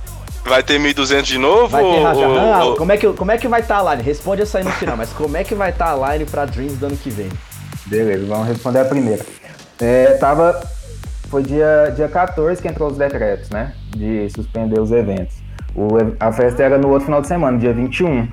Vai 0.45 0.63
ter 0.63 0.79
1.200 0.79 1.23
de 1.23 1.37
novo? 1.37 1.67
Vai 1.67 1.83
ter 1.83 1.89
ou- 1.89 2.03
Raja 2.05 2.19
ou- 2.27 2.37
Han? 2.39 2.63
ou- 2.63 2.75
Como, 2.77 2.91
é 2.93 2.97
que, 2.97 3.11
como 3.11 3.31
é 3.31 3.37
que 3.37 3.47
vai 3.49 3.59
estar 3.59 3.79
a 3.85 3.91
line? 3.91 4.01
Responde 4.03 4.43
essa 4.43 4.59
aí 4.59 4.63
no 4.63 4.71
final, 4.71 4.95
mas 4.95 5.09
como 5.09 5.35
é 5.35 5.43
que 5.43 5.53
vai 5.53 5.71
estar 5.71 5.91
a 5.93 6.13
line 6.13 6.23
pra 6.25 6.45
Dreams 6.45 6.77
do 6.77 6.85
ano 6.85 6.95
que 6.95 7.09
vem? 7.09 7.27
Beleza, 7.85 8.25
vamos 8.25 8.47
responder 8.47 8.79
a 8.79 8.85
primeira. 8.85 9.25
É, 9.81 10.13
tava. 10.13 10.57
Foi 11.29 11.43
dia, 11.43 11.91
dia 11.95 12.07
14 12.07 12.61
que 12.61 12.67
entrou 12.67 12.89
os 12.89 12.97
decretos, 12.97 13.49
né? 13.49 13.73
De 13.89 14.29
suspender 14.29 14.79
os 14.79 14.91
eventos. 14.91 15.37
O, 15.75 15.87
a 16.19 16.31
festa 16.31 16.63
era 16.63 16.77
no 16.77 16.89
outro 16.89 17.05
final 17.05 17.21
de 17.21 17.27
semana, 17.27 17.57
dia 17.57 17.73
21. 17.73 18.27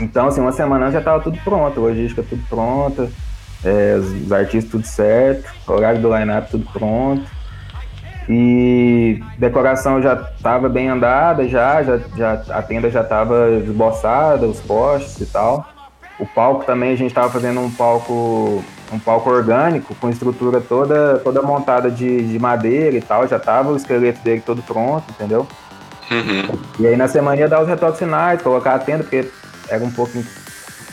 Então, 0.00 0.28
assim, 0.28 0.40
uma 0.40 0.52
semana 0.52 0.90
já 0.90 1.00
tava 1.00 1.22
tudo 1.22 1.38
pronto, 1.44 1.80
logística 1.80 2.22
tudo 2.22 2.42
pronta, 2.48 3.10
é, 3.64 3.96
os, 3.96 4.10
os 4.24 4.32
artistas 4.32 4.70
tudo 4.70 4.86
certo, 4.86 5.52
horário 5.66 6.00
do 6.00 6.16
line-up 6.16 6.50
tudo 6.50 6.66
pronto. 6.72 7.24
E 8.28 9.20
decoração 9.36 10.00
já 10.00 10.14
tava 10.16 10.68
bem 10.68 10.88
andada, 10.88 11.48
já, 11.48 11.82
já, 11.82 11.98
já 12.16 12.32
a 12.50 12.62
tenda 12.62 12.88
já 12.88 13.02
tava 13.02 13.50
esboçada, 13.50 14.46
os 14.46 14.60
postes 14.60 15.20
e 15.20 15.26
tal. 15.26 15.68
O 16.20 16.26
palco 16.26 16.64
também, 16.64 16.92
a 16.92 16.96
gente 16.96 17.12
tava 17.12 17.28
fazendo 17.30 17.60
um 17.60 17.70
palco 17.70 18.62
um 18.92 18.98
palco 18.98 19.30
orgânico, 19.30 19.94
com 19.94 20.10
estrutura 20.10 20.60
toda, 20.60 21.18
toda 21.18 21.42
montada 21.42 21.90
de, 21.90 22.28
de 22.28 22.38
madeira 22.38 22.96
e 22.96 23.00
tal, 23.00 23.26
já 23.26 23.38
tava 23.38 23.72
o 23.72 23.76
esqueleto 23.76 24.20
dele 24.22 24.42
todo 24.44 24.62
pronto, 24.62 25.04
entendeu? 25.10 25.46
Uhum. 26.10 26.58
E 26.78 26.86
aí 26.86 26.96
na 26.96 27.08
semana 27.08 27.36
ia 27.36 27.48
dar 27.48 27.62
os 27.62 27.68
retoques 27.68 27.98
finais, 27.98 28.42
colocar 28.42 28.74
a 28.74 28.78
tenda, 28.78 29.02
porque 29.02 29.28
era 29.68 29.82
um 29.82 29.90
pouco. 29.90 30.12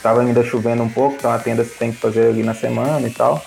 Tava 0.02 0.22
ainda 0.22 0.42
chovendo 0.44 0.82
um 0.82 0.90
pouco, 0.90 1.18
então 1.18 1.30
a 1.30 1.38
tenda 1.38 1.64
você 1.64 1.76
tem 1.78 1.92
que 1.92 1.98
fazer 1.98 2.30
ali 2.30 2.42
na 2.42 2.54
semana 2.54 3.06
e 3.06 3.12
tal. 3.12 3.44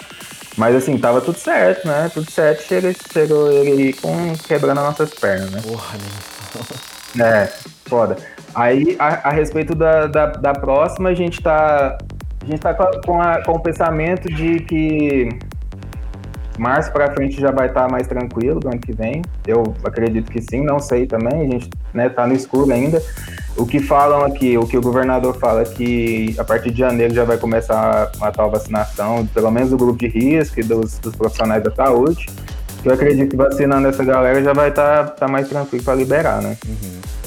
Mas 0.57 0.77
assim, 0.77 0.99
tava 0.99 1.21
tudo 1.23 1.38
certo, 1.38 1.88
né? 1.88 2.11
Tudo 2.12 2.31
certo, 2.31 2.62
chega, 2.62 2.93
chegou 3.11 3.51
ele 3.51 3.71
aí 3.71 3.93
com, 3.95 4.35
quebrando 4.47 4.79
as 4.79 4.85
nossas 4.85 5.15
pernas, 5.15 5.51
né? 5.51 5.62
Porra, 5.62 5.97
meu. 5.97 7.27
É, 7.27 7.47
foda. 7.87 8.17
Aí, 8.55 8.97
a, 8.99 9.29
a 9.29 9.33
respeito 9.33 9.75
da, 9.75 10.07
da, 10.07 10.27
da 10.27 10.53
próxima, 10.53 11.09
a 11.09 11.15
gente 11.15 11.43
tá. 11.43 11.97
A 12.42 12.46
gente 12.46 12.61
tá 12.61 12.74
com, 12.74 12.83
a- 12.83 13.00
com, 13.07 13.20
a- 13.22 13.42
com 13.42 13.52
o 13.52 13.61
pensamento 13.61 14.28
de 14.28 14.61
que 14.61 15.28
março 16.59 16.92
pra 16.92 17.11
frente 17.12 17.40
já 17.40 17.50
vai 17.50 17.68
estar 17.68 17.90
mais 17.90 18.07
tranquilo 18.07 18.61
do 18.61 18.68
ano 18.68 18.78
que 18.78 18.92
vem. 18.92 19.22
Eu 19.46 19.74
acredito 19.85 20.31
que 20.31 20.40
sim, 20.42 20.62
não 20.62 20.78
sei 20.78 21.07
também. 21.07 21.42
A 21.42 21.50
gente 21.50 21.70
né, 21.94 22.09
tá 22.09 22.26
no 22.26 22.35
escuro 22.35 22.72
ainda. 22.72 23.00
O 23.57 23.66
que 23.66 23.81
falam 23.81 24.24
aqui, 24.24 24.57
o 24.57 24.66
que 24.66 24.76
o 24.76 24.81
governador 24.81 25.38
fala 25.38 25.62
é 25.62 25.64
que 25.64 26.35
a 26.38 26.44
partir 26.44 26.70
de 26.70 26.78
janeiro 26.78 27.14
já 27.14 27.24
vai 27.24 27.37
começar 27.37 28.11
a 28.20 28.31
tal 28.33 28.50
vacinação, 28.50 29.26
pelo 29.26 29.50
menos 29.50 29.70
do 29.70 29.76
grupo 29.76 29.98
de 29.98 30.09
risco 30.09 30.59
e 30.59 30.62
dos, 30.62 30.98
dos 30.98 31.14
profissionais 31.14 31.62
da 31.62 31.70
saúde. 31.70 32.26
Eu 32.85 32.92
acredito 32.94 33.31
que 33.31 33.37
vacinando 33.37 33.87
essa 33.87 34.02
galera 34.05 34.42
já 34.42 34.52
vai 34.52 34.70
estar 34.70 35.11
tá, 35.11 35.28
mais 35.28 35.48
tranquilo 35.48 35.85
para 35.85 35.94
liberar, 35.94 36.42
né? 36.42 36.57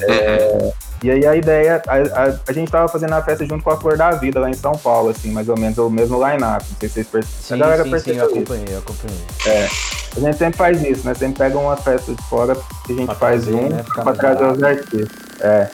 É, 0.02 0.72
e 1.06 1.10
aí 1.10 1.24
a 1.24 1.36
ideia, 1.36 1.80
a, 1.86 1.94
a, 1.94 2.38
a 2.48 2.52
gente 2.52 2.70
tava 2.70 2.88
fazendo 2.88 3.12
a 3.12 3.22
festa 3.22 3.46
junto 3.46 3.62
com 3.62 3.70
a 3.70 3.76
Flor 3.76 3.96
da 3.96 4.10
Vida 4.10 4.40
lá 4.40 4.50
em 4.50 4.54
São 4.54 4.72
Paulo, 4.72 5.10
assim, 5.10 5.30
mais 5.30 5.48
ou 5.48 5.56
menos 5.56 5.78
o 5.78 5.88
mesmo 5.88 6.16
line-up. 6.16 6.64
Não 6.68 6.76
sei 6.80 6.88
se 6.88 6.94
vocês 6.94 7.06
perceberam. 7.06 7.40
Sim, 7.40 7.54
a 7.54 7.56
galera 7.56 7.82
sim, 7.84 7.88
sim, 7.88 7.94
eu 7.94 8.02
percebeu 8.02 8.24
acompanhei, 8.24 8.74
eu 8.74 8.78
acompanhei. 8.78 9.68
A 10.16 10.20
gente 10.20 10.38
sempre 10.38 10.58
faz 10.58 10.82
isso, 10.82 11.06
né? 11.06 11.14
Sempre 11.14 11.38
pega 11.38 11.58
uma 11.58 11.76
festa 11.76 12.12
de 12.12 12.22
fora 12.24 12.56
que 12.84 12.92
a 12.92 12.96
gente 12.96 13.06
Pra 13.06 13.14
faz 13.14 13.44
trazer, 13.44 13.56
um 13.56 13.68
né? 13.68 13.84
Mais 14.04 14.18
trazer 14.18 14.44
os 14.44 14.62
artistas. 14.62 15.08
É. 15.40 15.70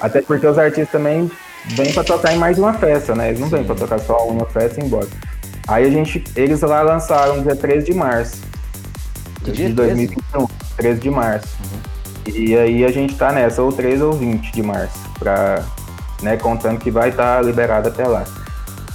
Até 0.00 0.22
porque 0.22 0.46
os 0.46 0.58
artistas 0.58 0.90
também 0.90 1.30
vêm 1.76 1.92
pra 1.92 2.02
tocar 2.02 2.32
em 2.32 2.38
mais 2.38 2.56
de 2.56 2.62
uma 2.62 2.74
festa, 2.74 3.14
né? 3.14 3.28
Eles 3.28 3.40
não 3.40 3.48
vêm 3.48 3.62
pra 3.62 3.74
tocar 3.74 4.00
só 4.00 4.26
uma 4.26 4.46
festa 4.46 4.80
e 4.80 4.82
ir 4.82 4.86
embora. 4.86 5.06
Aí 5.68 5.86
a 5.86 5.90
gente, 5.90 6.24
eles 6.34 6.60
lá 6.62 6.82
lançaram 6.82 7.42
dia 7.42 7.54
13 7.54 7.84
de 7.84 7.94
março 7.94 8.40
Que 9.44 9.52
dia? 9.52 9.68
de 9.68 9.74
2021, 9.74 10.46
13 10.78 11.00
de 11.00 11.10
março. 11.10 11.48
E 12.34 12.56
aí 12.56 12.84
a 12.84 12.90
gente 12.90 13.14
tá 13.16 13.32
nessa, 13.32 13.62
ou 13.62 13.72
13 13.72 14.02
ou 14.02 14.12
20 14.12 14.52
de 14.52 14.62
março, 14.62 14.98
pra, 15.18 15.62
né, 16.22 16.36
contando 16.36 16.78
que 16.78 16.90
vai 16.90 17.08
estar 17.10 17.42
liberado 17.44 17.88
até 17.88 18.06
lá. 18.06 18.24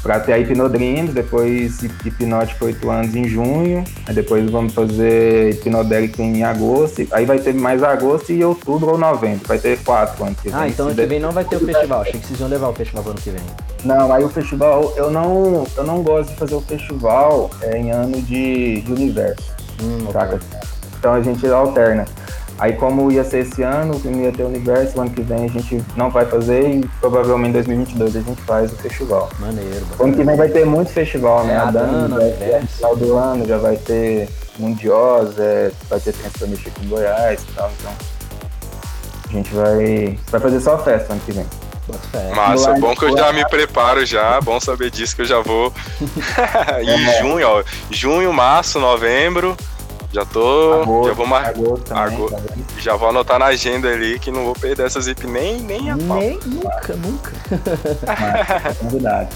Pra 0.01 0.19
ter 0.19 0.33
a 0.33 0.37
Hipnodreams, 0.37 1.13
depois 1.13 1.81
Hipnótico 1.81 2.65
8 2.65 2.89
anos 2.89 3.15
em 3.15 3.23
junho, 3.25 3.85
aí 4.05 4.13
depois 4.13 4.49
vamos 4.51 4.73
fazer 4.73 5.51
Hipnodérico 5.53 6.21
em 6.21 6.43
agosto, 6.43 7.07
aí 7.13 7.25
vai 7.25 7.39
ter 7.39 7.53
mais 7.53 7.81
agosto 7.81 8.33
e 8.33 8.43
outubro 8.43 8.91
ou 8.91 8.97
novembro, 8.97 9.47
vai 9.47 9.57
ter 9.57 9.79
quatro 9.79 10.25
anos 10.25 10.37
que 10.41 10.49
Ah, 10.51 10.59
vem. 10.63 10.71
então 10.71 10.87
ano 10.87 10.95
que 10.95 11.05
vem 11.05 11.21
não 11.21 11.31
vai 11.31 11.45
ter 11.45 11.55
o 11.55 11.65
festival. 11.65 12.01
Achei 12.01 12.19
que 12.19 12.27
vocês 12.27 12.37
iam 12.41 12.49
levar 12.49 12.67
o 12.67 12.73
festival 12.73 13.01
pro 13.03 13.11
ano 13.13 13.21
que 13.21 13.29
vem. 13.29 13.41
não, 13.85 14.11
aí 14.11 14.23
o 14.25 14.29
festival, 14.29 14.93
eu 14.97 15.09
não, 15.09 15.65
eu 15.77 15.83
não 15.85 16.03
gosto 16.03 16.31
de 16.31 16.35
fazer 16.35 16.55
o 16.55 16.61
festival 16.61 17.49
é, 17.61 17.77
em 17.77 17.91
ano 17.91 18.21
de, 18.23 18.81
de 18.81 18.91
universo, 18.91 19.53
Hum? 19.81 20.05
Então 20.99 21.13
a 21.13 21.21
gente 21.21 21.47
alterna. 21.47 22.05
Aí 22.59 22.73
como 22.73 23.11
ia 23.11 23.23
ser 23.23 23.39
esse 23.39 23.63
ano, 23.63 23.99
não 24.05 24.21
ia 24.21 24.31
ter 24.31 24.43
universo, 24.43 24.97
o 24.97 25.01
ano 25.01 25.09
que 25.09 25.21
vem 25.21 25.45
a 25.45 25.47
gente 25.47 25.83
não 25.97 26.09
vai 26.09 26.25
fazer 26.25 26.69
e 26.69 26.87
provavelmente 27.01 27.49
em 27.49 27.53
2022 27.53 28.15
a 28.15 28.21
gente 28.21 28.41
faz 28.43 28.71
o 28.71 28.75
festival. 28.75 29.29
Maneiro. 29.39 29.85
O 29.99 30.03
ano 30.03 30.15
que 30.15 30.23
vem 30.23 30.35
vai 30.35 30.47
ter 30.49 30.65
muito 30.65 30.91
festival, 30.91 31.43
né? 31.45 31.53
É, 31.53 31.57
A 31.57 31.61
a 31.63 31.71
Dana 31.71 31.91
Dana, 32.07 32.15
vai 32.17 32.27
Universo. 32.29 32.39
ter 32.51 32.61
no 32.61 32.67
final 32.67 32.95
do 32.95 33.17
ano, 33.17 33.47
já 33.47 33.57
vai 33.57 33.75
ter 33.77 34.29
Mundiosa, 34.59 35.43
é, 35.43 35.71
vai 35.89 35.99
ter 35.99 36.13
Transformation 36.13 36.69
aqui 36.69 36.85
em 36.85 36.89
Goiás 36.89 37.41
e 37.41 37.53
tal, 37.53 37.71
então 37.79 37.91
a 39.29 39.31
gente 39.31 39.53
vai, 39.53 40.19
vai 40.29 40.39
fazer 40.39 40.59
só 40.59 40.77
festa 40.77 41.13
ano 41.13 41.21
que 41.25 41.31
vem. 41.31 41.45
Massa, 42.33 42.69
Lá- 42.71 42.79
bom 42.79 42.95
que 42.95 43.03
eu 43.03 43.17
já 43.17 43.33
me 43.33 43.45
preparo 43.49 44.05
já, 44.05 44.39
bom 44.39 44.57
saber 44.59 44.89
disso 44.89 45.15
que 45.17 45.23
eu 45.23 45.25
já 45.25 45.41
vou 45.41 45.73
em 46.81 47.07
É. 47.09 47.19
junho, 47.21 47.45
ó. 47.47 47.63
Junho, 47.91 48.31
março, 48.31 48.79
novembro. 48.79 49.57
Já 50.13 50.23
tô. 50.25 50.83
Agosto, 50.83 51.07
já 51.07 51.13
vou 51.15 51.27
mar... 51.27 51.45
agosto 51.47 51.83
também, 51.85 52.03
Agosto. 52.03 52.35
tá? 52.35 52.55
Já 52.77 52.95
vou 52.95 53.09
anotar 53.09 53.39
na 53.39 53.45
agenda 53.45 53.89
ali 53.89 54.19
que 54.19 54.29
não 54.29 54.45
vou 54.45 54.53
perder 54.53 54.85
essa 54.85 55.01
zip 55.01 55.25
nem, 55.25 55.59
nem 55.61 55.89
a 55.89 55.97
pau. 55.97 56.19
Nem, 56.19 56.39
nunca, 56.45 56.95
nunca. 56.95 57.31
Mas, 58.05 58.77
convidado. 58.77 59.29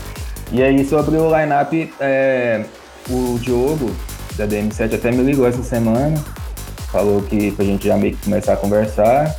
E 0.52 0.62
aí, 0.62 0.86
sobre 0.86 1.18
o 1.18 1.26
line-up, 1.36 1.94
é, 2.00 2.64
o 3.10 3.40
Diogo, 3.42 3.92
da 4.38 4.48
DM7, 4.48 4.94
até 4.94 5.12
me 5.12 5.24
ligou 5.24 5.48
essa 5.48 5.64
semana. 5.64 6.24
Falou 6.92 7.22
que 7.24 7.52
pra 7.52 7.66
gente 7.66 7.88
já 7.88 7.98
meio 7.98 8.16
que 8.16 8.24
começar 8.26 8.54
a 8.54 8.58
conversar. 8.58 9.36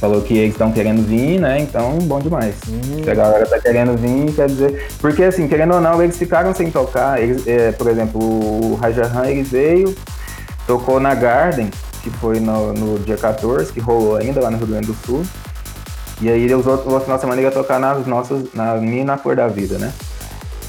Falou 0.00 0.20
que 0.20 0.36
eles 0.36 0.50
estão 0.52 0.72
querendo 0.72 1.06
vir, 1.06 1.38
né? 1.38 1.60
Então, 1.60 1.96
bom 2.00 2.18
demais. 2.18 2.56
Se 3.04 3.08
a 3.08 3.14
galera 3.14 3.46
tá 3.46 3.60
querendo 3.60 3.96
vir, 3.96 4.34
quer 4.34 4.48
dizer. 4.48 4.88
Porque, 5.00 5.22
assim, 5.22 5.46
querendo 5.46 5.74
ou 5.74 5.80
não, 5.80 6.02
eles 6.02 6.18
ficaram 6.18 6.52
sem 6.52 6.72
tocar. 6.72 7.22
Eles, 7.22 7.46
é, 7.46 7.70
por 7.70 7.86
exemplo, 7.88 8.20
o 8.20 8.74
Rajahan, 8.74 9.26
ele 9.28 9.44
veio, 9.44 9.94
tocou 10.72 10.98
na 10.98 11.14
Garden, 11.14 11.70
que 12.02 12.08
foi 12.08 12.40
no, 12.40 12.72
no 12.72 12.98
dia 13.00 13.18
14, 13.18 13.70
que 13.70 13.78
rolou 13.78 14.16
ainda 14.16 14.40
lá 14.40 14.50
no 14.50 14.56
Rio 14.56 14.68
Grande 14.68 14.86
do 14.86 14.94
Sul. 14.94 15.22
E 16.22 16.30
aí 16.30 16.52
os 16.54 16.66
outros, 16.66 16.90
o 16.90 17.00
final 17.00 17.18
de 17.18 17.20
semana 17.20 17.42
ia 17.42 17.50
tocar 17.50 17.78
nas 17.78 18.06
nossas, 18.06 18.54
na 18.54 18.76
minha 18.76 19.04
na 19.04 19.18
cor 19.18 19.36
da 19.36 19.48
vida, 19.48 19.76
né? 19.76 19.92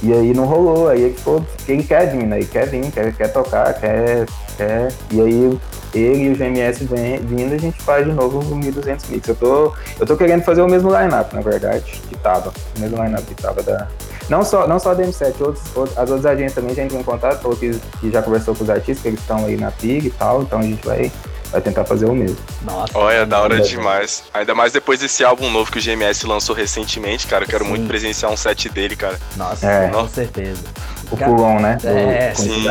E 0.02 0.12
aí 0.12 0.34
não 0.34 0.44
rolou, 0.44 0.90
aí 0.90 1.14
ficou, 1.14 1.46
ele 1.66 1.84
quer 1.84 2.12
vir, 2.12 2.26
né? 2.26 2.40
Ele 2.40 2.46
quer 2.46 2.68
vir, 2.68 2.92
quer, 2.92 3.14
quer 3.14 3.30
tocar, 3.30 3.74
quer, 3.76 4.26
quer. 4.58 4.92
E 5.10 5.22
aí 5.22 5.60
ele 5.94 6.24
e 6.24 6.30
o 6.32 6.36
GMS 6.36 6.84
vem, 6.84 7.20
vindo, 7.20 7.54
a 7.54 7.58
gente 7.58 7.82
faz 7.82 8.06
de 8.06 8.12
novo 8.12 8.40
o 8.40 8.56
1200 8.56 9.10
mix. 9.10 9.28
Eu 9.30 9.36
tô, 9.36 9.74
eu 10.00 10.06
tô 10.06 10.18
querendo 10.18 10.44
fazer 10.44 10.62
o 10.62 10.68
mesmo 10.68 10.90
line-up, 10.90 11.34
na 11.34 11.42
verdade, 11.42 12.02
que 12.10 12.18
tava. 12.18 12.52
O 12.76 12.80
mesmo 12.82 13.02
line-up 13.02 13.24
que 13.24 13.42
tava 13.42 13.64
da. 13.64 13.88
Não 14.30 14.44
só, 14.44 14.68
não 14.68 14.80
só 14.80 14.94
da 14.94 15.04
M7, 15.04 15.34
outros, 15.42 15.64
outros, 15.76 15.98
as 15.98 16.10
outras 16.10 16.26
agências 16.26 16.54
também 16.54 16.74
já 16.74 16.84
entrou 16.84 17.00
em 17.00 17.04
contato, 17.04 17.46
ou 17.46 17.56
que, 17.56 17.80
que 18.00 18.12
já 18.12 18.22
conversou 18.22 18.56
com 18.56 18.64
os 18.64 18.70
artistas, 18.70 19.02
que 19.02 19.08
eles 19.10 19.20
estão 19.20 19.46
aí 19.46 19.58
na 19.58 19.72
PIG 19.72 20.08
e 20.08 20.12
tal, 20.12 20.42
então 20.44 20.60
a 20.60 20.64
gente 20.64 20.86
vai 20.86 21.12
vai 21.54 21.62
tentar 21.62 21.86
fazer 21.86 22.06
o 22.06 22.16
mesmo. 22.16 22.36
Nossa. 22.64 22.98
Olha, 22.98 23.28
da 23.28 23.40
hora 23.40 23.62
demais. 23.62 24.24
Ainda 24.34 24.56
mais 24.56 24.74
depois 24.74 25.00
desse 25.00 25.24
álbum 25.24 25.52
novo 25.52 25.72
que 25.72 25.78
o 25.78 25.82
GMS 25.82 26.26
lançou 26.26 26.56
recentemente, 26.56 27.28
cara. 27.28 27.44
Eu 27.44 27.48
quero 27.48 27.64
Sim. 27.64 27.70
muito 27.70 27.88
presenciar 27.88 28.32
um 28.32 28.36
set 28.36 28.70
dele, 28.70 28.96
cara. 28.96 29.20
Nossa, 29.38 29.68
é. 29.68 29.90
com 29.90 30.08
certeza. 30.08 30.64
O 31.12 31.16
Pulon, 31.16 31.60
né? 31.60 31.78
É, 31.84 32.34
o, 32.34 32.36
sim. 32.36 32.64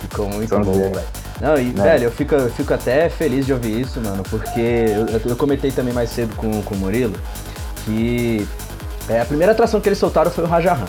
Ficou 0.00 0.26
muito 0.30 0.58
bom, 0.58 0.72
velho. 0.72 1.06
Não, 1.38 1.58
e, 1.58 1.64
né? 1.64 1.82
velho, 1.82 2.04
eu 2.04 2.10
fico, 2.10 2.34
eu 2.34 2.50
fico 2.50 2.72
até 2.72 3.10
feliz 3.10 3.44
de 3.44 3.52
ouvir 3.52 3.80
isso, 3.80 4.00
mano, 4.00 4.22
porque 4.22 4.60
eu, 4.60 5.30
eu 5.30 5.36
comentei 5.36 5.70
também 5.70 5.92
mais 5.92 6.10
cedo 6.10 6.34
com, 6.36 6.62
com 6.62 6.74
o 6.74 6.78
Murilo 6.78 7.18
que 7.84 8.46
é, 9.10 9.20
a 9.20 9.24
primeira 9.24 9.52
atração 9.52 9.80
que 9.80 9.88
eles 9.88 9.98
soltaram 9.98 10.30
foi 10.30 10.44
o 10.44 10.46
Rajahan. 10.46 10.86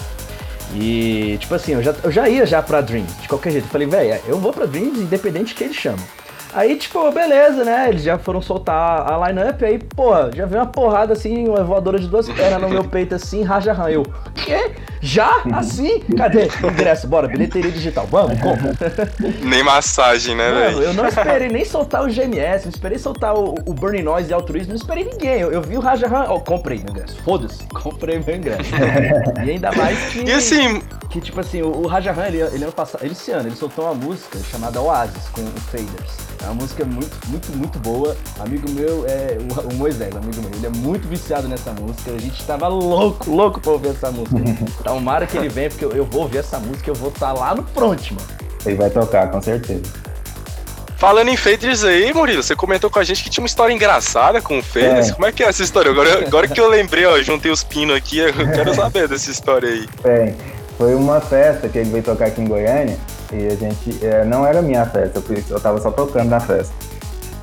E, 0.76 1.38
tipo 1.40 1.54
assim, 1.56 1.74
eu 1.74 1.82
já, 1.82 1.96
eu 2.04 2.12
já 2.12 2.30
ia 2.30 2.46
já 2.46 2.62
pra 2.62 2.80
Dreams, 2.80 3.12
de 3.20 3.28
qualquer 3.28 3.52
jeito. 3.52 3.66
Eu 3.66 3.72
falei, 3.72 3.88
velho, 3.88 4.22
eu 4.28 4.38
vou 4.38 4.54
pra 4.54 4.66
Dreams 4.66 5.00
independente 5.02 5.56
que 5.56 5.64
eles 5.64 5.76
chamam. 5.76 6.06
Aí, 6.54 6.76
tipo, 6.76 7.12
beleza, 7.12 7.64
né? 7.64 7.90
Eles 7.90 8.04
já 8.04 8.18
foram 8.18 8.42
soltar 8.42 9.12
a 9.12 9.28
line-up, 9.28 9.64
aí, 9.64 9.80
pô, 9.80 10.12
já 10.36 10.46
veio 10.46 10.62
uma 10.62 10.68
porrada 10.68 11.14
assim, 11.14 11.48
uma 11.48 11.64
voadora 11.64 12.00
de 12.00 12.08
duas 12.08 12.28
pernas 12.30 12.62
no 12.62 12.70
meu 12.70 12.84
peito 12.84 13.16
assim, 13.16 13.44
raja 13.44 13.72
ran. 13.72 13.90
Eu, 13.90 14.04
quê? 14.36 14.72
Já? 15.02 15.44
Assim? 15.54 16.00
Cadê? 16.18 16.48
Ingresso, 16.64 17.08
bora, 17.08 17.28
bilheteria 17.28 17.72
digital, 17.72 18.06
vamos, 18.08 18.40
compra. 18.40 18.76
Nem 19.42 19.64
massagem, 19.64 20.36
né, 20.36 20.52
velho? 20.52 20.84
Eu 20.84 20.94
não 20.94 21.08
esperei 21.08 21.50
nem 21.50 21.66
soltar 21.66 22.04
o 22.04 22.08
GMS, 22.08 22.66
não 22.66 22.72
esperei 22.72 22.98
soltar 22.98 23.34
o, 23.34 23.56
o 23.66 23.74
Burning 23.74 24.04
Noise 24.04 24.30
e 24.30 24.34
Altruísmo, 24.34 24.70
não 24.70 24.76
esperei 24.76 25.06
ninguém. 25.06 25.40
Eu, 25.40 25.52
eu 25.52 25.62
vi 25.62 25.78
o 25.78 25.80
Raja 25.80 26.08
ran, 26.08 26.26
oh, 26.30 26.40
comprei 26.40 26.78
meu 26.78 26.90
ingresso, 26.90 27.22
foda-se, 27.24 27.64
comprei 27.74 28.20
meu 28.20 28.36
ingresso. 28.36 28.70
e 29.44 29.50
ainda 29.50 29.72
mais 29.72 29.98
que. 30.12 30.24
E 30.24 30.32
assim. 30.32 30.82
Que, 31.10 31.20
tipo 31.20 31.40
assim, 31.42 31.62
o, 31.62 31.72
o 31.72 31.88
Raja 31.88 32.12
ran, 32.12 32.28
ele, 32.28 32.42
ele 32.42 32.64
ano 32.64 32.72
passado, 32.72 33.04
ele 33.04 33.12
esse 33.12 33.32
ano, 33.32 33.50
ele 33.50 33.56
soltou 33.56 33.86
uma 33.86 33.94
música 33.94 34.40
chamada 34.50 34.80
Oasis 34.82 35.28
com 35.30 35.42
o 35.42 35.52
Faders. 35.70 36.32
É 36.42 36.46
uma 36.46 36.56
música 36.56 36.84
muito, 36.84 37.28
muito, 37.28 37.56
muito 37.56 37.80
boa. 37.80 38.18
Amigo 38.40 38.70
meu 38.72 39.06
é 39.08 39.38
o, 39.40 39.76
Moisés, 39.76 40.16
amigo 40.16 40.42
meu. 40.42 40.52
Ele 40.56 40.66
é 40.66 40.70
muito 40.70 41.08
viciado 41.08 41.48
nessa 41.48 41.72
música. 41.72 42.12
A 42.12 42.18
gente 42.18 42.44
tava 42.46 42.68
louco, 42.68 43.30
louco 43.30 43.62
pra 43.62 43.72
ouvir 43.72 43.90
essa 43.90 44.12
música. 44.12 44.38
Tomara 44.84 45.28
que 45.28 45.38
ele 45.38 45.50
venha, 45.50 45.70
porque 45.70 45.86
eu, 45.86 45.92
eu 45.92 46.06
vou 46.06 46.24
ouvir 46.24 46.40
essa 46.40 46.60
música 46.60 46.90
eu 46.90 46.96
vou 46.96 47.10
estar 47.10 47.34
tá 47.34 47.40
lá 47.40 47.56
no 47.56 47.64
front, 47.64 48.12
mano. 48.12 48.28
Ele 48.66 48.76
vai 48.76 48.90
tocar, 48.90 49.30
com 49.30 49.42
certeza. 49.42 49.84
Falando 50.98 51.30
em 51.30 51.38
Faders 51.38 51.84
aí, 51.84 52.14
Murilo, 52.14 52.44
você 52.44 52.56
comentou 52.56 52.88
com 52.88 53.00
a 53.00 53.04
gente 53.04 53.24
que 53.24 53.30
tinha 53.30 53.42
uma 53.42 53.48
história 53.48 53.74
engraçada 53.74 54.40
com 54.40 54.60
o 54.60 54.64
Faders. 54.64 55.10
É. 55.10 55.14
Como 55.14 55.26
é 55.26 55.32
que 55.32 55.44
é 55.44 55.48
essa 55.48 55.64
história? 55.64 55.90
Agora, 55.90 56.28
agora 56.28 56.48
que 56.48 56.62
eu 56.62 56.70
lembrei, 56.70 57.06
ó, 57.06 57.20
juntei 57.24 57.52
os 57.52 57.64
pinos 57.64 57.96
aqui, 57.96 58.20
eu 58.20 58.32
quero 58.54 58.74
saber 58.76 59.08
dessa 59.08 59.32
história 59.32 59.68
aí. 59.68 59.90
Bem, 60.04 60.36
foi 60.78 60.94
uma 60.94 61.20
festa 61.20 61.68
que 61.68 61.80
ele 61.80 61.90
veio 61.90 62.04
tocar 62.04 62.28
aqui 62.28 62.42
em 62.42 62.46
Goiânia. 62.46 63.00
E 63.32 63.48
a 63.48 63.56
gente. 63.56 64.06
É, 64.06 64.26
não 64.26 64.46
era 64.46 64.62
minha 64.62 64.86
festa, 64.86 65.22
eu, 65.30 65.44
eu 65.50 65.60
tava 65.60 65.80
só 65.80 65.92
tocando 65.92 66.30
na 66.30 66.40
festa. 66.40 66.74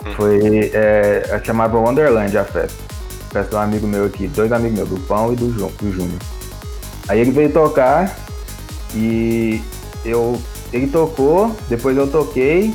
Hum. 0.07 0.15
Foi. 0.15 0.71
É, 0.75 1.41
chamava 1.45 1.79
Wonderland 1.79 2.37
a 2.37 2.45
festa. 2.45 2.83
Festa 3.31 3.51
de 3.51 3.57
um 3.57 3.59
amigo 3.59 3.87
meu 3.87 4.07
aqui, 4.07 4.27
dois 4.29 4.51
amigos 4.53 4.79
meus, 4.79 4.89
do 4.89 5.01
Pão 5.01 5.33
e 5.33 5.37
do, 5.37 5.51
Ju, 5.53 5.71
do 5.81 5.93
Júnior. 5.93 6.21
Aí 7.09 7.21
ele 7.21 7.31
veio 7.31 7.53
tocar 7.53 8.15
e 8.95 9.63
eu. 10.05 10.41
Ele 10.73 10.87
tocou, 10.87 11.55
depois 11.69 11.97
eu 11.97 12.07
toquei. 12.11 12.75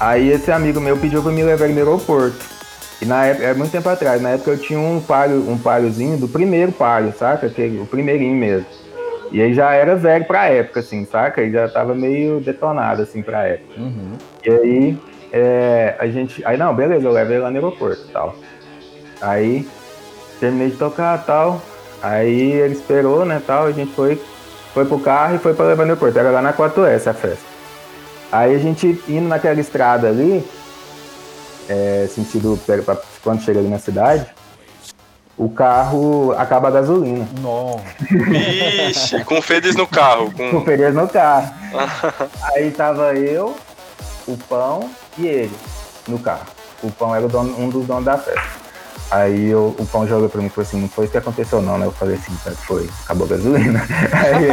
Aí 0.00 0.30
esse 0.30 0.50
amigo 0.50 0.80
meu 0.80 0.96
pediu 0.96 1.22
pra 1.22 1.30
me 1.30 1.42
levar 1.42 1.66
ele 1.66 1.74
no 1.74 1.78
aeroporto. 1.78 2.54
E 3.00 3.04
na 3.04 3.26
época, 3.26 3.44
era 3.44 3.54
muito 3.54 3.70
tempo 3.70 3.88
atrás, 3.88 4.20
na 4.20 4.30
época 4.30 4.52
eu 4.52 4.58
tinha 4.58 4.78
um 4.78 5.00
palio, 5.00 5.48
um 5.48 5.58
paliozinho 5.58 6.16
do 6.16 6.26
primeiro 6.26 6.72
palio, 6.72 7.12
saca? 7.16 7.46
Aquele, 7.46 7.78
o 7.80 7.86
primeirinho 7.86 8.34
mesmo. 8.34 8.66
E 9.34 9.42
aí 9.42 9.52
já 9.52 9.72
era 9.72 9.96
velho 9.96 10.24
pra 10.26 10.46
época, 10.46 10.78
assim, 10.78 11.04
saca? 11.04 11.42
Ele 11.42 11.50
já 11.50 11.68
tava 11.68 11.92
meio 11.92 12.38
detonado, 12.38 13.02
assim, 13.02 13.20
pra 13.20 13.42
época. 13.42 13.80
Uhum. 13.80 14.12
E 14.44 14.48
aí, 14.48 14.98
é, 15.32 15.96
a 15.98 16.06
gente... 16.06 16.40
Aí, 16.46 16.56
não, 16.56 16.72
beleza, 16.72 17.04
eu 17.04 17.10
levo 17.10 17.32
ele 17.32 17.40
lá 17.40 17.50
no 17.50 17.56
aeroporto 17.56 18.00
e 18.08 18.12
tal. 18.12 18.36
Aí, 19.20 19.68
terminei 20.38 20.70
de 20.70 20.76
tocar 20.76 21.18
e 21.18 21.26
tal. 21.26 21.60
Aí 22.00 22.52
ele 22.52 22.74
esperou, 22.74 23.24
né, 23.24 23.42
tal, 23.44 23.66
a 23.66 23.72
gente 23.72 23.92
foi, 23.92 24.22
foi 24.72 24.84
pro 24.84 25.00
carro 25.00 25.34
e 25.34 25.38
foi 25.40 25.52
pra 25.52 25.66
levar 25.66 25.84
no 25.84 25.90
aeroporto. 25.90 26.16
Era 26.16 26.30
lá 26.30 26.40
na 26.40 26.52
4S 26.52 27.08
a 27.08 27.12
festa. 27.12 27.44
Aí 28.30 28.54
a 28.54 28.58
gente 28.58 29.02
indo 29.08 29.26
naquela 29.26 29.58
estrada 29.58 30.10
ali, 30.10 30.48
é, 31.68 32.06
sentido 32.08 32.56
pra, 32.64 32.96
quando 33.20 33.42
chega 33.42 33.58
ali 33.58 33.68
na 33.68 33.80
cidade, 33.80 34.26
o 35.36 35.48
carro 35.48 36.32
acaba 36.38 36.68
a 36.68 36.70
gasolina. 36.70 37.26
Nossa. 37.40 37.82
Vixe, 38.00 39.24
com 39.24 39.42
Fedes 39.42 39.74
no 39.74 39.86
carro. 39.86 40.32
Com, 40.32 40.50
com 40.50 40.64
Fedes 40.64 40.94
no 40.94 41.08
carro. 41.08 41.52
Aí 42.54 42.70
tava 42.70 43.14
eu, 43.14 43.56
o 44.26 44.36
Pão 44.36 44.90
e 45.18 45.26
ele 45.26 45.56
no 46.06 46.18
carro. 46.18 46.46
O 46.82 46.90
Pão 46.90 47.14
era 47.14 47.26
dono, 47.26 47.58
um 47.58 47.68
dos 47.68 47.86
donos 47.86 48.04
da 48.04 48.16
festa. 48.16 48.64
Aí 49.10 49.50
eu, 49.50 49.74
o 49.78 49.86
Pão 49.86 50.06
jogou 50.06 50.28
pra 50.28 50.40
mim 50.40 50.46
e 50.46 50.50
falou 50.50 50.66
assim, 50.66 50.80
não 50.80 50.88
foi 50.88 51.04
isso 51.04 51.12
que 51.12 51.18
aconteceu 51.18 51.60
não, 51.60 51.78
né? 51.78 51.86
Eu 51.86 51.92
falei 51.92 52.16
assim, 52.16 52.32
foi, 52.66 52.88
acabou 53.04 53.26
a 53.26 53.30
gasolina. 53.30 53.80
Aí 54.12 54.48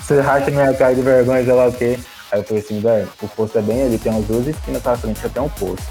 você 0.00 0.20
racha 0.20 0.50
minha 0.50 0.72
cara 0.74 0.94
de 0.94 1.02
vergonha, 1.02 1.44
sei 1.44 1.52
lá 1.52 1.66
o 1.66 1.72
quê. 1.72 1.98
Aí 2.32 2.40
eu 2.40 2.44
falei 2.44 2.62
assim, 2.62 2.80
velho, 2.80 3.08
o 3.22 3.28
posto 3.28 3.58
é 3.58 3.62
bem 3.62 3.84
ali, 3.84 3.98
tem 3.98 4.12
umas 4.12 4.24
duas 4.26 4.46
esquinas 4.46 4.82
pra 4.82 4.96
frente 4.96 5.24
até 5.24 5.40
um 5.40 5.48
posto. 5.48 5.86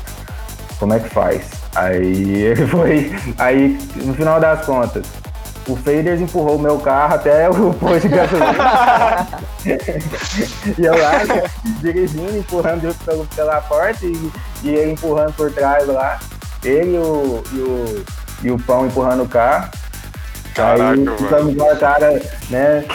Como 0.78 0.94
é 0.94 1.00
que 1.00 1.10
faz? 1.10 1.65
Aí 1.76 2.42
ele 2.42 2.66
foi. 2.68 3.14
Aí, 3.38 3.78
no 3.96 4.14
final 4.14 4.40
das 4.40 4.66
contas, 4.66 5.06
o 5.68 5.76
Faders 5.76 6.22
empurrou 6.22 6.56
o 6.56 6.60
meu 6.60 6.78
carro 6.80 7.16
até 7.16 7.50
o 7.50 7.74
posto 7.76 8.08
de 8.08 8.16
gasolina. 8.16 9.28
e 10.78 10.86
eu 10.86 10.94
lá, 10.94 11.12
dirigindo, 11.82 12.38
empurrando 12.38 12.96
pelo, 13.04 13.26
pela 13.28 13.62
porta 13.62 14.06
e, 14.06 14.32
e 14.64 14.70
ele 14.70 14.92
empurrando 14.94 15.34
por 15.34 15.52
trás 15.52 15.86
lá. 15.88 16.20
Ele 16.64 16.96
e 16.96 16.98
o, 16.98 17.44
e 17.52 17.60
o, 17.60 18.06
e 18.44 18.52
o 18.52 18.60
pão 18.60 18.88
empurrando 18.88 19.24
o 19.24 19.28
carro. 19.28 19.70
Caraca, 20.56 20.92
Aí 20.92 21.18
ficamos 21.18 21.56
com 21.56 21.70
a 21.70 21.76
cara, 21.76 22.22
né? 22.50 22.86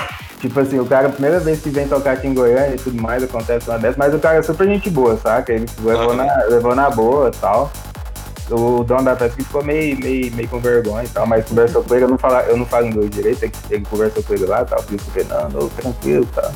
Tipo 0.40 0.58
assim, 0.58 0.78
o 0.78 0.86
cara, 0.86 1.08
a 1.08 1.12
primeira 1.12 1.38
vez 1.38 1.60
que 1.60 1.68
vem 1.68 1.86
tocar 1.86 2.12
aqui 2.12 2.26
em 2.26 2.32
Goiânia 2.32 2.74
e 2.74 2.78
tudo 2.78 3.00
mais, 3.00 3.22
acontece 3.22 3.68
uma 3.68 3.78
dessa, 3.78 3.98
mas 3.98 4.14
o 4.14 4.18
cara 4.18 4.38
é 4.38 4.42
super 4.42 4.66
gente 4.66 4.88
boa, 4.88 5.14
saca? 5.18 5.52
Ele 5.52 5.66
levou, 5.82 6.08
uhum. 6.08 6.16
na, 6.16 6.44
levou 6.44 6.74
na 6.74 6.88
boa 6.88 7.28
e 7.28 7.38
tal 7.38 7.70
o 8.50 8.84
dono 8.84 9.04
da 9.04 9.16
festa 9.16 9.42
ficou 9.42 9.64
meio, 9.64 9.98
meio, 9.98 10.32
meio 10.34 10.48
com 10.48 10.58
vergonha 10.58 11.04
e 11.04 11.08
tal, 11.08 11.26
mas 11.26 11.44
conversou 11.46 11.82
com 11.82 11.94
ele, 11.94 12.04
eu 12.04 12.08
não 12.08 12.18
falo, 12.18 12.36
eu 12.48 12.56
não 12.56 12.66
falo 12.66 12.86
inglês 12.86 13.10
direito, 13.10 13.50
ele 13.70 13.84
conversou 13.84 14.22
com 14.22 14.34
ele 14.34 14.46
lá, 14.46 14.64
tal, 14.64 14.82
falei 14.82 14.98
com 14.98 15.08
o 15.08 15.12
Fernando, 15.12 15.70
tranquilo 15.76 16.24
e 16.24 16.34
tal. 16.34 16.52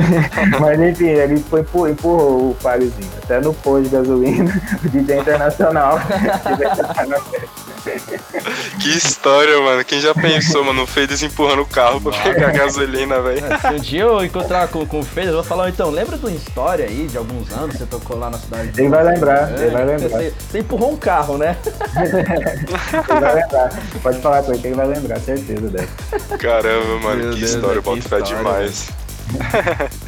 mas 0.60 0.80
enfim, 0.80 1.08
ele 1.08 1.38
foi, 1.38 1.60
empurrou, 1.60 1.88
empurrou 1.88 2.50
o 2.50 2.56
palezinho, 2.62 3.10
até 3.22 3.40
no 3.40 3.52
posto 3.54 3.84
de 3.84 3.88
gasolina, 3.90 4.62
o 4.84 4.88
DJ 4.88 5.20
internacional, 5.20 5.98
que 8.80 8.88
história, 8.88 9.60
mano. 9.60 9.84
Quem 9.84 10.00
já 10.00 10.14
pensou, 10.14 10.64
mano, 10.64 10.82
o 10.82 10.86
Feides 10.86 11.22
empurrando 11.22 11.62
o 11.62 11.66
carro 11.66 12.00
pra 12.00 12.12
pegar 12.12 12.52
gasolina, 12.52 13.20
velho. 13.20 13.42
Se 13.60 13.66
um 13.68 13.78
dia 13.78 14.02
eu 14.02 14.24
encontrar 14.24 14.68
com, 14.68 14.84
com 14.86 15.00
o 15.00 15.04
Feides, 15.04 15.30
eu 15.30 15.36
vou 15.36 15.44
falar, 15.44 15.68
então, 15.68 15.90
lembra 15.90 16.16
de 16.16 16.24
uma 16.24 16.34
história 16.34 16.86
aí 16.86 17.06
de 17.06 17.16
alguns 17.16 17.50
anos, 17.52 17.76
você 17.76 17.86
tocou 17.86 18.18
lá 18.18 18.30
na 18.30 18.38
cidade 18.38 18.72
Ele 18.76 18.88
vai 18.88 19.04
lembrar, 19.04 19.52
ele 19.58 19.70
vai 19.70 19.84
lembrar. 19.84 20.08
Você, 20.08 20.34
você 20.50 20.58
empurrou 20.58 20.92
um 20.92 20.96
carro 20.96 21.36
né? 21.38 21.56
ele 21.96 23.20
vai 23.20 23.34
lembrar. 23.34 23.70
Pode 24.02 24.20
falar 24.20 24.42
com 24.42 24.52
ele 24.52 24.60
que 24.60 24.66
ele 24.68 24.76
vai 24.76 24.86
lembrar, 24.86 25.20
certeza 25.20 25.68
dessa. 25.68 26.38
Caramba, 26.38 26.98
mano, 27.00 27.22
Meu 27.24 27.32
que 27.32 27.40
Deus, 27.40 27.50
história, 27.50 27.78
eu 27.78 27.82
boto 27.82 28.02
fé 28.02 28.20
demais. 28.20 28.88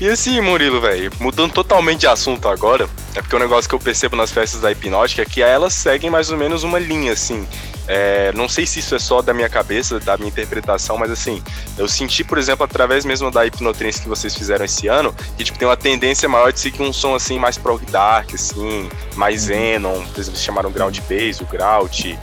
E 0.00 0.08
assim, 0.08 0.40
Murilo, 0.40 0.80
velho, 0.80 1.12
mudando 1.20 1.52
totalmente 1.52 2.00
de 2.00 2.06
assunto 2.06 2.48
agora, 2.48 2.88
é 3.14 3.20
porque 3.20 3.36
o 3.36 3.38
um 3.38 3.42
negócio 3.42 3.68
que 3.68 3.74
eu 3.74 3.78
percebo 3.78 4.16
nas 4.16 4.30
festas 4.30 4.58
da 4.58 4.72
hipnótica 4.72 5.20
é 5.20 5.26
que 5.26 5.42
elas 5.42 5.74
seguem 5.74 6.08
mais 6.08 6.30
ou 6.30 6.38
menos 6.38 6.62
uma 6.62 6.78
linha, 6.78 7.12
assim. 7.12 7.46
É, 7.86 8.32
não 8.32 8.48
sei 8.48 8.64
se 8.64 8.78
isso 8.78 8.94
é 8.94 8.98
só 8.98 9.20
da 9.20 9.34
minha 9.34 9.48
cabeça, 9.50 10.00
da 10.00 10.16
minha 10.16 10.28
interpretação, 10.28 10.96
mas 10.96 11.10
assim, 11.10 11.42
eu 11.76 11.86
senti, 11.86 12.24
por 12.24 12.38
exemplo, 12.38 12.64
através 12.64 13.04
mesmo 13.04 13.30
da 13.30 13.44
hipnotrance 13.44 14.00
que 14.00 14.08
vocês 14.08 14.34
fizeram 14.34 14.64
esse 14.64 14.88
ano, 14.88 15.14
que 15.36 15.44
tipo, 15.44 15.58
tem 15.58 15.68
uma 15.68 15.76
tendência 15.76 16.26
maior 16.28 16.50
de 16.50 16.60
seguir 16.60 16.82
um 16.82 16.94
som 16.94 17.14
assim 17.14 17.38
mais 17.38 17.58
prog 17.58 17.84
dark, 17.86 18.32
assim, 18.32 18.88
mais 19.16 19.42
uhum. 19.42 19.48
Zenon, 19.48 20.06
por 20.06 20.20
exemplo, 20.20 20.40
chamaram 20.40 20.70
Ground 20.70 20.98
Bass, 21.00 21.40
o 21.40 21.44
Grout, 21.44 22.18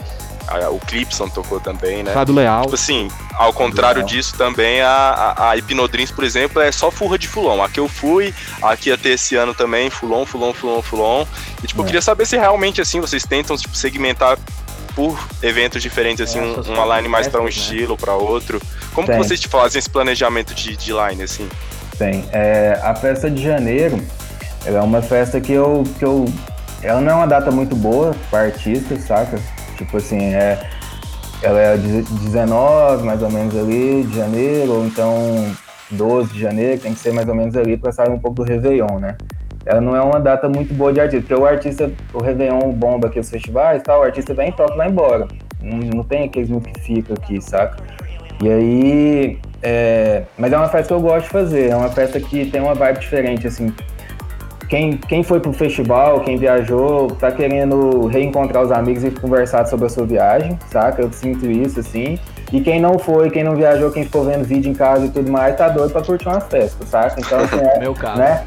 o 0.72 0.80
Clipson 0.80 1.28
tocou 1.28 1.60
também, 1.60 2.04
né? 2.04 2.14
Fábio 2.14 2.36
Leal. 2.36 2.62
Tipo 2.64 2.76
assim, 2.76 3.10
ao 3.36 3.52
contrário 3.52 4.00
Leal. 4.00 4.08
disso 4.08 4.36
também, 4.38 4.82
a, 4.82 4.88
a, 5.38 5.50
a 5.50 5.58
Hipnodrins, 5.58 6.12
por 6.12 6.24
exemplo, 6.24 6.62
é 6.62 6.72
só 6.72 6.89
furra 6.89 7.18
de 7.18 7.28
fulon. 7.28 7.62
Aqui 7.62 7.80
eu 7.80 7.88
fui, 7.88 8.34
aqui 8.62 8.89
ia 8.89 8.98
ter 8.98 9.10
esse 9.10 9.36
ano 9.36 9.54
também, 9.54 9.89
fulon, 9.89 10.26
fulon, 10.26 10.54
fulon, 10.54 10.82
fulon. 10.82 11.26
E 11.64 11.68
tipo, 11.68 11.82
é. 11.82 11.84
eu 11.84 11.86
queria 11.86 12.02
saber 12.02 12.26
se 12.26 12.38
realmente, 12.38 12.80
assim, 12.80 13.02
vocês 13.02 13.24
tentam, 13.24 13.58
tipo, 13.58 13.76
segmentar 13.76 14.38
por 14.95 15.20
eventos 15.43 15.82
diferentes, 15.82 16.28
assim, 16.28 16.39
é, 16.39 16.41
um, 16.41 16.74
uma 16.74 16.98
line 16.98 17.08
mais 17.08 17.28
para 17.28 17.41
um 17.41 17.43
né? 17.43 17.50
estilo, 17.50 17.98
para 17.98 18.16
outro. 18.16 18.62
Como 18.93 19.06
Tem. 19.06 19.16
que 19.16 19.24
vocês 19.28 19.43
fazem 19.43 19.78
esse 19.78 19.89
planejamento 19.89 20.56
de, 20.56 20.76
de 20.76 20.91
line, 20.91 21.24
assim? 21.24 21.48
Tem. 22.00 22.26
É, 22.32 22.80
a 22.82 22.95
festa 22.95 23.30
de 23.30 23.43
janeiro, 23.43 24.04
ela 24.66 24.80
é 24.80 24.82
uma 24.82 25.02
festa 25.02 25.39
que 25.39 25.52
eu, 25.52 25.84
que 26.00 26.06
eu. 26.06 26.26
Ela 26.82 27.02
não 27.02 27.12
é 27.12 27.16
uma 27.16 27.28
data 27.28 27.52
muito 27.52 27.76
boa 27.76 28.16
para 28.32 28.45
artista, 28.45 29.00
saca? 29.00 29.39
Tipo 29.78 29.98
assim, 29.98 30.34
é. 30.34 30.60
Ela 31.42 31.60
é 31.60 31.78
19, 31.78 33.06
mais 33.06 33.22
ou 33.22 33.30
menos 33.30 33.56
ali, 33.56 34.04
de 34.04 34.16
janeiro, 34.16 34.74
ou 34.74 34.86
então 34.88 35.46
12 35.92 36.34
de 36.34 36.40
janeiro, 36.40 36.82
tem 36.82 36.94
que 36.94 37.00
ser 37.00 37.14
mais 37.14 37.28
ou 37.30 37.36
menos 37.36 37.56
ali 37.56 37.78
para 37.78 37.92
sair 37.92 38.10
um 38.10 38.18
pouco 38.18 38.38
do 38.38 38.44
Réveillon, 38.44 39.00
né? 39.00 39.16
Ela 39.64 39.82
não 39.82 39.96
é 39.96 40.02
uma 40.02 40.20
data 40.20 40.50
muito 40.50 40.74
boa 40.74 40.92
de 40.92 41.00
artista, 41.00 41.28
porque 41.28 41.42
o 41.42 41.46
artista, 41.46 41.92
o 42.14 42.24
Réveillon 42.24 42.72
bomba 42.72 43.08
aqui 43.08 43.20
os 43.20 43.30
festivais 43.30 43.84
tal, 43.84 44.00
o 44.00 44.04
artista 44.04 44.34
vem, 44.34 44.52
toca 44.52 44.74
e 44.74 44.78
vai 44.78 44.90
embora. 44.90 45.28
Não, 45.62 45.78
não 45.78 46.04
tem 46.04 46.24
aqueles 46.24 46.50
que 46.50 46.80
fica 46.80 47.14
aqui, 47.14 47.42
saca? 47.42 47.78
E 48.42 48.50
aí. 48.50 49.40
É, 49.62 50.24
mas 50.38 50.54
é 50.54 50.58
uma 50.58 50.70
festa 50.70 50.88
que 50.88 50.94
eu 50.94 51.02
gosto 51.02 51.26
de 51.26 51.32
fazer, 51.32 51.70
é 51.70 51.76
uma 51.76 51.90
festa 51.90 52.20
que 52.20 52.46
tem 52.46 52.62
uma 52.62 52.76
vibe 52.76 53.00
diferente, 53.00 53.48
assim. 53.48 53.74
Quem, 54.70 54.97
quem 54.97 55.24
foi 55.24 55.39
pro 55.39 55.53
festival, 55.53 56.20
quem 56.22 56.38
viajou, 56.38 57.07
tá 57.07 57.32
querendo 57.32 58.07
reencontrar 58.07 58.63
os 58.63 58.72
amigos 58.72 59.03
e 59.03 59.11
conversar 59.11 59.65
sobre 59.65 59.86
a 59.86 59.89
sua 59.89 60.05
viagem, 60.05 60.59
saca? 60.70 61.01
Eu 61.01 61.11
sinto 61.11 61.49
isso, 61.49 61.80
assim. 61.80 62.20
E 62.51 62.59
quem 62.59 62.80
não 62.80 62.99
foi, 62.99 63.30
quem 63.30 63.43
não 63.43 63.55
viajou, 63.55 63.91
quem 63.91 64.03
ficou 64.03 64.26
vendo 64.26 64.43
vídeo 64.43 64.70
em 64.70 64.74
casa 64.74 65.05
e 65.05 65.09
tudo 65.09 65.32
mais, 65.32 65.55
tá 65.55 65.70
doido 65.70 65.91
pra 65.91 66.01
curtir 66.01 66.28
uma 66.28 66.41
festa, 66.41 66.86
saca? 66.86 67.20
Então, 67.20 67.39
assim, 67.39 67.59
é, 67.59 67.80
Meu 67.80 67.93
caso. 67.93 68.20
Né? 68.20 68.43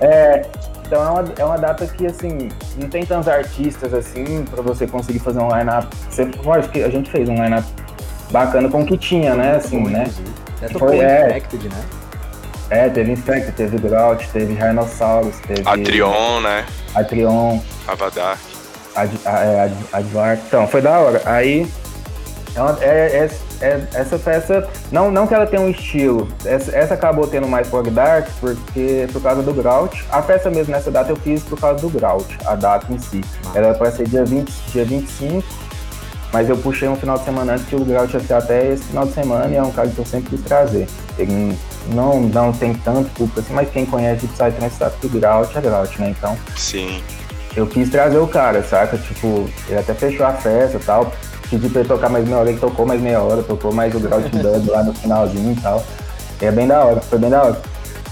É, 0.00 0.42
então 0.86 1.02
é 1.02 1.10
uma, 1.10 1.24
é 1.38 1.44
uma 1.44 1.56
data 1.56 1.86
que, 1.86 2.06
assim, 2.06 2.48
não 2.76 2.88
tem 2.88 3.06
tantos 3.06 3.28
artistas, 3.28 3.94
assim, 3.94 4.44
pra 4.50 4.62
você 4.62 4.88
conseguir 4.88 5.20
fazer 5.20 5.38
um 5.38 5.56
line-up. 5.56 5.86
Lógico 6.44 6.72
que 6.72 6.82
a 6.82 6.90
gente 6.90 7.08
fez 7.10 7.28
um 7.28 7.34
line-up 7.34 7.66
bacana 8.32 8.68
com 8.68 8.82
o 8.82 8.86
que 8.86 8.98
tinha, 8.98 9.36
né? 9.36 9.56
Assim, 9.56 9.84
né? 9.84 10.10
Foi, 10.76 10.98
é. 10.98 11.28
Infected, 11.28 11.68
né? 11.68 11.99
É, 12.70 12.88
teve 12.88 13.12
Infect, 13.12 13.52
teve 13.52 13.78
Grout, 13.78 14.28
teve 14.28 14.54
Rhinoceros, 14.54 15.36
teve 15.46 15.62
Atrion, 15.64 16.40
né? 16.40 16.64
Atrion, 16.94 17.58
Avadar. 17.86 18.38
Ad, 18.94 19.18
é, 19.24 19.60
Ad, 19.64 19.74
Advar. 19.92 20.38
Então, 20.46 20.66
foi 20.68 20.80
da 20.80 20.98
hora. 20.98 21.22
Aí, 21.24 21.66
é 22.80 22.84
é- 22.86 23.16
é- 23.60 23.66
é- 23.66 23.86
essa 23.94 24.18
festa, 24.18 24.68
não, 24.90 25.10
não 25.10 25.26
que 25.26 25.34
ela 25.34 25.46
tenha 25.46 25.62
um 25.62 25.68
estilo, 25.70 26.28
essa, 26.44 26.74
essa 26.76 26.94
acabou 26.94 27.26
tendo 27.26 27.46
mais 27.46 27.68
prog 27.68 27.90
dark 27.90 28.28
porque, 28.40 29.06
por 29.12 29.22
causa 29.22 29.42
do 29.42 29.52
Grout. 29.52 30.04
A 30.10 30.22
festa 30.22 30.50
mesmo 30.50 30.72
nessa 30.72 30.90
data 30.90 31.10
eu 31.10 31.16
fiz 31.16 31.42
por 31.42 31.58
causa 31.60 31.80
do 31.80 31.88
Grout, 31.90 32.38
a 32.46 32.54
data 32.54 32.86
em 32.92 32.98
si. 32.98 33.20
Era 33.54 33.74
pra 33.74 33.90
ser 33.90 34.08
dia, 34.08 34.24
20, 34.24 34.50
dia 34.72 34.84
25, 34.84 35.44
mas 36.32 36.48
eu 36.48 36.56
puxei 36.56 36.88
um 36.88 36.96
final 36.96 37.18
de 37.18 37.24
semana 37.24 37.54
antes 37.54 37.66
que 37.66 37.74
o 37.76 37.84
Grout 37.84 38.12
ia 38.14 38.20
ser 38.20 38.34
até 38.34 38.72
esse 38.72 38.84
final 38.84 39.06
de 39.06 39.12
semana 39.12 39.48
e 39.52 39.56
é 39.56 39.62
um 39.62 39.70
cara 39.72 39.88
que 39.88 39.98
eu 39.98 40.06
sempre 40.06 40.30
quis 40.36 40.44
trazer. 40.44 40.86
Ele 41.18 41.56
não, 41.88 42.20
não 42.20 42.52
tem 42.52 42.72
tanto 42.74 43.10
público 43.10 43.40
assim, 43.40 43.52
mas 43.52 43.68
quem 43.70 43.84
conhece 43.84 44.26
Psytrance 44.28 44.76
sabe 44.76 44.94
que 45.00 45.06
o 45.06 45.10
Grout 45.10 45.56
é 45.56 45.60
Grout, 45.60 46.00
né? 46.00 46.14
Então 46.16 46.36
Sim. 46.56 47.02
eu 47.56 47.66
quis 47.66 47.90
trazer 47.90 48.18
o 48.18 48.26
cara, 48.28 48.62
saca? 48.62 48.96
Tipo, 48.96 49.48
ele 49.68 49.78
até 49.78 49.92
fechou 49.94 50.24
a 50.26 50.32
festa 50.32 50.76
e 50.76 50.80
tal. 50.80 51.12
Pedi 51.50 51.68
pra 51.68 51.80
ele 51.80 51.88
tocar 51.88 52.08
mais 52.08 52.24
meia 52.24 52.38
hora, 52.38 52.50
ele 52.50 52.60
tocou 52.60 52.86
mais 52.86 53.00
meia 53.00 53.20
hora, 53.20 53.42
tocou 53.42 53.72
mais 53.72 53.92
o 53.92 53.98
grau 53.98 54.20
de 54.20 54.28
dub 54.38 54.68
lá 54.70 54.84
no 54.84 54.94
finalzinho 54.94 55.52
e 55.52 55.60
tal. 55.60 55.84
E 56.40 56.44
é 56.46 56.52
bem 56.52 56.68
da 56.68 56.84
hora, 56.84 57.00
foi 57.00 57.18
bem 57.18 57.28
da 57.28 57.42
hora. 57.42 57.60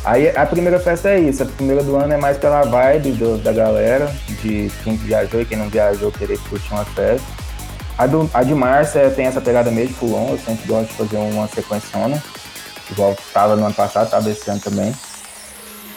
Aí 0.04 0.28
a 0.36 0.44
primeira 0.44 0.80
festa 0.80 1.10
é 1.10 1.20
isso, 1.20 1.42
a 1.42 1.46
primeira 1.46 1.82
do 1.84 1.94
ano 1.96 2.12
é 2.14 2.16
mais 2.16 2.36
pela 2.36 2.62
vibe 2.62 3.12
do- 3.12 3.38
da 3.38 3.52
galera, 3.52 4.10
de 4.42 4.70
quem 4.82 4.96
viajou 4.96 5.40
e 5.40 5.44
quem 5.44 5.56
não 5.58 5.68
viajou 5.68 6.10
querer 6.10 6.38
curtir 6.48 6.72
uma 6.72 6.84
festa. 6.84 7.26
A, 7.98 8.06
do, 8.06 8.30
a 8.32 8.44
de 8.44 8.54
março 8.54 8.96
é- 8.96 9.10
tem 9.10 9.26
essa 9.26 9.40
pegada 9.40 9.70
meio 9.72 9.88
de 9.88 9.94
fulon, 9.94 10.28
eu 10.30 10.38
sempre 10.38 10.66
gosto 10.68 10.88
de 10.88 10.94
fazer 10.94 11.16
uma 11.16 11.48
sequenciona, 11.48 12.22
igual 12.90 13.16
tava 13.34 13.56
no 13.56 13.64
ano 13.66 13.74
passado, 13.74 14.08
tava 14.08 14.30
esse 14.30 14.48
ano 14.48 14.60
também. 14.60 14.94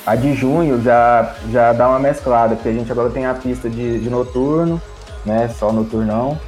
A 0.04 0.16
de 0.16 0.34
junho 0.34 0.82
já, 0.82 1.36
já 1.52 1.72
dá 1.74 1.88
uma 1.88 2.00
mesclada, 2.00 2.56
porque 2.56 2.70
a 2.70 2.74
gente 2.74 2.92
agora 2.92 3.12
tem 3.12 3.28
a 3.28 3.36
pista 3.36 3.70
de, 3.70 4.00
de 4.00 4.10
noturno, 4.10 4.82
né? 5.24 5.48
Só 5.60 5.72
noturnão. 5.72 6.40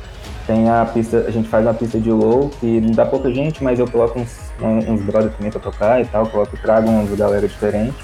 Tem 0.47 0.67
a 0.69 0.83
pista, 0.91 1.19
a 1.27 1.31
gente 1.31 1.47
faz 1.47 1.63
uma 1.63 1.73
pista 1.73 1.99
de 1.99 2.11
low, 2.11 2.49
que 2.59 2.81
não 2.81 2.91
dá 2.91 3.05
pouca 3.05 3.31
gente, 3.31 3.63
mas 3.63 3.77
eu 3.77 3.87
coloco 3.87 4.19
uns, 4.19 4.31
uns 4.59 5.01
brothers 5.03 5.35
também 5.35 5.51
pra 5.51 5.61
tocar 5.61 6.01
e 6.01 6.05
tal, 6.05 6.25
coloco, 6.25 6.57
trago 6.57 6.89
uns 6.89 7.15
galera 7.15 7.47
diferente. 7.47 7.95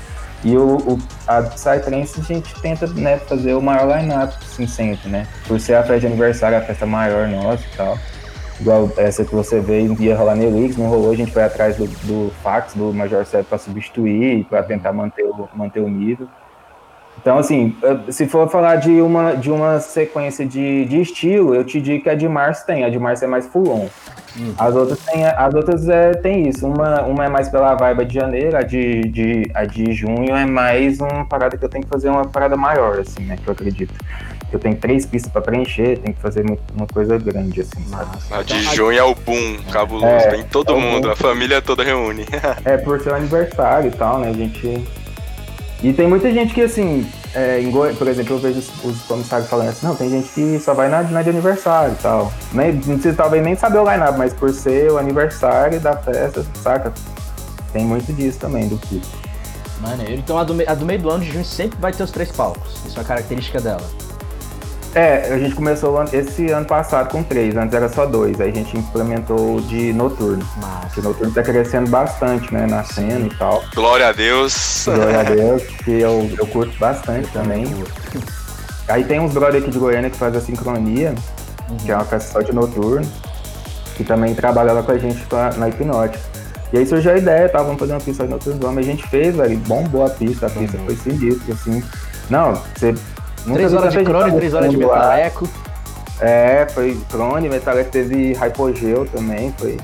E 0.43 0.55
o, 0.55 0.77
o, 0.77 0.99
a 1.27 1.41
Psytrance 1.41 2.19
a 2.19 2.23
gente 2.23 2.53
tenta 2.61 2.87
né, 2.87 3.17
fazer 3.17 3.53
o 3.53 3.61
maior 3.61 3.97
line-up, 3.97 4.33
assim, 4.41 4.65
sempre, 4.65 5.09
né? 5.09 5.27
Por 5.47 5.59
ser 5.59 5.75
a 5.75 5.83
festa 5.83 6.01
de 6.01 6.07
aniversário, 6.07 6.57
a 6.57 6.61
festa 6.61 6.85
maior 6.85 7.27
nossa 7.27 7.63
e 7.63 7.77
tal. 7.77 7.97
Igual 8.59 8.91
essa 8.97 9.23
que 9.23 9.33
você 9.33 9.59
veio, 9.59 9.95
ia 10.01 10.15
rolar 10.15 10.35
no 10.35 10.43
Elix, 10.43 10.75
não 10.75 10.87
rolou, 10.87 11.11
a 11.11 11.15
gente 11.15 11.31
foi 11.31 11.43
atrás 11.43 11.77
do, 11.77 11.87
do 11.87 12.31
fax, 12.43 12.73
do 12.73 12.93
Major 12.93 13.25
7 13.25 13.45
para 13.45 13.57
substituir, 13.57 14.45
para 14.45 14.63
tentar 14.63 14.91
manter 14.91 15.23
o, 15.23 15.47
manter 15.53 15.79
o 15.79 15.89
nível. 15.89 16.27
Então, 17.21 17.37
assim, 17.37 17.75
se 18.09 18.25
for 18.27 18.49
falar 18.49 18.77
de 18.77 19.01
uma, 19.01 19.33
de 19.33 19.51
uma 19.51 19.79
sequência 19.79 20.45
de, 20.45 20.85
de 20.85 21.01
estilo, 21.01 21.53
eu 21.53 21.65
te 21.65 21.81
digo 21.81 22.03
que 22.03 22.09
a 22.09 22.15
de 22.15 22.27
março 22.29 22.65
tem, 22.65 22.85
a 22.85 22.89
de 22.89 22.97
março 22.97 23.25
é 23.25 23.27
mais 23.27 23.45
full 23.47 23.69
on. 23.69 23.89
As 24.57 24.75
outras 24.75 24.99
tem, 24.99 25.25
as 25.25 25.53
outras 25.53 25.89
é, 25.89 26.11
tem 26.11 26.47
isso, 26.47 26.67
uma, 26.67 27.01
uma 27.03 27.25
é 27.25 27.29
mais 27.29 27.49
pela 27.49 27.75
vibe 27.75 28.05
de 28.05 28.13
janeiro, 28.15 28.57
a 28.57 28.61
de, 28.61 29.01
de, 29.09 29.51
a 29.53 29.65
de 29.65 29.91
junho 29.93 30.35
é 30.35 30.45
mais 30.45 30.99
uma 30.99 31.25
parada 31.25 31.57
que 31.57 31.65
eu 31.65 31.69
tenho 31.69 31.83
que 31.83 31.89
fazer 31.89 32.09
uma 32.09 32.25
parada 32.25 32.55
maior, 32.55 32.99
assim, 32.99 33.23
né, 33.23 33.37
que 33.41 33.47
eu 33.47 33.53
acredito. 33.53 33.93
Eu 34.51 34.57
tenho 34.57 34.75
três 34.75 35.05
pistas 35.05 35.31
para 35.31 35.41
preencher, 35.41 35.99
tenho 35.99 36.15
que 36.15 36.21
fazer 36.21 36.43
uma 36.75 36.87
coisa 36.87 37.17
grande, 37.19 37.61
assim, 37.61 37.83
sabe? 37.87 38.17
A 38.31 38.41
de 38.41 38.57
Então, 38.57 38.73
junho 38.75 38.97
é 38.97 39.03
o 39.03 39.13
boom, 39.13 39.57
cabuloso. 39.71 40.07
É, 40.07 40.29
Vem 40.31 40.43
todo 40.43 40.71
é 40.71 40.75
o 40.75 40.81
mundo, 40.81 41.03
boom. 41.03 41.11
a 41.11 41.15
família 41.15 41.61
toda 41.61 41.83
reúne. 41.83 42.25
É, 42.65 42.75
por 42.77 42.99
ser 42.99 43.11
um 43.11 43.15
aniversário 43.15 43.89
e 43.89 43.91
tal, 43.91 44.17
né? 44.19 44.29
A 44.29 44.33
gente. 44.33 44.87
E 45.81 45.93
tem 45.93 46.07
muita 46.07 46.31
gente 46.31 46.53
que, 46.53 46.61
assim, 46.61 47.09
é, 47.33 47.61
em 47.61 47.71
por 47.71 48.07
exemplo, 48.07 48.35
eu 48.35 48.39
vejo 48.39 48.59
os, 48.59 48.83
os 48.83 49.01
comissários 49.03 49.49
falando 49.49 49.69
assim, 49.69 49.85
não, 49.85 49.95
tem 49.95 50.09
gente 50.09 50.29
que 50.29 50.59
só 50.59 50.73
vai 50.73 50.89
na, 50.89 51.03
na 51.03 51.21
de 51.21 51.29
aniversário 51.29 51.93
e 51.93 52.01
tal. 52.01 52.33
Nem, 52.51 52.73
não 52.73 52.81
precisa 52.81 53.13
talvez 53.13 53.43
nem 53.43 53.55
saber 53.55 53.79
o 53.79 53.89
line-up, 53.89 54.17
mas 54.17 54.33
por 54.33 54.51
ser 54.51 54.91
o 54.91 54.97
aniversário 54.97 55.79
da 55.79 55.95
festa, 55.95 56.45
saca? 56.61 56.91
Tem 57.71 57.85
muito 57.85 58.11
disso 58.11 58.39
também 58.39 58.67
do 58.67 58.77
tipo. 58.77 59.07
Maneiro. 59.79 60.15
Então 60.15 60.37
a 60.37 60.43
do, 60.43 60.53
a 60.67 60.73
do 60.73 60.85
meio 60.85 61.01
do 61.01 61.09
ano 61.09 61.23
de 61.23 61.31
junho 61.31 61.45
sempre 61.45 61.79
vai 61.79 61.93
ter 61.93 62.03
os 62.03 62.11
três 62.11 62.31
palcos. 62.31 62.73
Isso 62.85 62.97
é 62.97 62.99
uma 62.99 63.07
característica 63.07 63.61
dela. 63.61 63.87
É, 64.99 65.33
a 65.33 65.39
gente 65.39 65.55
começou 65.55 66.03
esse 66.11 66.51
ano 66.51 66.65
passado 66.65 67.09
com 67.09 67.23
três, 67.23 67.55
antes 67.55 67.73
era 67.73 67.87
só 67.87 68.05
dois, 68.05 68.41
aí 68.41 68.49
a 68.49 68.53
gente 68.53 68.77
implementou 68.77 69.55
o 69.55 69.61
de 69.61 69.93
noturno. 69.93 70.45
Massa. 70.57 70.99
O 70.99 71.03
noturno 71.03 71.33
tá 71.33 71.41
crescendo 71.41 71.89
bastante, 71.89 72.53
né, 72.53 72.67
na 72.67 72.83
cena 72.83 73.25
e 73.25 73.33
tal. 73.37 73.63
Glória 73.73 74.09
a 74.09 74.11
Deus. 74.11 74.83
Glória 74.83 75.21
a 75.21 75.23
Deus, 75.35 75.63
que 75.85 76.01
eu, 76.01 76.29
eu 76.37 76.45
curto 76.47 76.77
bastante 76.77 77.29
também. 77.31 77.63
Aí 78.89 79.05
tem 79.05 79.21
uns 79.21 79.31
brother 79.31 79.61
aqui 79.61 79.71
de 79.71 79.79
Goiânia 79.79 80.09
que 80.09 80.17
faz 80.17 80.35
a 80.35 80.41
sincronia, 80.41 81.15
que 81.81 81.89
é 81.89 81.95
uma 81.95 82.03
festa 82.03 82.33
só 82.33 82.41
de 82.41 82.51
noturno, 82.51 83.09
que 83.95 84.03
também 84.03 84.35
trabalha 84.35 84.73
lá 84.73 84.83
com 84.83 84.91
a 84.91 84.97
gente 84.97 85.25
pra- 85.27 85.53
na 85.53 85.69
hipnótica. 85.69 86.19
E 86.73 86.77
aí 86.77 86.85
surgiu 86.85 87.13
a 87.13 87.17
ideia, 87.17 87.47
tá, 87.47 87.63
vamos 87.63 87.79
fazer 87.79 87.93
uma 87.93 88.01
pista 88.01 88.25
de 88.25 88.31
noturno, 88.31 88.59
vamos, 88.61 88.79
a 88.79 88.81
gente 88.81 89.07
fez, 89.07 89.33
velho, 89.33 89.57
bombou 89.59 90.05
a 90.05 90.09
pista, 90.09 90.47
a 90.47 90.49
pista 90.49 90.77
foi 90.85 90.97
sinistra, 90.97 91.53
assim. 91.53 91.81
Não, 92.29 92.61
você... 92.75 92.93
nunca 93.45 93.53
Três 93.59 93.71
vi 93.71 93.77
horas 93.77 93.93
de 93.93 94.03
crone, 94.03 94.31
três 94.37 94.53
horas 94.53 94.69
de 94.69 94.77
metaleco. 94.77 95.49
É, 96.21 96.67
foi 96.73 96.99
crone, 97.09 97.47
metaleco, 97.49 97.89
teve 97.91 98.33
hypogeu 98.33 99.05
também, 99.05 99.53
foi, 99.57 99.77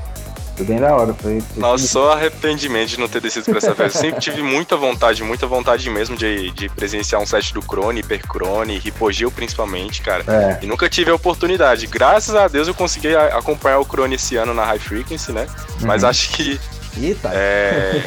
foi 0.57 0.65
bem 0.65 0.77
da 0.79 0.93
hora. 0.93 1.13
Foi, 1.13 1.39
foi 1.39 1.61
Nossa, 1.61 1.87
só 1.87 2.11
arrependimento 2.11 2.89
de 2.89 2.99
não 2.99 3.07
ter 3.07 3.21
descido 3.21 3.45
pra 3.45 3.57
essa 3.57 3.73
festa. 3.73 3.99
Sempre 3.99 4.19
tive 4.19 4.41
muita 4.43 4.75
vontade, 4.75 5.23
muita 5.23 5.47
vontade 5.47 5.89
mesmo 5.89 6.17
de, 6.17 6.51
de 6.51 6.67
presenciar 6.67 7.21
um 7.21 7.25
set 7.25 7.53
do 7.53 7.61
Crone, 7.61 8.01
Hipercrone, 8.01 8.81
Hipogeu 8.83 9.31
principalmente, 9.31 10.01
cara. 10.01 10.23
É, 10.27 10.59
E 10.61 10.67
nunca 10.67 10.89
tive 10.89 11.09
a 11.09 11.15
oportunidade. 11.15 11.87
Graças 11.87 12.35
a 12.35 12.47
Deus 12.49 12.67
eu 12.67 12.73
consegui 12.73 13.15
a- 13.15 13.37
acompanhar 13.37 13.79
o 13.79 13.85
Crone 13.85 14.15
esse 14.15 14.35
ano 14.35 14.53
na 14.53 14.65
High 14.65 14.79
Frequency, 14.79 15.31
né? 15.31 15.47
Mas 15.81 16.03
Uhum. 16.03 16.09
acho 16.09 16.29
que. 16.31 16.59
Eita, 17.01 17.29
É. 17.33 18.01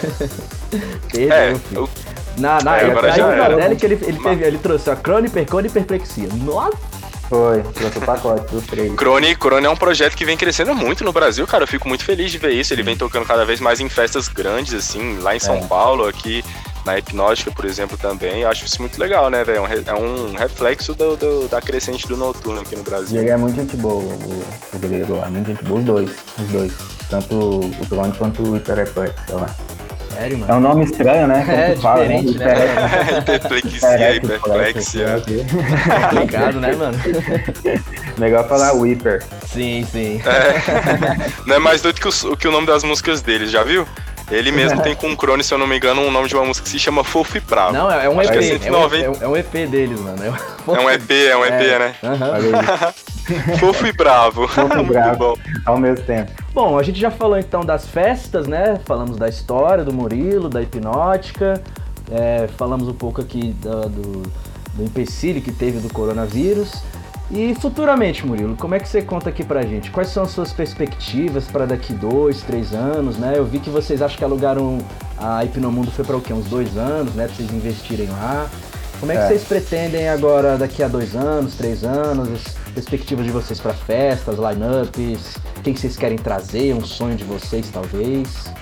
perdeu, 1.11 1.33
é 1.33 1.55
filho. 1.55 1.89
Na, 2.39 2.59
na, 2.63 2.79
É. 2.81 2.87
Hipnodélica 2.89 3.87
ele, 3.87 3.99
ele, 4.03 4.19
teve, 4.19 4.45
ele 4.45 4.59
trouxe 4.59 4.91
a 4.91 4.97
crone, 4.97 5.27
hipercone 5.29 5.67
e 5.69 5.71
hiperplexia. 5.71 6.29
Nossa! 6.45 6.77
foi, 7.29 7.63
trouxe 7.75 7.99
o 7.99 8.01
pacote 8.01 8.51
dos 8.51 8.65
três. 8.67 8.91
Crone, 8.95 9.37
Crone 9.37 9.67
é 9.67 9.69
um 9.69 9.77
projeto 9.77 10.17
que 10.17 10.25
vem 10.25 10.35
crescendo 10.35 10.75
muito 10.75 11.05
no 11.05 11.13
Brasil, 11.13 11.47
cara. 11.47 11.65
Eu 11.65 11.69
fico 11.69 11.87
muito 11.87 12.03
feliz 12.03 12.31
de 12.33 12.39
ver 12.39 12.53
isso. 12.53 12.73
Ele 12.73 12.83
vem 12.83 12.97
tocando 12.97 13.27
cada 13.27 13.45
vez 13.45 13.61
mais 13.61 13.81
em 13.81 13.89
festas 13.91 14.29
grandes, 14.29 14.73
assim, 14.73 15.19
lá 15.19 15.37
em 15.37 15.39
São 15.39 15.57
É. 15.57 15.61
Paulo, 15.67 16.09
aqui 16.09 16.43
na 16.87 16.99
Hipnótica, 16.99 17.51
por 17.51 17.67
exemplo, 17.67 17.99
também. 17.99 18.41
Eu 18.41 18.49
acho 18.49 18.65
isso 18.65 18.81
muito 18.81 18.99
legal, 18.99 19.29
né, 19.29 19.45
velho? 19.45 19.59
É 19.87 19.93
um 19.93 20.35
É 20.35 20.39
reflexo 20.39 20.95
do- 20.95 21.19
do- 21.19 21.49
da 21.49 21.61
crescente 21.61 22.09
do 22.09 22.17
noturno 22.17 22.63
aqui 22.63 22.75
no 22.75 22.81
E 22.81 22.85
Brasil. 22.85 23.21
ele 23.21 23.29
é 23.29 23.37
muito 23.37 23.57
gente 23.57 23.77
boa, 23.77 23.97
o, 24.03 24.43
o 24.73 24.79
grego 24.79 25.17
lá, 25.19 25.29
muito 25.29 25.49
gente 25.49 25.63
boa, 25.65 25.81
os 25.81 25.85
dois, 25.85 26.11
os 26.39 26.47
dois. 26.49 26.73
Tanto 27.11 27.35
o 27.37 27.87
drone 27.91 28.13
quanto 28.17 28.43
o 28.43 28.57
hipereplex, 28.57 29.15
sei 29.27 29.35
lá. 29.35 29.55
Sério, 30.19 30.35
É 30.37 30.39
mano. 30.41 30.55
um 30.57 30.61
nome 30.61 30.85
estranho, 30.85 31.27
né? 31.29 31.45
Como 31.45 31.57
É, 31.59 31.75
tu 31.75 31.81
fala, 31.81 32.01
diferente, 32.09 32.39
né? 32.39 32.55
Hiperplexia, 33.21 34.15
hiperplexia. 34.17 35.23
Complicado, 36.11 36.61
né, 36.61 36.73
mano? 36.75 36.99
Melhor 38.19 38.49
falar 38.49 38.73
Whipper. 38.73 39.23
Sim, 39.47 39.87
sim. 39.91 40.21
Não 41.47 41.55
é 41.57 41.59
mais 41.61 41.81
doido 41.83 42.01
que 42.01 42.09
o, 42.09 42.37
que 42.37 42.49
o 42.49 42.51
nome 42.51 42.67
das 42.67 42.83
músicas 42.83 43.23
dele, 43.23 43.47
já 43.47 43.63
viu? 43.63 43.87
Ele 44.31 44.51
mesmo 44.53 44.83
tem 44.83 44.95
com 44.95 45.11
o 45.11 45.17
Crone, 45.17 45.43
se 45.43 45.55
eu 45.55 45.59
não 45.59 45.67
me 45.67 45.77
engano, 45.79 46.03
um 46.03 46.11
nome 46.11 46.29
de 46.29 46.35
uma 46.35 46.45
música 46.45 46.65
que 46.65 46.71
se 46.71 46.79
chama 46.79 47.03
Fofo 47.03 47.39
e 47.39 47.41
Bravo. 47.41 47.73
Não, 47.73 47.91
é 47.91 48.09
um 48.11 48.21
Acho 48.21 48.31
EP. 48.33 48.43
é 48.43 48.51
É, 48.51 48.55
um, 48.57 48.61
190. 48.91 49.25
é 49.25 49.29
um 49.29 49.37
EP 49.37 49.67
deles, 49.67 49.99
mano. 50.01 50.19
É 50.23 50.31
um- 50.71 50.77
É 50.77 50.81
um 50.81 50.91
EP, 50.91 51.11
é 51.31 51.37
um 51.37 51.45
EP, 51.47 51.79
né? 51.79 51.95
Aham. 52.05 52.93
Fofo 53.59 53.87
e 53.87 53.93
Bravo. 53.93 54.47
Fofo 54.49 54.79
e 54.79 54.83
Bravo. 54.85 55.19
bom. 55.19 55.35
ao 55.67 55.79
mesmo 55.79 56.05
tempo. 56.05 56.31
Bom, 56.55 56.79
a 56.79 56.83
gente 56.83 56.99
já 57.01 57.11
falou 57.11 57.39
então 57.39 57.63
das 57.65 57.87
festas, 57.87 58.47
né? 58.47 58.81
Falamos 58.85 59.17
da 59.17 59.29
história 59.29 59.85
do 59.85 59.93
Murilo, 59.93 60.49
da 60.49 60.63
hipnótica, 60.63 61.63
é, 62.11 62.49
falamos 62.57 62.89
um 62.89 62.95
pouco 62.95 63.21
aqui 63.21 63.55
da- 63.63 63.83
do, 63.83 64.23
do 64.75 64.83
empecilho 64.85 65.41
que 65.43 65.53
teve 65.53 65.79
do 65.79 65.93
coronavírus. 65.93 66.83
E 67.31 67.55
futuramente, 67.61 68.27
Murilo, 68.27 68.57
como 68.57 68.75
é 68.75 68.81
que 68.81 68.89
você 68.89 69.03
conta 69.03 69.29
aqui 69.29 69.45
pra 69.45 69.61
gente? 69.61 69.91
Quais 69.91 70.09
são 70.09 70.23
as 70.23 70.31
suas 70.31 70.51
perspectivas 70.51 71.45
para 71.45 71.67
daqui 71.67 71.93
dois, 71.93 72.41
três 72.41 72.73
anos, 72.73 73.19
né? 73.19 73.35
Eu 73.37 73.45
vi 73.45 73.59
que 73.59 73.69
vocês 73.69 74.01
acham 74.01 74.17
que 74.17 74.25
alugaram 74.25 74.79
a 75.19 75.45
Hipnomundo 75.45 75.91
foi 75.91 76.07
para 76.07 76.17
o 76.17 76.23
quê? 76.23 76.33
Uns 76.33 76.47
dois 76.47 76.75
anos, 76.79 77.15
né? 77.15 77.27
Pra 77.27 77.35
vocês 77.37 77.51
investirem 77.53 78.09
lá. 78.09 78.47
Como 78.99 79.13
é 79.13 79.17
que 79.17 79.21
É. 79.23 79.27
vocês 79.29 79.45
pretendem 79.45 80.09
agora, 80.09 80.57
daqui 80.57 80.83
a 80.83 80.89
dois 80.89 81.15
anos, 81.15 81.55
três 81.55 81.85
anos, 81.85 82.41
perspectivas 82.79 83.27
de 83.27 83.33
vocês 83.33 83.61
para 83.61 83.75
festas, 83.75 84.37
lineups, 84.37 85.37
quem 85.63 85.75
que 85.75 85.81
vocês 85.81 85.97
querem 85.97 86.17
trazer, 86.17 86.75
um 86.75 86.85
sonho 86.85 87.17
de 87.17 87.25
vocês 87.25 87.69
talvez? 87.73 88.53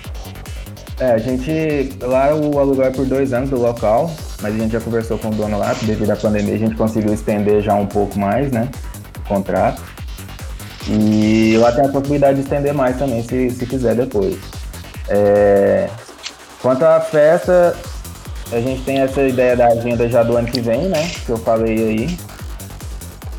É, 0.98 1.12
a 1.12 1.18
gente. 1.18 1.90
Lá 2.00 2.34
o 2.34 2.58
aluguel 2.58 2.86
é 2.86 2.90
por 2.90 3.04
dois 3.04 3.32
anos 3.32 3.50
do 3.50 3.60
local, 3.60 4.10
mas 4.40 4.54
a 4.54 4.58
gente 4.58 4.72
já 4.72 4.80
conversou 4.80 5.18
com 5.18 5.28
o 5.28 5.34
dono 5.34 5.58
lá, 5.58 5.74
devido 5.82 6.10
à 6.10 6.16
pandemia 6.16 6.54
a 6.54 6.58
gente 6.58 6.74
conseguiu 6.74 7.12
estender 7.12 7.60
já 7.62 7.74
um 7.74 7.86
pouco 7.86 8.18
mais, 8.18 8.50
né? 8.50 8.70
O 9.18 9.28
contrato. 9.28 9.82
E 10.88 11.56
lá 11.58 11.72
tem 11.72 11.84
a 11.84 11.88
possibilidade 11.88 12.36
de 12.36 12.44
estender 12.44 12.72
mais 12.72 12.96
também, 12.96 13.22
se, 13.22 13.50
se 13.50 13.66
quiser 13.66 13.94
depois. 13.94 14.38
É, 15.08 15.90
quanto 16.62 16.84
à 16.84 17.00
festa, 17.00 17.76
a 18.52 18.60
gente 18.60 18.82
tem 18.82 19.00
essa 19.00 19.22
ideia 19.22 19.56
da 19.56 19.66
agenda 19.66 20.08
já 20.08 20.22
do 20.22 20.36
ano 20.36 20.48
que 20.48 20.60
vem, 20.60 20.88
né? 20.88 21.10
Que 21.26 21.30
eu 21.30 21.36
falei 21.36 21.76
aí. 21.76 22.18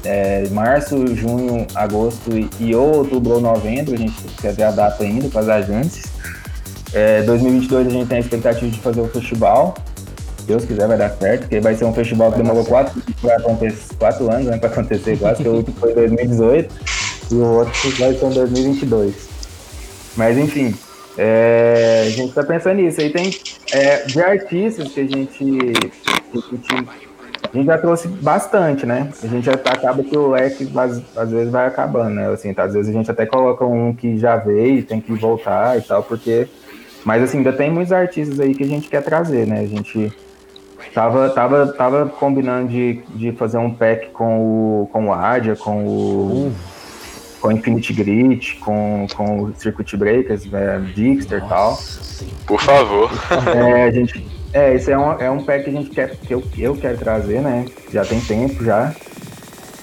É, 0.03 0.47
março, 0.49 1.05
junho, 1.15 1.65
agosto 1.75 2.29
e, 2.59 2.75
ou 2.75 2.97
outubro 2.97 3.33
ou 3.33 3.41
novembro, 3.41 3.93
a 3.93 3.97
gente 3.97 4.13
quer 4.41 4.53
ver 4.53 4.63
a 4.63 4.71
data 4.71 5.03
ainda 5.03 5.29
com 5.29 5.39
as 5.39 5.49
agências. 5.49 6.05
É, 6.93 7.21
2022 7.23 7.87
a 7.87 7.89
gente 7.89 8.07
tem 8.07 8.17
a 8.17 8.21
expectativa 8.21 8.71
de 8.71 8.79
fazer 8.79 9.01
o 9.01 9.07
festival. 9.07 9.75
Deus 10.45 10.63
quiser 10.63 10.87
vai 10.87 10.97
dar 10.97 11.09
certo, 11.09 11.41
porque 11.41 11.59
vai 11.59 11.75
ser 11.75 11.83
um 11.83 11.93
festival 11.93 12.31
que 12.31 12.37
demorou 12.37 12.63
quatro, 12.63 13.01
quatro 13.99 14.31
anos 14.31 14.45
né, 14.45 14.57
para 14.57 14.69
acontecer 14.69 15.17
quase, 15.19 15.43
que 15.43 15.49
o 15.49 15.55
último 15.55 15.75
foi 15.77 15.91
em 15.91 15.95
2018 15.95 16.75
e 17.31 17.35
o 17.35 17.43
outro 17.43 17.73
vai 17.97 18.13
ser 18.13 18.25
em 18.25 18.29
2022. 18.29 19.13
Mas 20.15 20.37
enfim, 20.37 20.73
é, 21.17 22.05
a 22.07 22.09
gente 22.11 22.33
tá 22.33 22.43
pensando 22.43 22.75
nisso. 22.75 23.01
Aí 23.01 23.09
tem 23.09 23.29
é, 23.73 24.05
de 24.05 24.21
artistas 24.21 24.89
que 24.89 25.01
a 25.01 25.03
gente, 25.03 25.37
que 25.37 26.37
a 26.37 26.39
gente 26.39 27.06
já 27.53 27.77
trouxe 27.77 28.07
bastante, 28.07 28.85
né? 28.85 29.09
A 29.23 29.27
gente 29.27 29.45
já 29.45 29.53
acaba 29.53 30.03
que 30.03 30.17
o 30.17 30.29
leque 30.29 30.69
às, 30.75 31.01
às 31.17 31.31
vezes 31.31 31.51
vai 31.51 31.67
acabando, 31.67 32.15
né? 32.15 32.29
Assim, 32.29 32.53
tá, 32.53 32.63
às 32.63 32.73
vezes 32.73 32.89
a 32.89 32.97
gente 32.97 33.09
até 33.09 33.25
coloca 33.25 33.65
um 33.65 33.93
que 33.93 34.17
já 34.17 34.35
veio 34.37 34.79
e 34.79 34.83
tem 34.83 34.99
que 34.99 35.13
voltar 35.13 35.77
e 35.77 35.81
tal, 35.81 36.03
porque. 36.03 36.47
Mas 37.05 37.23
assim, 37.23 37.37
ainda 37.37 37.53
tem 37.53 37.71
muitos 37.71 37.93
artistas 37.93 38.39
aí 38.39 38.53
que 38.53 38.63
a 38.63 38.67
gente 38.67 38.89
quer 38.89 39.01
trazer, 39.01 39.47
né? 39.47 39.61
A 39.61 39.67
gente 39.67 40.11
tava, 40.93 41.29
tava, 41.29 41.67
tava 41.67 42.05
combinando 42.07 42.69
de, 42.69 43.01
de 43.15 43.31
fazer 43.31 43.57
um 43.57 43.73
pack 43.73 44.09
com 44.09 44.39
o, 44.83 44.89
com 44.91 45.07
o 45.07 45.13
Adia, 45.13 45.55
com 45.55 45.85
o. 45.85 46.53
Com 47.39 47.49
o 47.49 47.51
Infinity 47.51 47.93
Grid, 47.93 48.55
com, 48.55 49.05
com 49.15 49.43
o 49.43 49.53
Circuit 49.55 49.95
Breakers, 49.95 50.51
é, 50.51 50.79
Dixter 50.95 51.43
e 51.45 51.47
tal. 51.47 51.77
Por 52.47 52.59
favor. 52.59 53.11
É, 53.55 53.83
a 53.83 53.91
gente. 53.91 54.36
É, 54.53 54.73
esse 54.73 54.91
é 54.91 54.97
um, 54.97 55.11
é 55.13 55.29
um 55.29 55.43
pack 55.43 55.65
que 55.65 55.69
a 55.69 55.73
gente 55.73 55.89
quer, 55.89 56.15
que 56.15 56.33
eu, 56.33 56.43
eu 56.57 56.75
quero 56.75 56.97
trazer, 56.97 57.41
né? 57.41 57.65
Já 57.91 58.05
tem 58.05 58.19
tempo 58.21 58.63
já. 58.63 58.93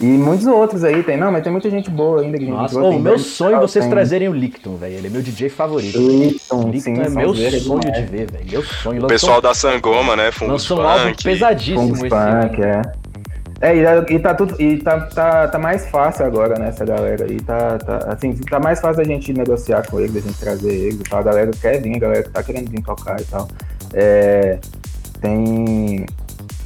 E 0.00 0.06
muitos 0.06 0.46
outros 0.46 0.82
aí 0.82 1.02
tem. 1.02 1.16
Não, 1.16 1.30
mas 1.30 1.42
tem 1.42 1.52
muita 1.52 1.70
gente 1.70 1.88
boa 1.88 2.20
ainda 2.20 2.36
que 2.36 2.44
a 2.44 2.46
gente 2.46 2.56
Nossa, 2.56 2.80
ô, 2.80 2.90
tem 2.90 3.00
meu 3.00 3.18
sonho 3.18 3.56
é 3.56 3.60
vocês 3.60 3.84
tem 3.84 3.90
trazerem 3.92 4.28
o 4.28 4.32
Licton, 4.32 4.76
velho. 4.76 4.94
Ele 4.94 5.06
é 5.06 5.10
meu 5.10 5.22
DJ 5.22 5.48
favorito. 5.48 5.98
Lipton, 5.98 6.70
Licton 6.70 6.80
sim, 6.80 7.00
é 7.00 7.08
meu 7.08 7.28
sonzeira 7.28 7.58
sonho 7.60 7.80
demais. 7.80 8.04
de 8.04 8.10
ver, 8.10 8.30
velho. 8.30 8.44
Meu 8.50 8.62
sonho. 8.62 8.98
O 8.98 9.02
Lançou- 9.02 9.08
pessoal 9.08 9.40
da 9.40 9.54
Sangoma, 9.54 10.16
né? 10.16 10.32
Fungus 10.32 10.68
lançou 10.68 10.80
um 10.80 10.88
álbum 10.88 11.14
pesadíssimo 11.22 11.80
Fungus 11.80 12.00
esse 12.00 12.08
Punk, 12.08 12.62
é. 12.62 12.82
É, 13.60 13.74
e, 13.76 14.14
e 14.14 14.18
tá 14.18 14.34
tudo. 14.34 14.60
E 14.60 14.78
tá, 14.78 15.00
tá, 15.06 15.48
tá 15.48 15.58
mais 15.58 15.88
fácil 15.88 16.26
agora, 16.26 16.58
né, 16.58 16.68
essa 16.68 16.84
galera 16.84 17.24
aí. 17.24 17.40
Tá, 17.40 17.78
tá, 17.78 17.98
assim, 18.12 18.34
tá 18.34 18.58
mais 18.58 18.80
fácil 18.80 19.00
a 19.00 19.04
gente 19.04 19.32
negociar 19.32 19.86
com 19.88 20.00
eles, 20.00 20.16
a 20.16 20.20
gente 20.20 20.38
trazer 20.38 20.74
eles 20.74 21.00
e 21.00 21.04
tal. 21.04 21.20
A 21.20 21.22
galera 21.22 21.50
quer 21.52 21.80
vir, 21.80 21.96
a 21.96 21.98
galera 22.00 22.28
tá 22.30 22.42
querendo 22.42 22.68
vir 22.68 22.82
tocar 22.82 23.18
e 23.20 23.24
tal. 23.24 23.48
É, 23.94 24.58
tem 25.20 26.04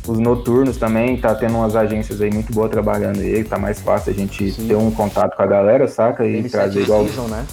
os 0.06 0.18
noturnos 0.18 0.78
também, 0.78 1.18
tá 1.18 1.34
tendo 1.34 1.56
umas 1.56 1.76
agências 1.76 2.20
aí 2.22 2.32
muito 2.32 2.50
boas 2.52 2.70
trabalhando 2.70 3.20
ele, 3.20 3.44
tá 3.44 3.58
mais 3.58 3.80
fácil 3.80 4.10
a 4.10 4.14
gente 4.14 4.50
Sim. 4.50 4.66
ter 4.66 4.74
um 4.74 4.90
contato 4.90 5.36
com 5.36 5.42
a 5.42 5.46
galera, 5.46 5.86
saca? 5.86 6.24
E 6.24 6.36
Ele 6.36 6.48
trazer 6.48 6.80
igual 6.80 7.04
Season, 7.04 7.28
né? 7.28 7.44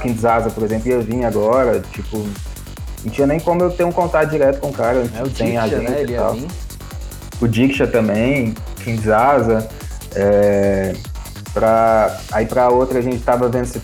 Quinzaza, 0.00 0.50
por 0.50 0.62
exemplo, 0.64 0.88
ia 0.88 1.00
vir 1.00 1.24
agora, 1.24 1.80
tipo. 1.92 2.24
Não 3.04 3.12
tinha 3.12 3.26
nem 3.26 3.38
como 3.38 3.62
eu 3.62 3.70
ter 3.70 3.84
um 3.84 3.92
contato 3.92 4.30
direto 4.30 4.60
com 4.60 4.68
o 4.68 4.72
cara, 4.72 5.00
É 5.14 5.22
o 5.22 5.26
sem 5.26 5.48
Diksha, 5.48 5.60
agência 5.62 5.90
né? 5.90 6.00
Ele 6.00 6.12
ia 6.12 6.28
vir. 6.30 6.46
o 7.42 7.46
Diksha 7.46 7.86
também, 7.86 8.54
Kinzaza. 8.82 9.68
É, 10.14 10.94
pra, 11.54 12.20
aí 12.32 12.44
pra 12.44 12.68
outra 12.68 12.98
a 12.98 13.02
gente 13.02 13.20
tava 13.22 13.48
vendo 13.48 13.80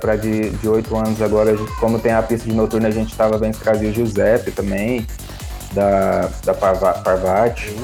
pra 0.00 0.16
de, 0.16 0.50
de 0.50 0.68
8 0.68 0.96
anos 0.96 1.22
agora, 1.22 1.56
gente- 1.56 1.72
como 1.76 1.98
tem 2.00 2.12
a 2.12 2.22
pista 2.22 2.48
de 2.48 2.54
noturna, 2.54 2.88
a 2.88 2.90
gente 2.90 3.14
tava 3.14 3.38
vendo 3.38 3.54
se 3.54 3.60
trazia 3.60 3.88
o 3.90 3.92
Giuseppe 3.92 4.50
também, 4.50 5.06
da, 5.72 6.28
da 6.44 6.52
Parva- 6.54 6.94
Parvati. 6.94 7.76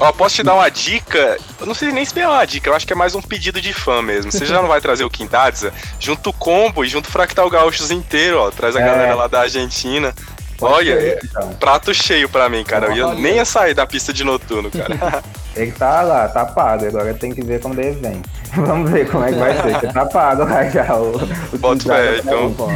Ó, 0.00 0.10
posso 0.12 0.36
te 0.36 0.42
dar 0.42 0.54
uma 0.54 0.70
dica? 0.70 1.36
Eu 1.60 1.66
não 1.66 1.74
sei 1.74 1.92
nem 1.92 2.04
se 2.04 2.18
é 2.18 2.26
uma 2.26 2.44
dica, 2.46 2.70
eu 2.70 2.74
acho 2.74 2.86
que 2.86 2.92
é 2.92 2.96
mais 2.96 3.14
um 3.14 3.20
pedido 3.20 3.60
de 3.60 3.72
fã 3.74 4.00
mesmo. 4.00 4.32
Você 4.32 4.46
já 4.46 4.62
não 4.62 4.68
vai 4.68 4.80
trazer 4.80 5.04
o 5.04 5.10
Quintadza? 5.10 5.72
Junta 6.00 6.30
o 6.30 6.32
combo 6.32 6.82
e 6.84 6.88
junta 6.88 7.08
o 7.08 7.12
Fractal 7.12 7.50
Gaúchos 7.50 7.90
inteiro, 7.90 8.38
ó. 8.40 8.50
Traz 8.50 8.74
a 8.76 8.80
É. 8.80 8.84
galera 8.86 9.14
lá 9.14 9.26
da 9.26 9.40
Argentina. 9.42 10.14
Pode 10.56 10.74
Olha, 10.90 11.00
ser, 11.00 11.20
então. 11.22 11.52
prato 11.54 11.92
cheio 11.92 12.28
pra 12.28 12.48
mim, 12.48 12.64
cara. 12.64 12.86
Eu 12.86 12.96
ia, 12.96 13.14
nem 13.14 13.34
ia 13.36 13.44
sair 13.44 13.74
da 13.74 13.86
pista 13.86 14.12
de 14.12 14.24
noturno, 14.24 14.70
cara. 14.70 15.22
Ele 15.56 15.72
tá 15.72 16.02
lá, 16.02 16.28
tá 16.28 16.44
pago, 16.44 16.86
agora 16.86 17.14
tem 17.14 17.32
que 17.32 17.42
ver 17.42 17.60
como 17.60 17.80
ele 17.80 17.92
vem. 17.92 18.22
Vamos 18.54 18.90
ver 18.90 19.08
como 19.10 19.24
é 19.24 19.32
que 19.32 19.38
vai 19.38 19.54
ser, 19.54 19.72
porque 19.72 19.86
tá 19.88 20.06
pago 20.06 20.44
lá 20.44 20.68
já. 20.68 20.96
O, 20.96 21.16
o 21.52 21.58
Bota 21.58 21.82
fé, 21.84 22.18
então. 22.18 22.50
Bora. 22.50 22.74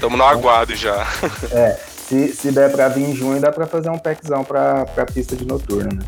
Tamo 0.00 0.16
no 0.16 0.24
aguardo 0.24 0.74
já. 0.74 1.06
É, 1.52 1.78
se, 2.08 2.28
se 2.28 2.50
der 2.50 2.70
pra 2.70 2.88
vir 2.88 3.08
em 3.08 3.14
junho, 3.14 3.40
dá 3.40 3.52
pra 3.52 3.66
fazer 3.66 3.88
um 3.88 3.98
packzão 3.98 4.44
pra, 4.44 4.84
pra 4.86 5.06
pista 5.06 5.36
de 5.36 5.46
noturno, 5.46 5.94
né? 5.94 6.04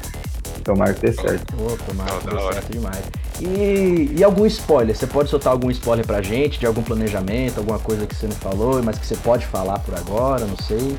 Tomara 0.64 0.94
que 0.94 1.00
dê 1.00 1.12
certo. 1.12 1.54
Pô, 1.54 1.76
tomara 1.86 2.10
que 2.18 2.26
dê 2.26 2.52
certo 2.52 2.72
demais. 2.72 3.04
E, 3.40 4.14
e 4.16 4.24
algum 4.24 4.46
spoiler? 4.46 4.96
Você 4.96 5.06
pode 5.06 5.28
soltar 5.28 5.52
algum 5.52 5.70
spoiler 5.70 6.06
pra 6.06 6.22
gente 6.22 6.58
de 6.58 6.66
algum 6.66 6.82
planejamento, 6.82 7.58
alguma 7.58 7.78
coisa 7.78 8.06
que 8.06 8.14
você 8.14 8.26
não 8.26 8.34
falou, 8.36 8.82
mas 8.82 8.98
que 8.98 9.06
você 9.06 9.16
pode 9.16 9.46
falar 9.46 9.78
por 9.80 9.94
agora, 9.94 10.44
não 10.46 10.56
sei. 10.56 10.96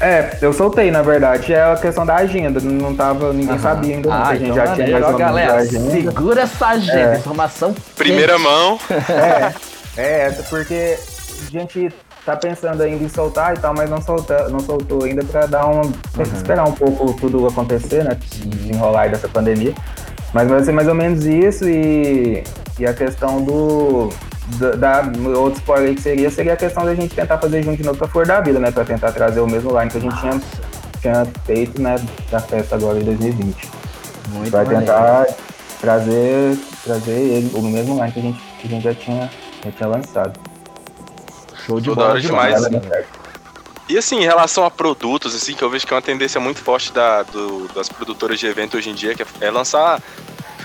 É, 0.00 0.38
eu 0.40 0.52
soltei, 0.52 0.90
na 0.90 1.02
verdade, 1.02 1.52
é 1.52 1.62
a 1.62 1.76
questão 1.76 2.06
da 2.06 2.16
agenda. 2.16 2.58
Não 2.60 2.94
tava, 2.94 3.32
ninguém 3.34 3.58
sabia 3.58 3.96
ainda, 3.96 4.08
não, 4.08 4.16
Ah, 4.16 4.22
que 4.28 4.32
a 4.32 4.36
gente 4.36 4.44
então 4.50 4.54
já 4.56 4.64
maneiro, 4.70 4.84
tinha 4.86 5.00
mais 5.00 5.04
ou 5.04 5.10
menos 5.12 5.20
a 5.20 5.26
galera, 5.26 5.54
agenda. 5.56 5.90
segura 5.90 6.40
essa 6.42 6.66
agenda, 6.68 7.14
É. 7.14 7.18
informação 7.18 7.74
Primeira 7.96 8.32
quente. 8.34 8.42
mão. 8.44 8.78
É, 9.96 10.26
é 10.26 10.30
porque 10.48 10.96
a 11.46 11.50
gente 11.50 11.92
tá 12.24 12.36
pensando 12.36 12.82
ainda 12.82 13.04
em 13.04 13.08
soltar 13.08 13.54
e 13.54 13.58
tal, 13.58 13.74
mas 13.76 13.90
não, 13.90 14.00
solta, 14.00 14.48
não 14.48 14.60
soltou 14.60 15.04
ainda 15.04 15.22
pra 15.24 15.46
dar 15.46 15.66
um. 15.66 15.90
pra 16.12 16.22
esperar 16.22 16.64
um 16.66 16.72
pouco 16.72 17.12
tudo 17.14 17.46
acontecer, 17.46 18.04
né? 18.04 18.16
Desenrolar 18.36 19.02
aí 19.02 19.10
dessa 19.10 19.28
pandemia. 19.28 19.74
Mas 20.32 20.48
vai 20.48 20.62
ser 20.62 20.72
mais 20.72 20.86
ou 20.88 20.94
menos 20.94 21.26
isso 21.26 21.68
e, 21.68 22.42
e 22.78 22.86
a 22.86 22.94
questão 22.94 23.42
do. 23.42 24.08
Da, 24.58 24.70
da- 25.02 25.12
outro 25.38 25.58
spoiler 25.60 25.88
aí 25.90 25.94
que 25.94 26.02
seria, 26.02 26.30
seria 26.30 26.52
a 26.54 26.56
questão 26.56 26.84
da 26.84 26.94
gente 26.94 27.14
tentar 27.14 27.38
fazer 27.38 27.62
junto 27.62 27.76
de 27.78 27.82
novo 27.84 27.98
pra 27.98 28.08
Flor 28.08 28.26
da 28.26 28.40
Vida, 28.40 28.58
né? 28.58 28.70
Pra 28.70 28.84
tentar 28.84 29.12
trazer 29.12 29.40
o 29.40 29.46
mesmo 29.46 29.70
line 29.78 29.90
que 29.90 29.98
a 29.98 30.00
gente 30.00 30.20
tinha, 30.20 30.40
tinha 31.00 31.26
feito, 31.46 31.80
né? 31.80 31.96
Da 32.30 32.40
festa 32.40 32.74
agora 32.76 32.98
em 32.98 33.04
2020. 33.04 33.68
Muito 34.30 34.50
vai 34.50 34.64
maneiro. 34.64 34.86
tentar 34.86 35.26
trazer, 35.80 36.58
trazer 36.84 37.10
ele, 37.12 37.50
o 37.54 37.62
mesmo 37.62 37.94
line 37.98 38.12
que 38.12 38.18
a 38.18 38.22
gente, 38.22 38.40
que 38.60 38.66
a 38.66 38.70
gente 38.70 38.82
já, 38.84 38.94
tinha, 38.94 39.30
já 39.64 39.70
tinha 39.72 39.88
lançado. 39.88 40.38
Show 41.66 41.80
de 41.80 41.90
bola 41.94 42.20
demais. 42.20 42.60
certo. 42.60 43.20
E 43.88 43.98
assim, 43.98 44.20
em 44.20 44.24
relação 44.24 44.64
a 44.64 44.70
produtos, 44.70 45.34
assim, 45.34 45.52
que 45.54 45.62
eu 45.62 45.70
vejo 45.70 45.84
que 45.86 45.92
é 45.92 45.96
uma 45.96 46.02
tendência 46.02 46.40
muito 46.40 46.60
forte 46.60 46.92
da, 46.92 47.22
do- 47.24 47.68
das 47.74 47.88
produtoras 47.88 48.38
de 48.38 48.46
evento 48.46 48.76
hoje 48.76 48.88
em 48.90 48.94
dia, 48.94 49.14
que 49.14 49.22
é, 49.22 49.26
é 49.40 49.50
lançar. 49.50 50.00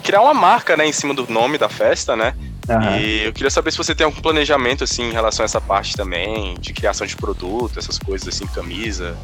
criar 0.04 0.22
uma 0.22 0.34
marca, 0.34 0.78
né, 0.78 0.86
em 0.86 0.92
cima 0.92 1.14
do 1.14 1.26
nome 1.28 1.58
da 1.58 1.68
festa, 1.68 2.16
né? 2.16 2.36
Aham. 2.70 2.98
E 2.98 3.26
eu 3.26 3.34
queria 3.34 3.50
saber 3.50 3.72
se 3.72 3.78
você 3.78 3.94
tem 3.94 4.06
algum 4.06 4.22
planejamento, 4.22 4.84
assim, 4.84 5.10
em 5.10 5.12
relação 5.12 5.44
a 5.44 5.46
essa 5.46 5.62
parte 5.62 5.96
também, 5.96 6.56
de 6.60 6.74
criação 6.74 7.06
de 7.06 7.16
produto, 7.16 7.78
essas 7.78 8.00
coisas, 8.00 8.28
assim, 8.28 8.48
camisa. 8.48 9.16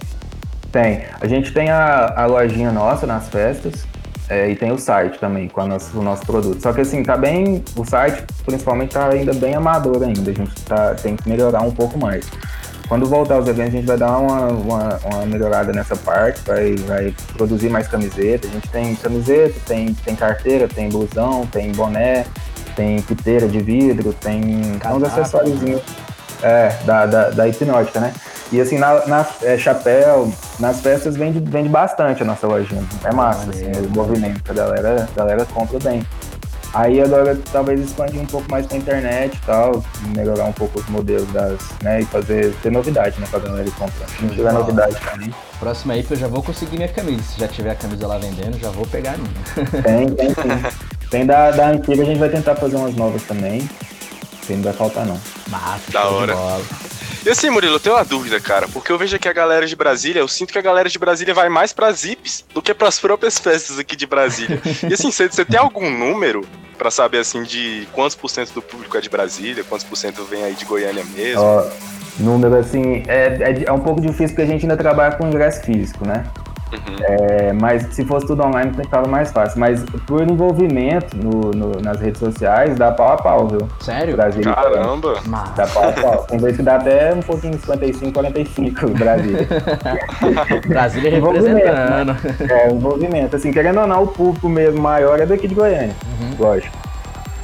Tem. 0.71 1.03
A 1.19 1.27
gente 1.27 1.51
tem 1.51 1.69
a, 1.69 2.13
a 2.15 2.25
lojinha 2.25 2.71
nossa 2.71 3.05
nas 3.05 3.27
festas 3.29 3.85
é, 4.29 4.49
e 4.49 4.55
tem 4.55 4.71
o 4.71 4.77
site 4.77 5.19
também 5.19 5.49
com 5.49 5.65
nossa- 5.65 5.97
o 5.97 6.01
nosso 6.01 6.25
produto. 6.25 6.61
Só 6.61 6.71
que 6.71 6.81
assim, 6.81 7.03
tá 7.03 7.17
bem. 7.17 7.63
O 7.75 7.83
site, 7.83 8.23
principalmente, 8.45 8.91
tá 8.91 9.09
ainda 9.09 9.33
bem 9.33 9.55
amador 9.55 10.01
ainda. 10.03 10.31
A 10.31 10.33
gente 10.33 10.61
tá, 10.63 10.95
tem 10.95 11.15
que 11.17 11.27
melhorar 11.27 11.61
um 11.61 11.71
pouco 11.71 11.97
mais. 11.99 12.25
quando 12.87 13.05
voltar 13.07 13.39
os 13.39 13.47
eventos, 13.47 13.73
a 13.73 13.77
gente 13.77 13.87
vai 13.87 13.97
dar 13.97 14.17
uma, 14.17 14.47
uma, 14.47 14.99
uma, 15.05 15.25
melhorada 15.25 15.71
nessa 15.71 15.95
parte, 15.95 16.41
vai, 16.45 16.75
vai 16.75 17.13
produzir 17.37 17.69
mais 17.69 17.87
camiseta. 17.87 18.47
A 18.47 18.51
gente 18.51 18.67
tem 18.69 18.95
camiseta, 18.95 19.59
tem, 19.65 19.93
tem 19.93 20.15
carteira, 20.15 20.67
tem 20.67 20.89
blusão, 20.89 21.45
tem 21.47 21.71
boné, 21.71 22.25
tem 22.75 23.01
piteira 23.01 23.47
de 23.47 23.59
vidro, 23.59 24.13
tem 24.13 24.41
uns 24.93 25.03
acessórios 25.03 25.59
é, 26.43 26.75
da, 26.85 27.05
da, 27.05 27.29
da 27.29 27.47
hipnótica, 27.47 27.99
né? 27.99 28.13
E 28.51 28.59
assim, 28.59 28.77
na, 28.77 29.05
na 29.07 29.25
é, 29.43 29.57
chapéu, 29.57 30.31
nas 30.59 30.81
festas 30.81 31.15
vende, 31.15 31.39
vende 31.39 31.69
bastante 31.69 32.21
a 32.21 32.25
nossa 32.25 32.45
lojinha. 32.45 32.83
É 33.03 33.13
massa, 33.13 33.49
assim, 33.49 33.71
o 33.71 33.89
movimento, 33.89 34.41
a 34.49 34.53
galera, 34.53 35.09
a 35.09 35.17
galera 35.17 35.45
compra 35.45 35.79
bem. 35.79 36.05
Aí 36.73 37.01
agora 37.01 37.37
talvez 37.51 37.81
expandir 37.81 38.21
um 38.21 38.25
pouco 38.25 38.49
mais 38.49 38.65
pra 38.65 38.77
internet 38.77 39.35
e 39.35 39.45
tal, 39.45 39.83
melhorar 40.15 40.45
um 40.45 40.53
pouco 40.53 40.79
os 40.79 40.87
modelos 40.87 41.29
das, 41.33 41.59
né, 41.81 42.01
e 42.01 42.05
fazer, 42.05 42.53
ter 42.61 42.71
novidade, 42.71 43.19
né, 43.19 43.27
pra 43.29 43.39
galera 43.39 43.69
comprar. 43.71 44.07
Se 44.07 44.23
não 44.23 44.29
tiver 44.29 44.53
novidade 44.53 44.95
também. 44.99 45.33
Próximo 45.59 45.91
aí 45.91 46.03
que 46.03 46.13
eu 46.13 46.17
já 46.17 46.27
vou 46.27 46.41
conseguir 46.41 46.77
minha 46.77 46.87
camisa. 46.87 47.23
Se 47.23 47.39
já 47.39 47.47
tiver 47.47 47.71
a 47.71 47.75
camisa 47.75 48.07
lá 48.07 48.17
vendendo, 48.17 48.57
já 48.57 48.69
vou 48.69 48.87
pegar 48.87 49.15
a 49.15 49.17
minha. 49.17 49.83
Tem, 49.83 50.09
tem 50.15 50.29
sim. 50.29 50.87
Tem 51.11 51.25
da, 51.25 51.51
da 51.51 51.67
antiga, 51.67 52.01
a 52.01 52.05
gente 52.05 52.17
vai 52.17 52.29
tentar 52.29 52.55
fazer 52.55 52.77
umas 52.77 52.95
novas 52.95 53.21
também. 53.23 53.69
Que 54.47 54.53
não 54.53 54.63
vai 54.63 54.73
faltar 54.73 55.05
não. 55.05 55.19
Massa, 55.49 55.91
da 55.91 56.07
hora. 56.07 56.33
E 57.23 57.29
assim, 57.29 57.49
Murilo, 57.49 57.75
eu 57.75 57.79
tenho 57.79 57.95
uma 57.95 58.05
dúvida, 58.05 58.39
cara, 58.39 58.67
porque 58.69 58.91
eu 58.91 58.97
vejo 58.97 59.19
que 59.19 59.27
a 59.27 59.33
galera 59.33 59.67
de 59.67 59.75
Brasília, 59.75 60.21
eu 60.21 60.27
sinto 60.27 60.51
que 60.51 60.57
a 60.57 60.61
galera 60.61 60.89
de 60.89 60.97
Brasília 60.97 61.33
vai 61.33 61.49
mais 61.49 61.71
pra 61.73 61.91
zips 61.91 62.43
do 62.51 62.61
que 62.61 62.73
pras 62.73 62.97
próprias 62.97 63.37
festas 63.39 63.77
aqui 63.77 63.95
de 63.95 64.07
Brasília. 64.07 64.59
e 64.89 64.93
assim, 64.93 65.11
você 65.11 65.45
tem 65.45 65.59
algum 65.59 65.91
número 65.91 66.47
para 66.77 66.89
saber, 66.89 67.19
assim, 67.19 67.43
de 67.43 67.87
quantos 67.91 68.15
por 68.15 68.29
cento 68.29 68.53
do 68.53 68.61
público 68.61 68.97
é 68.97 69.01
de 69.01 69.09
Brasília, 69.09 69.63
quantos 69.63 69.85
por 69.85 69.95
cento 69.97 70.23
vem 70.23 70.43
aí 70.43 70.55
de 70.55 70.65
Goiânia 70.65 71.03
mesmo? 71.13 71.43
Ó, 71.43 71.67
número, 72.17 72.55
assim, 72.55 73.03
é, 73.07 73.37
é, 73.39 73.63
é 73.67 73.71
um 73.71 73.81
pouco 73.81 74.01
difícil 74.01 74.29
porque 74.29 74.41
a 74.41 74.45
gente 74.45 74.63
ainda 74.63 74.77
trabalha 74.77 75.15
com 75.15 75.27
ingresso 75.27 75.61
físico, 75.61 76.07
né? 76.07 76.23
Uhum. 76.71 76.95
É, 77.01 77.53
mas 77.53 77.83
se 77.93 78.05
fosse 78.05 78.25
tudo 78.25 78.43
online, 78.43 78.73
ficava 78.73 79.07
mais 79.07 79.31
fácil. 79.31 79.59
Mas 79.59 79.83
por 80.05 80.21
envolvimento 80.21 81.17
no, 81.17 81.51
no, 81.51 81.81
nas 81.81 81.99
redes 81.99 82.19
sociais, 82.19 82.75
dá 82.77 82.91
pau 82.91 83.13
a 83.13 83.17
pau, 83.17 83.47
viu? 83.47 83.67
Sério? 83.79 84.15
Brasil 84.15 84.43
Caramba! 84.43 85.15
Dá 85.55 85.67
pau 85.67 85.89
a 85.89 85.91
pau. 85.91 86.23
Tem 86.29 86.39
vezes 86.39 86.57
que 86.57 86.63
dá 86.63 86.75
até 86.75 87.13
um 87.13 87.21
pouquinho 87.21 87.53
55, 87.59 88.11
45 88.13 88.89
Brasil. 88.91 89.37
Brasília 90.67 91.11
representando. 91.19 92.13
Né? 92.13 92.35
É, 92.49 92.71
envolvimento. 92.71 93.35
Assim, 93.35 93.51
querendo 93.51 93.81
ou 93.81 93.87
não, 93.87 94.03
o 94.03 94.07
público 94.07 94.47
mesmo 94.47 94.81
maior 94.81 95.19
é 95.19 95.25
daqui 95.25 95.47
de 95.47 95.55
Goiânia. 95.55 95.95
Uhum. 96.19 96.35
Lógico. 96.39 96.90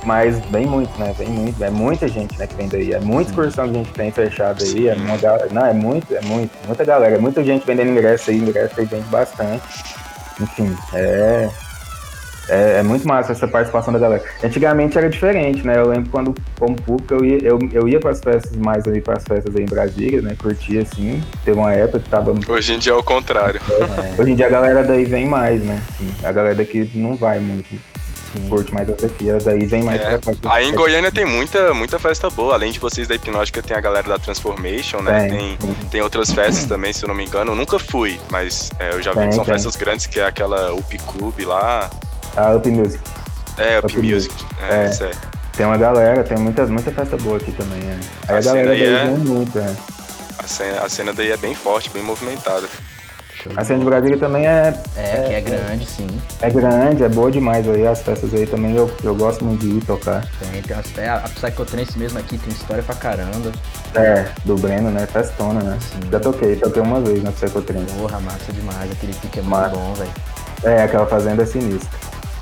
Mas 0.08 0.40
vem 0.46 0.66
muito, 0.66 0.98
né? 0.98 1.14
Vem 1.18 1.28
muito, 1.28 1.62
é 1.62 1.70
muita 1.70 2.08
gente, 2.08 2.40
né, 2.40 2.48
que 2.48 2.56
vem 2.56 2.70
daí. 2.70 2.94
É 2.94 3.00
muita 3.02 3.30
excursão 3.30 3.66
que 3.70 3.76
a 3.76 3.78
gente 3.80 3.92
tem 3.92 4.10
fechado 4.10 4.64
aí. 4.64 4.88
É 4.88 4.94
uma, 4.94 5.18
não, 5.52 5.66
é 5.66 5.74
muito, 5.74 6.16
é 6.16 6.22
muito, 6.22 6.52
muita 6.66 6.86
galera. 6.86 7.16
É 7.16 7.20
muita 7.20 7.44
gente 7.44 7.66
vendendo 7.66 7.92
ingresso 7.92 8.30
aí, 8.30 8.38
ingresso 8.38 8.80
aí 8.80 8.86
vende 8.86 9.06
bastante. 9.10 9.62
Enfim, 10.40 10.74
é, 10.94 11.50
é, 12.48 12.78
é, 12.78 12.84
muito 12.84 13.06
massa 13.06 13.34
essa 13.34 13.50
participação 13.50 13.92
da 13.92 14.00
galera. 14.00 14.24
Antigamente 14.42 14.98
era 14.98 15.10
diferente, 15.10 15.68
né? 15.68 15.78
Eu 15.78 15.90
lembro 15.90 16.10
quando, 16.10 16.34
como 16.58 16.82
público, 16.82 17.16
eu 17.16 17.26
ia, 17.26 17.40
eu, 17.40 17.60
eu 17.74 17.90
ia 17.90 18.00
para 18.00 18.12
as 18.12 18.22
festas 18.22 18.56
mais 18.56 18.88
ali, 18.88 19.02
para 19.02 19.18
as 19.18 19.26
festas 19.26 19.54
aí 19.58 19.64
em 19.64 19.68
Brasília, 19.68 20.22
né? 20.22 20.38
Curtia 20.42 20.84
assim. 20.84 21.22
Teve 21.44 21.60
uma 21.60 21.74
época 21.74 22.00
que 22.00 22.08
tava. 22.08 22.34
Hoje 22.48 22.74
em 22.74 22.80
dia 22.80 22.94
é 22.94 22.96
o 22.96 23.04
contrário. 23.04 23.60
É, 23.70 24.22
hoje 24.22 24.32
em 24.32 24.36
dia 24.36 24.48
a 24.48 24.50
galera 24.50 24.86
daí 24.86 25.04
vem 25.04 25.28
mais, 25.28 25.62
né? 25.62 25.84
Assim, 25.90 26.10
a 26.24 26.32
galera 26.32 26.56
daqui 26.56 26.90
não 26.96 27.18
vai 27.18 27.40
muito. 27.42 27.76
Sim. 28.38 28.50
curte 28.50 28.74
mais 28.74 28.88
daí 29.44 29.66
vem 29.66 29.84
mais 29.84 30.02
é. 30.02 30.18
pra 30.18 30.34
cá. 30.36 30.54
Aí 30.54 30.68
em 30.68 30.74
Goiânia 30.74 31.12
tem 31.12 31.26
muita, 31.26 31.74
muita 31.74 32.00
festa 32.00 32.30
boa. 32.30 32.54
Além 32.54 32.72
de 32.72 32.80
vocês 32.80 33.08
da 33.08 33.16
Hipnótica, 33.16 33.62
tem 33.62 33.76
a 33.76 33.82
galera 33.82 34.08
da 34.08 34.20
Transformation, 34.20 35.02
né? 35.02 35.28
Tem, 35.28 35.58
tem, 35.58 35.74
tem 35.92 36.02
outras 36.02 36.32
festas 36.32 36.66
também, 36.66 36.94
se 36.94 37.04
eu 37.04 37.08
não 37.08 37.16
me 37.16 37.26
engano. 37.26 37.52
Eu 37.52 37.56
nunca 37.56 37.80
fui, 37.80 38.20
mas 38.30 38.72
é, 38.80 38.94
eu 38.94 39.02
já 39.02 39.14
vi 39.14 39.28
que 39.28 39.36
são 39.36 39.46
festas 39.46 39.76
grandes, 39.76 40.06
que 40.06 40.20
é 40.20 40.26
aquela 40.26 40.74
UP 40.74 40.98
Club 41.00 41.40
lá. 41.46 41.90
A 42.36 42.56
UP 42.56 42.70
Music. 42.70 43.04
É, 43.58 43.80
UP, 43.80 43.86
UP 43.86 43.98
Music. 43.98 44.34
Music. 44.34 44.46
É, 44.70 45.06
é. 45.06 45.12
Tem 45.58 45.66
uma 45.66 45.78
galera, 45.78 46.24
tem 46.24 46.38
muita, 46.38 46.68
muita 46.68 46.92
festa 46.92 47.18
boa 47.18 47.38
aqui 47.38 47.52
também, 47.52 47.80
né? 47.80 48.00
Aí 48.28 48.36
a, 48.36 48.38
a 48.38 48.42
galera 48.42 48.68
daí 48.68 48.84
é... 48.84 49.06
muito, 49.06 49.58
né? 49.58 49.76
A 50.38 50.48
cena, 50.48 50.82
a 50.82 50.90
cena 50.90 51.14
daí 51.14 51.32
é 51.32 51.38
bem 51.38 51.56
forte, 51.56 51.90
bem 51.90 52.04
movimentada. 52.04 52.68
A 53.56 53.64
cena 53.64 53.80
de 53.80 53.86
Brasília 53.86 54.18
também 54.18 54.48
é. 54.48 54.74
É, 54.96 55.24
que 55.28 55.34
é 55.34 55.42
grande, 55.42 55.86
sim. 55.86 56.08
É 56.42 56.50
grande, 56.50 57.04
é 57.04 57.10
boa 57.10 57.32
demais 57.32 57.68
aí. 57.70 57.86
As 57.86 58.02
festas 58.02 58.34
aí 58.34 58.46
também 58.46 58.76
eu, 58.76 58.90
eu 59.04 59.16
gosto 59.16 59.46
muito 59.46 59.62
de 59.66 59.78
ir 59.78 59.86
tocar. 59.86 60.26
Tem, 60.40 60.62
tem 60.62 60.76
as, 60.78 60.98
é, 60.98 61.10
a 61.10 61.20
Psychotrance 61.22 61.98
mesmo 61.98 62.20
aqui 62.20 62.38
tem 62.38 62.52
história 62.52 62.84
pra 62.84 62.96
caramba. 62.96 63.52
É, 63.96 64.26
do 64.46 64.56
Breno, 64.56 64.90
né? 64.90 65.06
Festona, 65.08 65.62
né? 65.62 65.78
Sim. 65.82 66.10
Já 66.12 66.20
toquei, 66.20 66.56
toquei 66.56 66.82
uma 66.82 67.00
vez 67.02 67.24
na 67.24 67.32
Psychotrance. 67.32 67.94
Porra, 67.94 68.20
massa 68.20 68.52
demais. 68.52 68.92
Aquele 68.92 69.14
pique 69.14 69.40
é 69.40 69.42
muito 69.42 69.56
massa. 69.56 69.76
bom, 69.76 69.94
velho. 69.94 70.12
É, 70.64 70.84
aquela 70.84 71.06
fazenda 71.06 71.44
é 71.44 71.46
sinistra. 71.46 71.90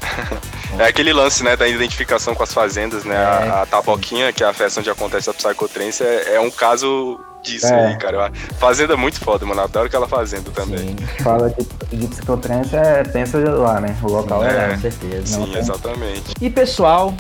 é 0.80 0.88
aquele 0.88 1.14
lance, 1.14 1.44
né, 1.44 1.56
da 1.56 1.68
identificação 1.68 2.36
com 2.36 2.44
as 2.44 2.54
fazendas, 2.54 3.04
né? 3.04 3.16
É, 3.16 3.20
a, 3.20 3.62
a 3.62 3.66
Taboquinha, 3.66 4.32
que 4.34 4.44
é 4.44 4.48
a 4.48 4.54
festa 4.54 4.80
onde 4.80 4.90
acontece 4.90 5.30
a 5.30 5.34
Psychotrance, 5.34 6.04
é, 6.04 6.36
é 6.36 6.40
um 6.40 6.52
caso 6.52 7.20
disso 7.44 7.68
é. 7.68 7.88
aí, 7.88 7.98
cara. 7.98 8.32
Fazenda 8.60 8.94
é 8.94 8.98
muito 8.98 9.20
foda, 9.20 9.46
mano. 9.46 9.62
Adoro 9.62 9.86
aquela 9.86 10.08
fazenda 10.08 10.50
também. 10.52 10.80
Sim. 10.80 11.24
Fala 11.24 11.50
de, 11.50 11.98
de 11.98 12.08
psicotrance, 12.08 12.76
é, 12.76 13.04
pensa 13.04 13.38
lá, 13.38 13.80
né? 13.80 13.96
O 14.02 14.08
local 14.08 14.44
é, 14.44 14.50
é 14.50 14.54
lá, 14.54 14.74
com 14.74 14.82
certeza. 14.82 15.26
Sim, 15.28 15.56
exatamente. 15.56 16.34
E 16.42 16.50
pessoal, 16.50 17.14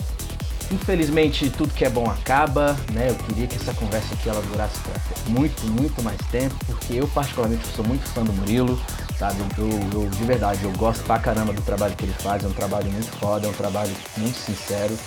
infelizmente 0.71 1.49
tudo 1.49 1.73
que 1.73 1.85
é 1.85 1.89
bom 1.89 2.09
acaba, 2.09 2.75
né? 2.91 3.09
Eu 3.09 3.15
queria 3.15 3.47
que 3.47 3.55
essa 3.55 3.73
conversa 3.73 4.13
aqui 4.13 4.29
ela 4.29 4.41
durasse 4.41 4.79
muito, 5.27 5.65
muito 5.67 6.01
mais 6.01 6.17
tempo, 6.31 6.55
porque 6.65 6.95
eu 6.95 7.07
particularmente 7.07 7.65
sou 7.75 7.85
muito 7.85 8.07
fã 8.09 8.23
do 8.23 8.33
Murilo, 8.33 8.79
sabe? 9.17 9.37
Eu, 9.57 9.69
eu, 9.93 10.09
de 10.09 10.23
verdade, 10.23 10.63
eu 10.63 10.71
gosto 10.71 11.03
pra 11.03 11.19
caramba 11.19 11.53
do 11.53 11.61
trabalho 11.61 11.95
que 11.95 12.05
ele 12.05 12.15
faz, 12.19 12.43
é 12.43 12.47
um 12.47 12.53
trabalho 12.53 12.91
muito 12.91 13.11
foda, 13.17 13.47
é 13.47 13.49
um 13.49 13.53
trabalho 13.53 13.91
muito 14.17 14.37
sincero. 14.37 14.97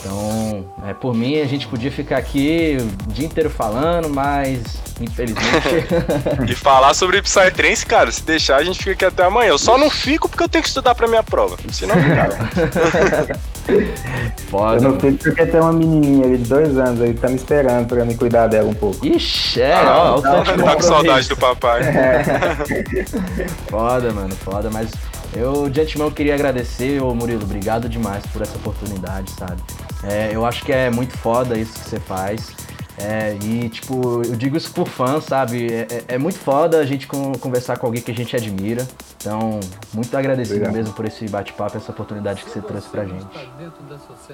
Então, 0.00 0.66
é, 0.86 0.92
por 0.92 1.14
mim, 1.14 1.40
a 1.40 1.46
gente 1.46 1.66
podia 1.66 1.90
ficar 1.90 2.18
aqui 2.18 2.76
o 3.08 3.12
dia 3.12 3.24
inteiro 3.24 3.48
falando, 3.48 4.10
mas 4.10 4.62
infelizmente. 5.00 5.86
e 6.46 6.54
falar 6.54 6.92
sobre 6.92 7.22
Psytrance, 7.22 7.86
cara, 7.86 8.12
se 8.12 8.22
deixar, 8.22 8.56
a 8.56 8.64
gente 8.64 8.78
fica 8.78 8.92
aqui 8.92 9.04
até 9.06 9.24
amanhã. 9.24 9.48
Eu 9.48 9.58
só 9.58 9.78
não 9.78 9.88
fico 9.88 10.28
porque 10.28 10.42
eu 10.42 10.48
tenho 10.48 10.62
que 10.62 10.68
estudar 10.68 10.94
pra 10.94 11.08
minha 11.08 11.22
prova. 11.22 11.56
Senão, 11.72 11.94
cara. 11.94 12.38
Foda. 14.50 14.76
Eu 14.76 14.92
não 14.92 15.00
fico 15.00 15.18
porque 15.18 15.46
tem 15.46 15.60
uma 15.60 15.72
menininha 15.72 16.26
ali 16.26 16.38
de 16.38 16.48
dois 16.48 16.76
anos 16.78 17.00
aí 17.00 17.14
que 17.14 17.20
tá 17.20 17.28
me 17.28 17.36
esperando 17.36 17.86
pra 17.86 18.04
me 18.04 18.14
cuidar 18.14 18.46
dela 18.46 18.68
um 18.68 18.74
pouco. 18.74 19.04
Ixi, 19.04 19.62
é, 19.62 19.74
ah, 19.74 20.14
ó, 20.16 20.20
tá, 20.20 20.44
tá 20.44 20.76
com 20.76 20.82
saudade 20.82 21.28
do 21.28 21.36
papai. 21.36 21.82
É. 21.82 22.24
foda, 23.68 24.12
mano, 24.12 24.34
foda, 24.36 24.70
mas 24.70 24.90
eu 25.34 25.68
de 25.68 25.80
antemão 25.80 26.10
queria 26.10 26.34
agradecer, 26.34 27.02
ô 27.02 27.14
Murilo, 27.14 27.42
obrigado 27.42 27.88
demais 27.88 28.24
por 28.26 28.42
essa 28.42 28.56
oportunidade, 28.56 29.30
sabe? 29.32 29.60
É, 30.04 30.30
eu 30.32 30.44
acho 30.44 30.64
que 30.64 30.72
é 30.72 30.90
muito 30.90 31.16
foda 31.16 31.58
isso 31.58 31.72
que 31.72 31.88
você 31.88 32.00
faz. 32.00 32.52
É, 32.96 33.36
e, 33.42 33.68
tipo, 33.68 34.22
eu 34.24 34.36
digo 34.36 34.56
isso 34.56 34.72
por 34.72 34.86
fã, 34.86 35.20
sabe? 35.20 35.66
É, 35.72 35.86
é, 35.90 36.04
é 36.14 36.18
muito 36.18 36.38
foda 36.38 36.78
a 36.78 36.86
gente 36.86 37.08
conversar 37.08 37.76
com 37.76 37.86
alguém 37.86 38.00
que 38.00 38.10
a 38.10 38.14
gente 38.14 38.36
admira. 38.36 38.86
Então, 39.16 39.58
muito 39.92 40.14
agradecido 40.16 40.56
Obrigado. 40.56 40.76
mesmo 40.76 40.94
por 40.94 41.04
esse 41.06 41.26
bate-papo, 41.28 41.76
essa 41.76 41.90
oportunidade 41.90 42.44
que 42.44 42.50
você 42.50 42.60
trouxe 42.60 42.88
pra 42.88 43.04
gente. 43.04 43.26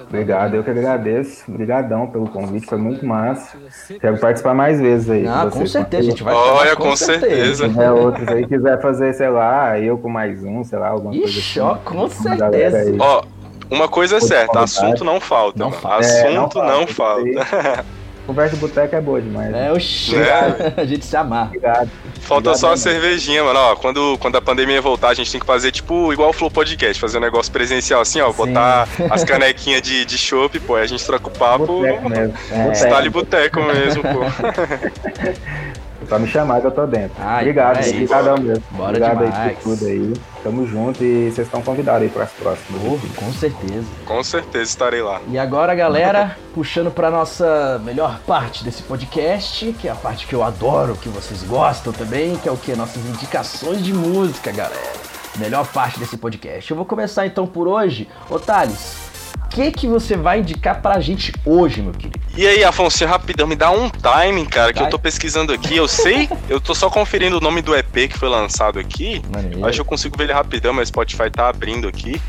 Obrigado, 0.03 0.55
eu 0.55 0.63
que 0.63 0.69
agradeço. 0.69 1.49
Obrigadão 1.49 2.07
pelo 2.07 2.27
convite, 2.27 2.67
foi 2.67 2.77
muito 2.77 3.05
massa. 3.05 3.57
Quero 3.99 4.19
participar 4.19 4.53
mais 4.53 4.79
vezes 4.79 5.09
aí. 5.09 5.27
Ah, 5.27 5.49
com 5.51 5.65
certeza, 5.65 6.07
a 6.07 6.09
gente 6.11 6.23
vai 6.23 6.33
Olha, 6.33 6.75
com, 6.75 6.89
com 6.89 6.95
certeza. 6.95 7.63
Se 7.63 7.69
tiver 7.69 7.91
outros 7.91 8.27
aí, 8.27 8.45
quiser 8.45 8.81
fazer, 8.81 9.13
sei 9.13 9.29
lá, 9.29 9.79
eu 9.79 9.97
com 9.97 10.09
mais 10.09 10.43
um, 10.43 10.63
sei 10.63 10.77
lá, 10.77 10.89
alguma 10.89 11.15
Ixi, 11.15 11.23
coisa 11.23 11.39
assim. 11.39 11.59
ó, 11.59 11.75
com 11.75 12.09
certeza. 12.09 12.95
Ó, 12.99 13.23
uma 13.71 13.87
coisa 13.87 14.17
é 14.17 14.19
certa, 14.19 14.59
assunto 14.59 15.03
não 15.05 15.19
falta. 15.19 15.57
Não 15.57 15.71
falta. 15.71 16.05
Assunto 16.05 16.59
é, 16.59 16.67
não, 16.67 16.79
não 16.79 16.87
falta. 16.87 17.85
Conversa 18.25 18.55
de 18.55 18.61
boteco 18.61 18.95
é 18.95 19.01
boa 19.01 19.21
demais. 19.21 19.53
É, 19.53 19.71
oxi, 19.71 20.15
é. 20.15 20.73
a 20.81 20.85
gente 20.85 21.05
se 21.05 21.15
amar. 21.15 21.47
Obrigado. 21.47 21.89
Falta 22.21 22.49
Obrigado 22.49 22.59
só 22.59 22.73
a 22.73 22.77
cervejinha, 22.77 23.43
mano. 23.43 23.59
Ó, 23.59 23.75
quando, 23.75 24.17
quando 24.19 24.35
a 24.37 24.41
pandemia 24.41 24.81
voltar, 24.81 25.09
a 25.09 25.13
gente 25.13 25.31
tem 25.31 25.39
que 25.39 25.45
fazer, 25.45 25.71
tipo, 25.71 26.13
igual 26.13 26.29
o 26.29 26.33
Flow 26.33 26.51
Podcast, 26.51 26.99
fazer 26.99 27.17
um 27.17 27.21
negócio 27.21 27.51
presencial 27.51 28.01
assim, 28.01 28.21
ó. 28.21 28.31
Sim. 28.31 28.37
Botar 28.37 28.87
as 29.09 29.23
canequinhas 29.23 29.81
de, 29.81 30.05
de 30.05 30.17
chopp, 30.17 30.59
pô, 30.59 30.75
aí 30.75 30.83
a 30.83 30.87
gente 30.87 31.03
troca 31.05 31.27
o 31.27 31.31
papo. 31.31 31.65
Boteco 31.65 32.09
mesmo. 32.09 32.33
É. 32.51 32.73
Style 32.75 33.09
boteco 33.09 33.61
mesmo, 33.63 34.03
pô. 34.03 34.21
Só 36.07 36.19
me 36.19 36.27
chamar 36.27 36.61
que 36.61 36.67
eu 36.67 36.71
tô 36.71 36.85
dentro. 36.85 37.15
Ai, 37.19 37.41
obrigado, 37.41 37.77
é 37.77 37.89
obrigadão 37.89 38.37
mesmo. 38.37 38.63
Bora 38.71 38.89
obrigado 38.89 39.17
demais. 39.19 39.35
aí 39.35 39.55
por 39.55 39.77
tudo 39.77 39.85
aí. 39.85 40.13
Tamo 40.43 40.67
junto 40.67 41.03
e 41.03 41.31
vocês 41.31 41.47
estão 41.47 41.61
convidados 41.61 42.03
aí 42.03 42.09
para 42.09 42.23
as 42.23 42.31
próximas. 42.31 42.81
Oh, 42.83 43.19
com 43.19 43.31
certeza. 43.31 43.85
Com 44.05 44.23
certeza 44.23 44.63
estarei 44.63 45.01
lá. 45.01 45.21
E 45.27 45.37
agora, 45.37 45.75
galera, 45.75 46.35
puxando 46.53 46.91
para 46.91 47.11
nossa 47.11 47.79
melhor 47.85 48.19
parte 48.25 48.63
desse 48.63 48.83
podcast, 48.83 49.73
que 49.73 49.87
é 49.87 49.91
a 49.91 49.95
parte 49.95 50.25
que 50.25 50.33
eu 50.33 50.43
adoro, 50.43 50.95
que 50.95 51.09
vocês 51.09 51.43
gostam 51.43 51.93
também, 51.93 52.35
que 52.37 52.49
é 52.49 52.51
o 52.51 52.57
que? 52.57 52.75
Nossas 52.75 53.05
indicações 53.05 53.83
de 53.83 53.93
música, 53.93 54.51
galera. 54.51 55.01
Melhor 55.37 55.65
parte 55.67 55.99
desse 55.99 56.17
podcast. 56.17 56.69
Eu 56.69 56.75
vou 56.75 56.85
começar 56.85 57.25
então 57.25 57.47
por 57.47 57.67
hoje. 57.67 58.09
Ô 58.29 58.37
Thales, 58.37 59.10
que 59.51 59.71
que 59.71 59.87
você 59.87 60.15
vai 60.15 60.39
indicar 60.39 60.81
pra 60.81 60.99
gente 60.99 61.33
hoje, 61.45 61.81
meu 61.81 61.91
querido? 61.91 62.19
E 62.35 62.47
aí, 62.47 62.63
Afonso, 62.63 63.05
rapidão, 63.05 63.45
me 63.45 63.55
dá 63.55 63.69
um 63.69 63.89
timing, 63.89 64.45
cara, 64.45 64.71
que 64.71 64.79
vai. 64.79 64.87
eu 64.87 64.89
tô 64.89 64.97
pesquisando 64.97 65.51
aqui. 65.51 65.75
Eu 65.75 65.87
sei, 65.87 66.29
eu 66.49 66.61
tô 66.61 66.73
só 66.73 66.89
conferindo 66.89 67.37
o 67.37 67.41
nome 67.41 67.61
do 67.61 67.75
EP 67.75 68.09
que 68.09 68.17
foi 68.17 68.29
lançado 68.29 68.79
aqui. 68.79 69.21
Maneiro. 69.31 69.65
Acho 69.65 69.75
que 69.75 69.81
eu 69.81 69.85
consigo 69.85 70.17
ver 70.17 70.23
ele 70.23 70.33
rapidão, 70.33 70.73
mas 70.73 70.87
Spotify 70.87 71.29
tá 71.29 71.49
abrindo 71.49 71.87
aqui. 71.87 72.19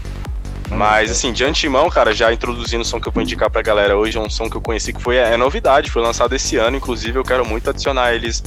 Mas, 0.68 1.10
assim, 1.10 1.32
de 1.32 1.44
antemão, 1.44 1.88
cara, 1.90 2.14
já 2.14 2.32
introduzindo 2.32 2.82
o 2.82 2.84
som 2.84 2.98
que 2.98 3.06
eu 3.06 3.12
vou 3.12 3.22
indicar 3.22 3.50
pra 3.50 3.62
galera 3.62 3.96
hoje, 3.96 4.16
é 4.16 4.20
um 4.20 4.30
som 4.30 4.48
que 4.48 4.56
eu 4.56 4.60
conheci 4.60 4.92
que 4.92 5.02
foi 5.02 5.16
é 5.16 5.36
novidade, 5.36 5.90
foi 5.90 6.00
lançado 6.00 6.34
esse 6.34 6.56
ano, 6.56 6.78
inclusive 6.78 7.18
eu 7.18 7.24
quero 7.24 7.46
muito 7.46 7.68
adicionar 7.68 8.14
eles 8.14 8.42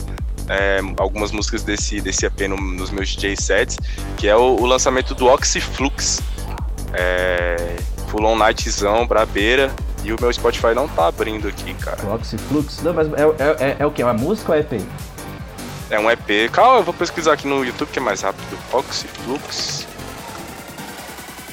é, 0.50 0.80
algumas 0.98 1.32
músicas 1.32 1.64
desse, 1.64 2.02
desse 2.02 2.26
EP 2.26 2.42
no, 2.50 2.58
nos 2.58 2.90
meus 2.90 3.10
DJ 3.10 3.36
sets, 3.36 3.78
que 4.18 4.28
é 4.28 4.36
o, 4.36 4.56
o 4.60 4.66
lançamento 4.66 5.14
do 5.14 5.28
Oxyflux. 5.28 6.20
É, 6.94 7.76
Full 8.16 8.26
On 8.26 8.38
Nightzão, 8.38 9.06
Brabeira, 9.06 9.76
e 10.02 10.14
o 10.14 10.18
meu 10.18 10.32
Spotify 10.32 10.74
não 10.74 10.88
tá 10.88 11.08
abrindo 11.08 11.50
aqui, 11.50 11.74
cara. 11.74 12.02
O 12.06 12.14
Oxyflux? 12.14 12.82
Não, 12.82 12.94
mas 12.94 13.10
é, 13.10 13.24
é, 13.24 13.72
é, 13.72 13.76
é 13.80 13.86
o 13.86 13.92
que? 13.92 14.02
É 14.02 14.06
uma 14.06 14.14
música 14.14 14.54
ou 14.54 14.58
é 14.58 14.62
EP? 14.62 14.82
É 15.90 16.00
um 16.00 16.10
EP. 16.10 16.50
Calma, 16.50 16.78
eu 16.78 16.84
vou 16.84 16.94
pesquisar 16.94 17.34
aqui 17.34 17.46
no 17.46 17.66
YouTube 17.66 17.90
que 17.90 18.00
é 18.00 18.02
mais 18.02 18.22
rápido. 18.22 18.58
Oxyflux. 18.72 19.86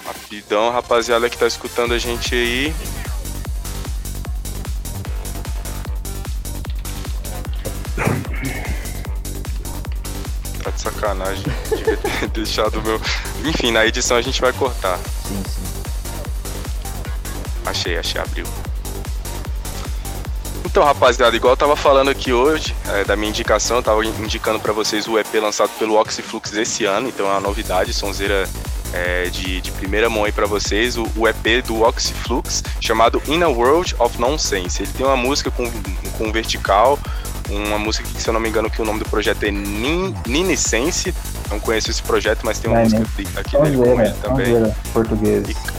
Rapidão, 0.06 0.70
rapaziada 0.70 1.28
que 1.28 1.36
tá 1.36 1.48
escutando 1.48 1.94
a 1.94 1.98
gente 1.98 2.32
aí. 2.32 2.74
Tá 10.62 10.70
de 10.70 10.80
sacanagem. 10.80 11.44
Devia 11.76 11.96
ter 11.96 12.28
deixado 12.28 12.78
o 12.78 12.82
meu. 12.84 13.00
Enfim, 13.44 13.72
na 13.72 13.84
edição 13.84 14.16
a 14.16 14.22
gente 14.22 14.40
vai 14.40 14.52
cortar. 14.52 14.96
Sim, 15.26 15.42
sim. 15.44 15.71
Achei, 17.72 17.96
achei, 17.96 18.20
abriu. 18.20 18.44
Então, 20.66 20.84
rapaziada, 20.84 21.34
igual 21.34 21.54
eu 21.54 21.56
tava 21.56 21.74
falando 21.74 22.10
aqui 22.10 22.30
hoje, 22.30 22.76
é, 22.86 23.02
da 23.02 23.16
minha 23.16 23.30
indicação, 23.30 23.78
eu 23.78 23.82
tava 23.82 24.04
indicando 24.04 24.60
para 24.60 24.74
vocês 24.74 25.08
o 25.08 25.18
EP 25.18 25.34
lançado 25.40 25.70
pelo 25.78 25.98
Oxyflux 25.98 26.52
esse 26.52 26.84
ano, 26.84 27.08
então 27.08 27.26
é 27.26 27.30
uma 27.30 27.40
novidade, 27.40 27.94
sonzeira 27.94 28.46
é, 28.92 29.24
de, 29.30 29.62
de, 29.62 29.70
primeira 29.72 30.10
mão 30.10 30.24
aí 30.24 30.32
pra 30.32 30.46
vocês, 30.46 30.98
o, 30.98 31.10
o, 31.16 31.26
EP 31.26 31.64
do 31.66 31.80
Oxyflux, 31.80 32.62
chamado 32.78 33.22
In 33.26 33.42
a 33.42 33.48
World 33.48 33.96
of 33.98 34.20
Nonsense. 34.20 34.82
Ele 34.82 34.92
tem 34.92 35.06
uma 35.06 35.16
música 35.16 35.50
com, 35.50 35.64
com 36.18 36.30
vertical, 36.30 36.98
uma 37.48 37.78
música 37.78 38.06
que, 38.06 38.20
se 38.20 38.28
eu 38.28 38.34
não 38.34 38.40
me 38.40 38.50
engano, 38.50 38.70
que 38.70 38.82
o 38.82 38.84
nome 38.84 38.98
do 38.98 39.08
projeto 39.08 39.44
é 39.44 39.50
Nin, 39.50 40.14
Ninissense. 40.26 41.14
Não 41.50 41.58
conheço 41.58 41.90
esse 41.90 42.02
projeto, 42.02 42.40
mas 42.44 42.58
tem 42.58 42.70
uma 42.70 42.80
é, 42.80 42.84
música 42.84 43.00
né? 43.00 43.06
aqui 43.36 43.56
dele 43.58 43.76
com 43.78 44.00
ele 44.00 44.14
também. 44.22 44.74
Português. 44.92 45.48
E, 45.48 45.71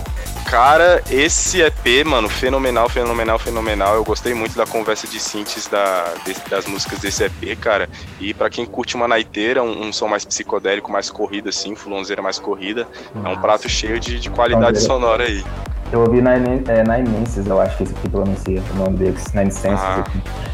Cara, 0.54 1.02
esse 1.10 1.64
EP, 1.64 2.06
mano, 2.06 2.30
fenomenal, 2.30 2.88
fenomenal, 2.88 3.40
fenomenal. 3.40 3.96
Eu 3.96 4.04
gostei 4.04 4.36
muito 4.36 4.56
da 4.56 4.68
conversa 4.68 5.08
de 5.08 5.20
synths 5.20 5.68
da, 5.68 6.14
das 6.48 6.68
músicas 6.68 7.00
desse 7.00 7.24
EP, 7.24 7.58
cara. 7.60 7.90
E 8.20 8.36
para 8.36 8.52
quem 8.52 8.64
curte 8.64 8.96
uma 8.96 9.08
naiteira, 9.08 9.64
um, 9.64 9.88
um, 9.88 9.92
som 9.92 10.08
mais 10.08 10.24
psicodélico, 10.24 10.92
mais 10.92 11.10
corrida, 11.10 11.50
assim, 11.50 11.74
fulonzeira 11.74 12.22
mais 12.22 12.38
corrida, 12.38 12.88
Nossa. 13.16 13.30
é 13.30 13.32
um 13.32 13.42
prato 13.42 13.68
cheio 13.68 14.00
de, 14.00 14.20
de 14.20 14.30
qualidade 14.30 14.80
sonora 14.80 15.24
aí. 15.24 15.44
Eu 15.92 16.02
ouvi 16.02 16.22
Nine, 16.22 16.64
é, 16.68 16.84
Nine 16.84 17.26
Senses, 17.26 17.48
eu 17.48 17.60
acho 17.60 17.76
que 17.76 17.84
esse 17.86 17.96
aqui 17.96 18.10
pronuncia 18.10 18.62
o 18.76 18.76
nome 18.76 18.98
deles, 18.98 19.34
Nine 19.34 19.52
Senses. 19.52 19.84
Ah, 19.84 20.04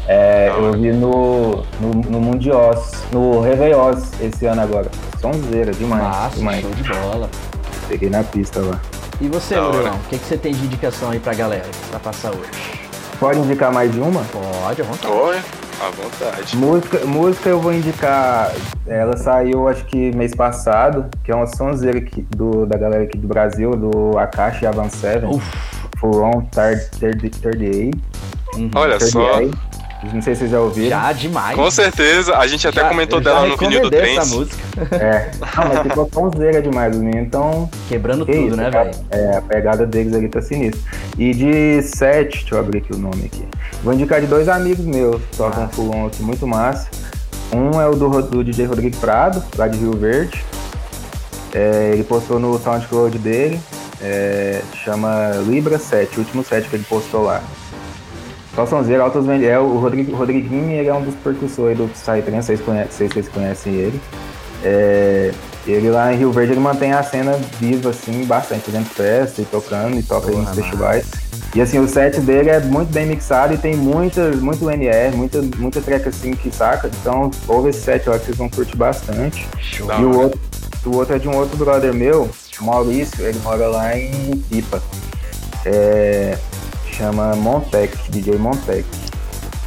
é, 0.08 0.48
eu 0.48 0.64
ouvi 0.68 0.92
no, 0.92 1.56
no, 1.78 1.90
no 2.08 2.20
Mundios, 2.22 3.04
no 3.12 3.42
Réveillós 3.42 4.12
esse 4.22 4.46
ano 4.46 4.62
agora. 4.62 4.90
Sonzeira, 5.20 5.72
demais. 5.72 6.02
Nossa, 6.02 6.36
demais. 6.36 6.62
show 6.62 6.70
de 6.70 6.84
bola. 6.84 7.30
Peguei 7.86 8.08
na 8.08 8.24
pista 8.24 8.60
lá. 8.60 8.80
E 9.20 9.28
você, 9.28 9.54
Bruno, 9.54 9.94
o 9.94 10.08
que, 10.08 10.18
que 10.18 10.24
você 10.24 10.38
tem 10.38 10.52
de 10.52 10.64
indicação 10.64 11.10
aí 11.10 11.20
pra 11.20 11.34
galera 11.34 11.66
pra 11.90 12.00
passar 12.00 12.30
hoje? 12.30 12.50
Pode 13.18 13.38
indicar 13.38 13.70
mais 13.70 13.92
de 13.92 14.00
uma? 14.00 14.24
Pode, 14.24 14.80
à 14.80 14.84
vontade. 14.84 15.12
Pode, 15.12 15.44
à 15.82 15.90
vontade. 15.90 16.56
Música, 16.56 17.04
música 17.04 17.48
eu 17.50 17.60
vou 17.60 17.72
indicar, 17.74 18.50
ela 18.86 19.14
saiu 19.18 19.68
acho 19.68 19.84
que 19.84 20.10
mês 20.12 20.34
passado, 20.34 21.04
que 21.22 21.30
é 21.30 21.34
uma 21.34 21.46
sonzeira 21.46 21.98
aqui 21.98 22.22
do, 22.34 22.64
da 22.64 22.78
galera 22.78 23.02
aqui 23.02 23.18
do 23.18 23.28
Brasil, 23.28 23.72
do 23.72 24.18
Akashi 24.18 24.64
Avan 24.64 24.88
Seven. 24.88 25.38
Full 25.98 26.22
On 26.22 26.40
38. 26.50 27.90
Uhum. 28.56 28.70
Olha 28.74 28.96
38. 28.96 29.10
só. 29.10 29.69
Não 30.02 30.22
sei 30.22 30.34
se 30.34 30.40
vocês 30.40 30.50
já 30.50 30.60
ouviram. 30.60 30.88
Já, 30.88 31.12
demais. 31.12 31.54
Com 31.54 31.70
certeza. 31.70 32.36
A 32.36 32.46
gente 32.46 32.66
até 32.66 32.80
já, 32.80 32.88
comentou 32.88 33.20
dela 33.20 33.46
no 33.46 33.56
vinil 33.56 33.82
do 33.82 33.90
trem. 33.90 34.16
essa 34.16 34.34
música. 34.34 34.58
É. 34.92 35.30
Não, 35.38 35.68
mas 35.68 35.82
ficou 35.82 36.10
sonzeira 36.12 36.62
demais 36.62 36.96
o 36.96 37.00
menino, 37.00 37.20
então... 37.20 37.68
Quebrando 37.88 38.24
tudo, 38.24 38.38
isso, 38.38 38.56
né, 38.56 38.70
velho? 38.70 38.90
É, 39.10 39.36
a 39.36 39.42
pegada 39.42 39.86
deles 39.86 40.14
ali 40.14 40.28
tá 40.28 40.40
sinistra. 40.40 40.80
E 41.18 41.34
de 41.34 41.82
sete, 41.82 42.38
deixa 42.38 42.54
eu 42.54 42.60
abrir 42.60 42.78
aqui 42.78 42.94
o 42.94 42.98
nome 42.98 43.26
aqui. 43.26 43.44
Vou 43.84 43.92
indicar 43.92 44.20
de 44.20 44.26
dois 44.26 44.48
amigos 44.48 44.84
meus, 44.84 45.20
tocam 45.36 45.68
fulon 45.68 46.06
aqui, 46.06 46.22
muito 46.22 46.46
massa. 46.46 46.88
Um 47.52 47.80
é 47.80 47.86
o 47.88 47.94
do, 47.94 48.22
do 48.22 48.44
DJ 48.44 48.66
Rodrigo 48.66 48.96
Prado, 48.96 49.42
lá 49.56 49.68
de 49.68 49.76
Rio 49.76 49.92
Verde. 49.92 50.42
É, 51.52 51.90
ele 51.92 52.04
postou 52.04 52.38
no 52.38 52.58
SoundCloud 52.58 53.18
dele, 53.18 53.60
é, 54.00 54.62
chama 54.84 55.32
Libra 55.46 55.78
7, 55.78 56.16
o 56.16 56.20
último 56.20 56.44
set 56.44 56.68
que 56.68 56.76
ele 56.76 56.84
postou 56.88 57.24
lá. 57.24 57.42
Só 58.54 58.66
sonzeira, 58.66 59.02
altos 59.02 59.28
é 59.28 59.58
o 59.58 59.78
Rodrigo, 59.78 60.14
Rodriguinho, 60.14 60.70
ele 60.70 60.88
é 60.88 60.94
um 60.94 61.02
dos 61.02 61.14
percussores 61.16 61.78
do 61.78 61.88
Psytrance, 61.88 62.32
não 62.32 62.42
sei 62.42 62.56
se 62.56 63.14
vocês 63.14 63.28
conhecem 63.28 63.74
ele. 63.74 64.00
É, 64.64 65.32
ele 65.66 65.90
lá 65.90 66.12
em 66.12 66.16
Rio 66.16 66.32
Verde 66.32 66.52
ele 66.52 66.60
mantém 66.60 66.92
a 66.92 67.02
cena 67.02 67.32
viva, 67.58 67.90
assim, 67.90 68.24
bastante, 68.24 68.62
fazendo 68.62 68.86
festa 68.86 69.40
e 69.40 69.44
tocando, 69.44 69.98
e 69.98 70.02
toca 70.02 70.28
Porra, 70.28 70.42
nos 70.42 70.54
festivais. 70.54 71.06
E 71.54 71.60
assim, 71.60 71.78
o 71.78 71.88
set 71.88 72.20
dele 72.20 72.50
é 72.50 72.60
muito 72.60 72.92
bem 72.92 73.06
mixado 73.06 73.54
e 73.54 73.58
tem 73.58 73.76
muita, 73.76 74.30
muito 74.32 74.70
NR, 74.70 75.16
muita, 75.16 75.42
muita 75.58 75.80
track 75.80 76.08
assim 76.08 76.32
que 76.32 76.54
saca. 76.54 76.88
Então, 77.00 77.30
ouve 77.48 77.70
esse 77.70 77.80
set 77.80 78.08
lá 78.08 78.18
que 78.18 78.26
vocês 78.26 78.36
vão 78.36 78.48
curtir 78.48 78.76
bastante. 78.76 79.46
Show. 79.58 79.88
E 79.98 80.04
o 80.04 80.16
outro, 80.16 80.40
o 80.86 80.96
outro 80.96 81.16
é 81.16 81.18
de 81.18 81.28
um 81.28 81.36
outro 81.36 81.56
brother 81.56 81.92
meu, 81.92 82.30
Maurício, 82.60 83.26
ele 83.26 83.38
mora 83.40 83.66
lá 83.66 83.96
em 83.96 84.36
Pipa. 84.48 84.80
É, 85.66 86.38
chama 87.00 87.34
Montec, 87.34 87.96
DJ 88.10 88.36
Montec. 88.36 88.84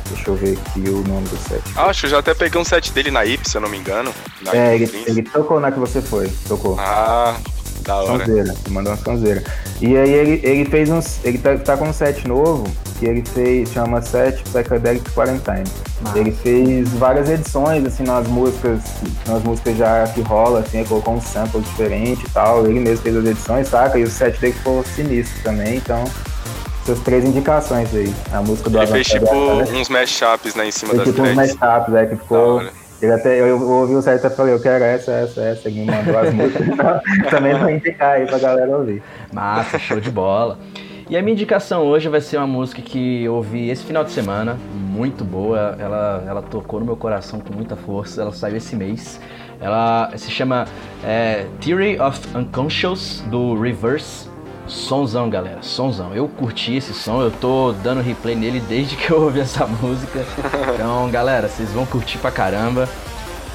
Deixa 0.07 0.29
eu 0.29 0.36
ver 0.36 0.55
aqui 0.55 0.81
o 0.81 1.03
nome 1.07 1.27
do 1.27 1.38
set. 1.38 1.63
Acho 1.75 2.01
que 2.01 2.05
eu 2.05 2.09
já 2.11 2.19
até 2.19 2.36
peguei 2.36 2.61
um 2.61 2.63
set 2.63 2.91
dele 2.91 3.09
na 3.09 3.25
IP, 3.25 3.49
se 3.49 3.57
eu 3.57 3.61
não 3.61 3.69
me 3.69 3.77
engano. 3.77 4.13
é, 4.53 4.75
ele, 4.75 5.03
ele, 5.07 5.23
tocou 5.23 5.59
na 5.59 5.71
que 5.71 5.79
você 5.79 5.99
foi, 5.99 6.29
tocou. 6.47 6.77
Ah, 6.79 7.36
da 7.81 7.95
hora. 7.95 8.23
Sonzeira, 8.23 8.53
mandou 8.69 8.93
uma 8.93 9.03
sonzeira. 9.03 9.43
E 9.81 9.97
aí 9.97 10.11
ele, 10.11 10.41
ele 10.43 10.65
fez 10.65 10.91
uns. 10.91 11.25
Ele 11.25 11.39
tá, 11.39 11.57
tá 11.57 11.75
com 11.75 11.88
um 11.88 11.93
set 11.93 12.27
novo, 12.27 12.67
que 12.99 13.07
ele 13.07 13.23
fez, 13.25 13.71
chama 13.71 13.99
Set 14.03 14.43
Psychedelic 14.43 15.09
Quarantine. 15.11 15.63
Ah. 16.05 16.11
Ele 16.15 16.31
fez 16.31 16.89
várias 16.89 17.27
edições, 17.31 17.84
assim, 17.84 18.03
nas 18.03 18.27
músicas, 18.27 18.81
nas 19.27 19.41
músicas 19.41 19.75
já 19.75 20.05
que 20.09 20.21
rola, 20.21 20.59
assim, 20.59 20.79
ele 20.79 20.88
colocou 20.88 21.15
um 21.15 21.21
sample 21.21 21.61
diferente 21.61 22.23
e 22.27 22.29
tal. 22.29 22.67
Ele 22.67 22.79
mesmo 22.79 23.01
fez 23.01 23.15
as 23.15 23.25
edições, 23.25 23.67
saca? 23.69 23.97
E 23.97 24.03
o 24.03 24.09
set 24.11 24.39
dele 24.39 24.53
ficou 24.53 24.84
sinistro 24.84 25.41
também, 25.41 25.77
então 25.77 26.03
suas 26.86 26.99
três 26.99 27.23
indicações 27.23 27.93
aí. 27.93 28.13
A 28.31 28.41
música 28.41 28.69
do 28.69 28.77
Ele 28.77 28.88
fez 28.88 29.07
tipo 29.07 29.25
né? 29.25 29.65
uns 29.73 29.89
mashups 29.89 30.55
né, 30.55 30.67
em 30.67 30.71
cima 30.71 30.93
das 30.93 31.07
tipo 31.07 31.21
uns 31.21 31.36
mashups, 31.36 31.93
é, 31.93 32.05
que 32.05 32.15
ficou. 32.15 32.61
Ele 33.01 33.11
até, 33.11 33.41
eu, 33.41 33.47
eu 33.47 33.69
ouvi 33.69 33.95
o 33.95 34.01
certo 34.01 34.27
e 34.27 34.29
falei, 34.29 34.53
eu 34.53 34.61
quero 34.61 34.84
essa, 34.84 35.11
essa, 35.11 35.41
essa. 35.41 35.67
Ele 35.67 35.81
me 35.81 35.86
mandou 35.88 36.17
as 36.17 36.34
músicas. 36.34 36.67
Então, 36.73 37.01
também 37.29 37.53
vou 37.57 37.69
indicar 37.69 38.11
aí 38.11 38.25
pra 38.25 38.39
galera 38.39 38.77
ouvir. 38.77 39.03
Massa, 39.31 39.77
show 39.77 39.99
de 39.99 40.09
bola. 40.09 40.57
E 41.09 41.17
a 41.17 41.21
minha 41.21 41.34
indicação 41.34 41.84
hoje 41.84 42.07
vai 42.07 42.21
ser 42.21 42.38
uma 42.38 42.47
música 42.47 42.81
que 42.81 43.23
eu 43.23 43.36
ouvi 43.36 43.69
esse 43.69 43.84
final 43.84 44.05
de 44.05 44.11
semana, 44.11 44.57
muito 44.73 45.25
boa. 45.25 45.75
Ela, 45.77 46.23
ela 46.25 46.41
tocou 46.41 46.79
no 46.79 46.86
meu 46.86 46.95
coração 46.95 47.41
com 47.41 47.53
muita 47.53 47.75
força. 47.75 48.21
Ela 48.21 48.31
saiu 48.31 48.55
esse 48.55 48.73
mês. 48.75 49.19
Ela 49.59 50.11
se 50.15 50.31
chama 50.31 50.65
é, 51.03 51.45
Theory 51.59 51.99
of 51.99 52.19
Unconscious 52.36 53.21
do 53.27 53.59
Reverse. 53.59 54.32
Sonzão, 54.68 55.30
galera, 55.30 55.61
sonzão. 55.61 56.16
Eu 56.16 56.28
curti 56.28 56.76
esse 56.76 56.93
som, 56.93 57.22
eu 57.22 57.32
tô 57.32 57.74
dando 57.84 58.01
replay 58.01 58.36
nele 58.36 58.61
desde 58.61 58.95
que 58.95 59.11
eu 59.11 59.22
ouvi 59.24 59.41
essa 59.41 59.68
música. 59.82 60.26
Então, 60.74 61.09
galera, 61.11 61.47
vocês 61.47 61.70
vão 61.72 61.86
curtir 61.86 62.18
pra 62.18 62.32
caramba. 62.32 62.88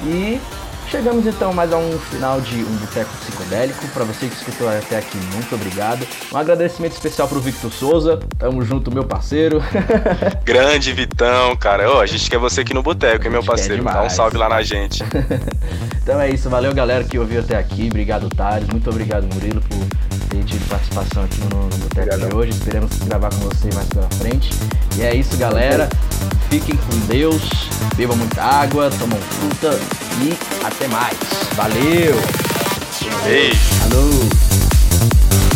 E 0.03 0.39
chegamos 0.87 1.25
então 1.25 1.51
mais 1.51 1.73
a 1.73 1.77
um 1.77 1.97
final 1.97 2.39
de 2.39 2.63
um 2.63 2.75
boteco 2.77 3.09
psicodélico. 3.17 3.87
Para 3.87 4.03
você 4.03 4.27
que 4.27 4.35
escutou 4.35 4.69
até 4.69 4.99
aqui, 4.99 5.17
muito 5.33 5.53
obrigado. 5.55 6.05
Um 6.31 6.37
agradecimento 6.37 6.93
especial 6.93 7.27
pro 7.27 7.39
Victor 7.39 7.71
Souza. 7.71 8.19
Tamo 8.37 8.63
junto, 8.63 8.91
meu 8.93 9.03
parceiro. 9.03 9.61
Grande 10.45 10.93
Vitão, 10.93 11.55
cara. 11.55 11.91
Oh, 11.91 11.99
a 11.99 12.05
gente 12.05 12.29
quer 12.29 12.37
você 12.37 12.61
aqui 12.61 12.73
no 12.73 12.83
boteco, 12.83 13.25
hein, 13.25 13.31
meu 13.31 13.43
parceiro? 13.43 13.83
Dá 13.83 14.03
um 14.03 14.09
salve 14.09 14.37
lá 14.37 14.47
na 14.47 14.61
gente. 14.61 15.03
então 16.03 16.21
é 16.21 16.29
isso, 16.29 16.49
valeu 16.51 16.73
galera 16.73 17.03
que 17.03 17.17
ouviu 17.17 17.39
até 17.39 17.57
aqui. 17.57 17.87
Obrigado, 17.87 18.29
Thales. 18.29 18.69
Muito 18.69 18.89
obrigado, 18.89 19.27
Murilo, 19.33 19.59
por 19.61 20.18
ter 20.29 20.43
tido 20.43 20.69
participação 20.69 21.23
aqui 21.23 21.41
no, 21.41 21.63
no 21.63 21.77
Boteco 21.77 22.17
de 22.17 22.35
hoje. 22.35 22.51
Esperamos 22.51 22.97
gravar 22.99 23.29
com 23.29 23.49
você 23.49 23.69
mais 23.73 23.87
pela 23.89 24.09
frente. 24.11 24.49
E 24.97 25.01
é 25.01 25.15
isso, 25.15 25.35
galera. 25.37 25.89
Fiquem 26.49 26.75
com 26.75 26.99
Deus, 27.07 27.41
bebam 27.95 28.17
muita 28.17 28.41
água, 28.41 28.89
tomam 28.97 29.19
fruta 29.19 29.79
e 30.23 30.65
até 30.65 30.87
mais. 30.87 31.17
Valeu! 31.55 32.15
Beijo! 33.23 33.59
Alô! 33.83 35.48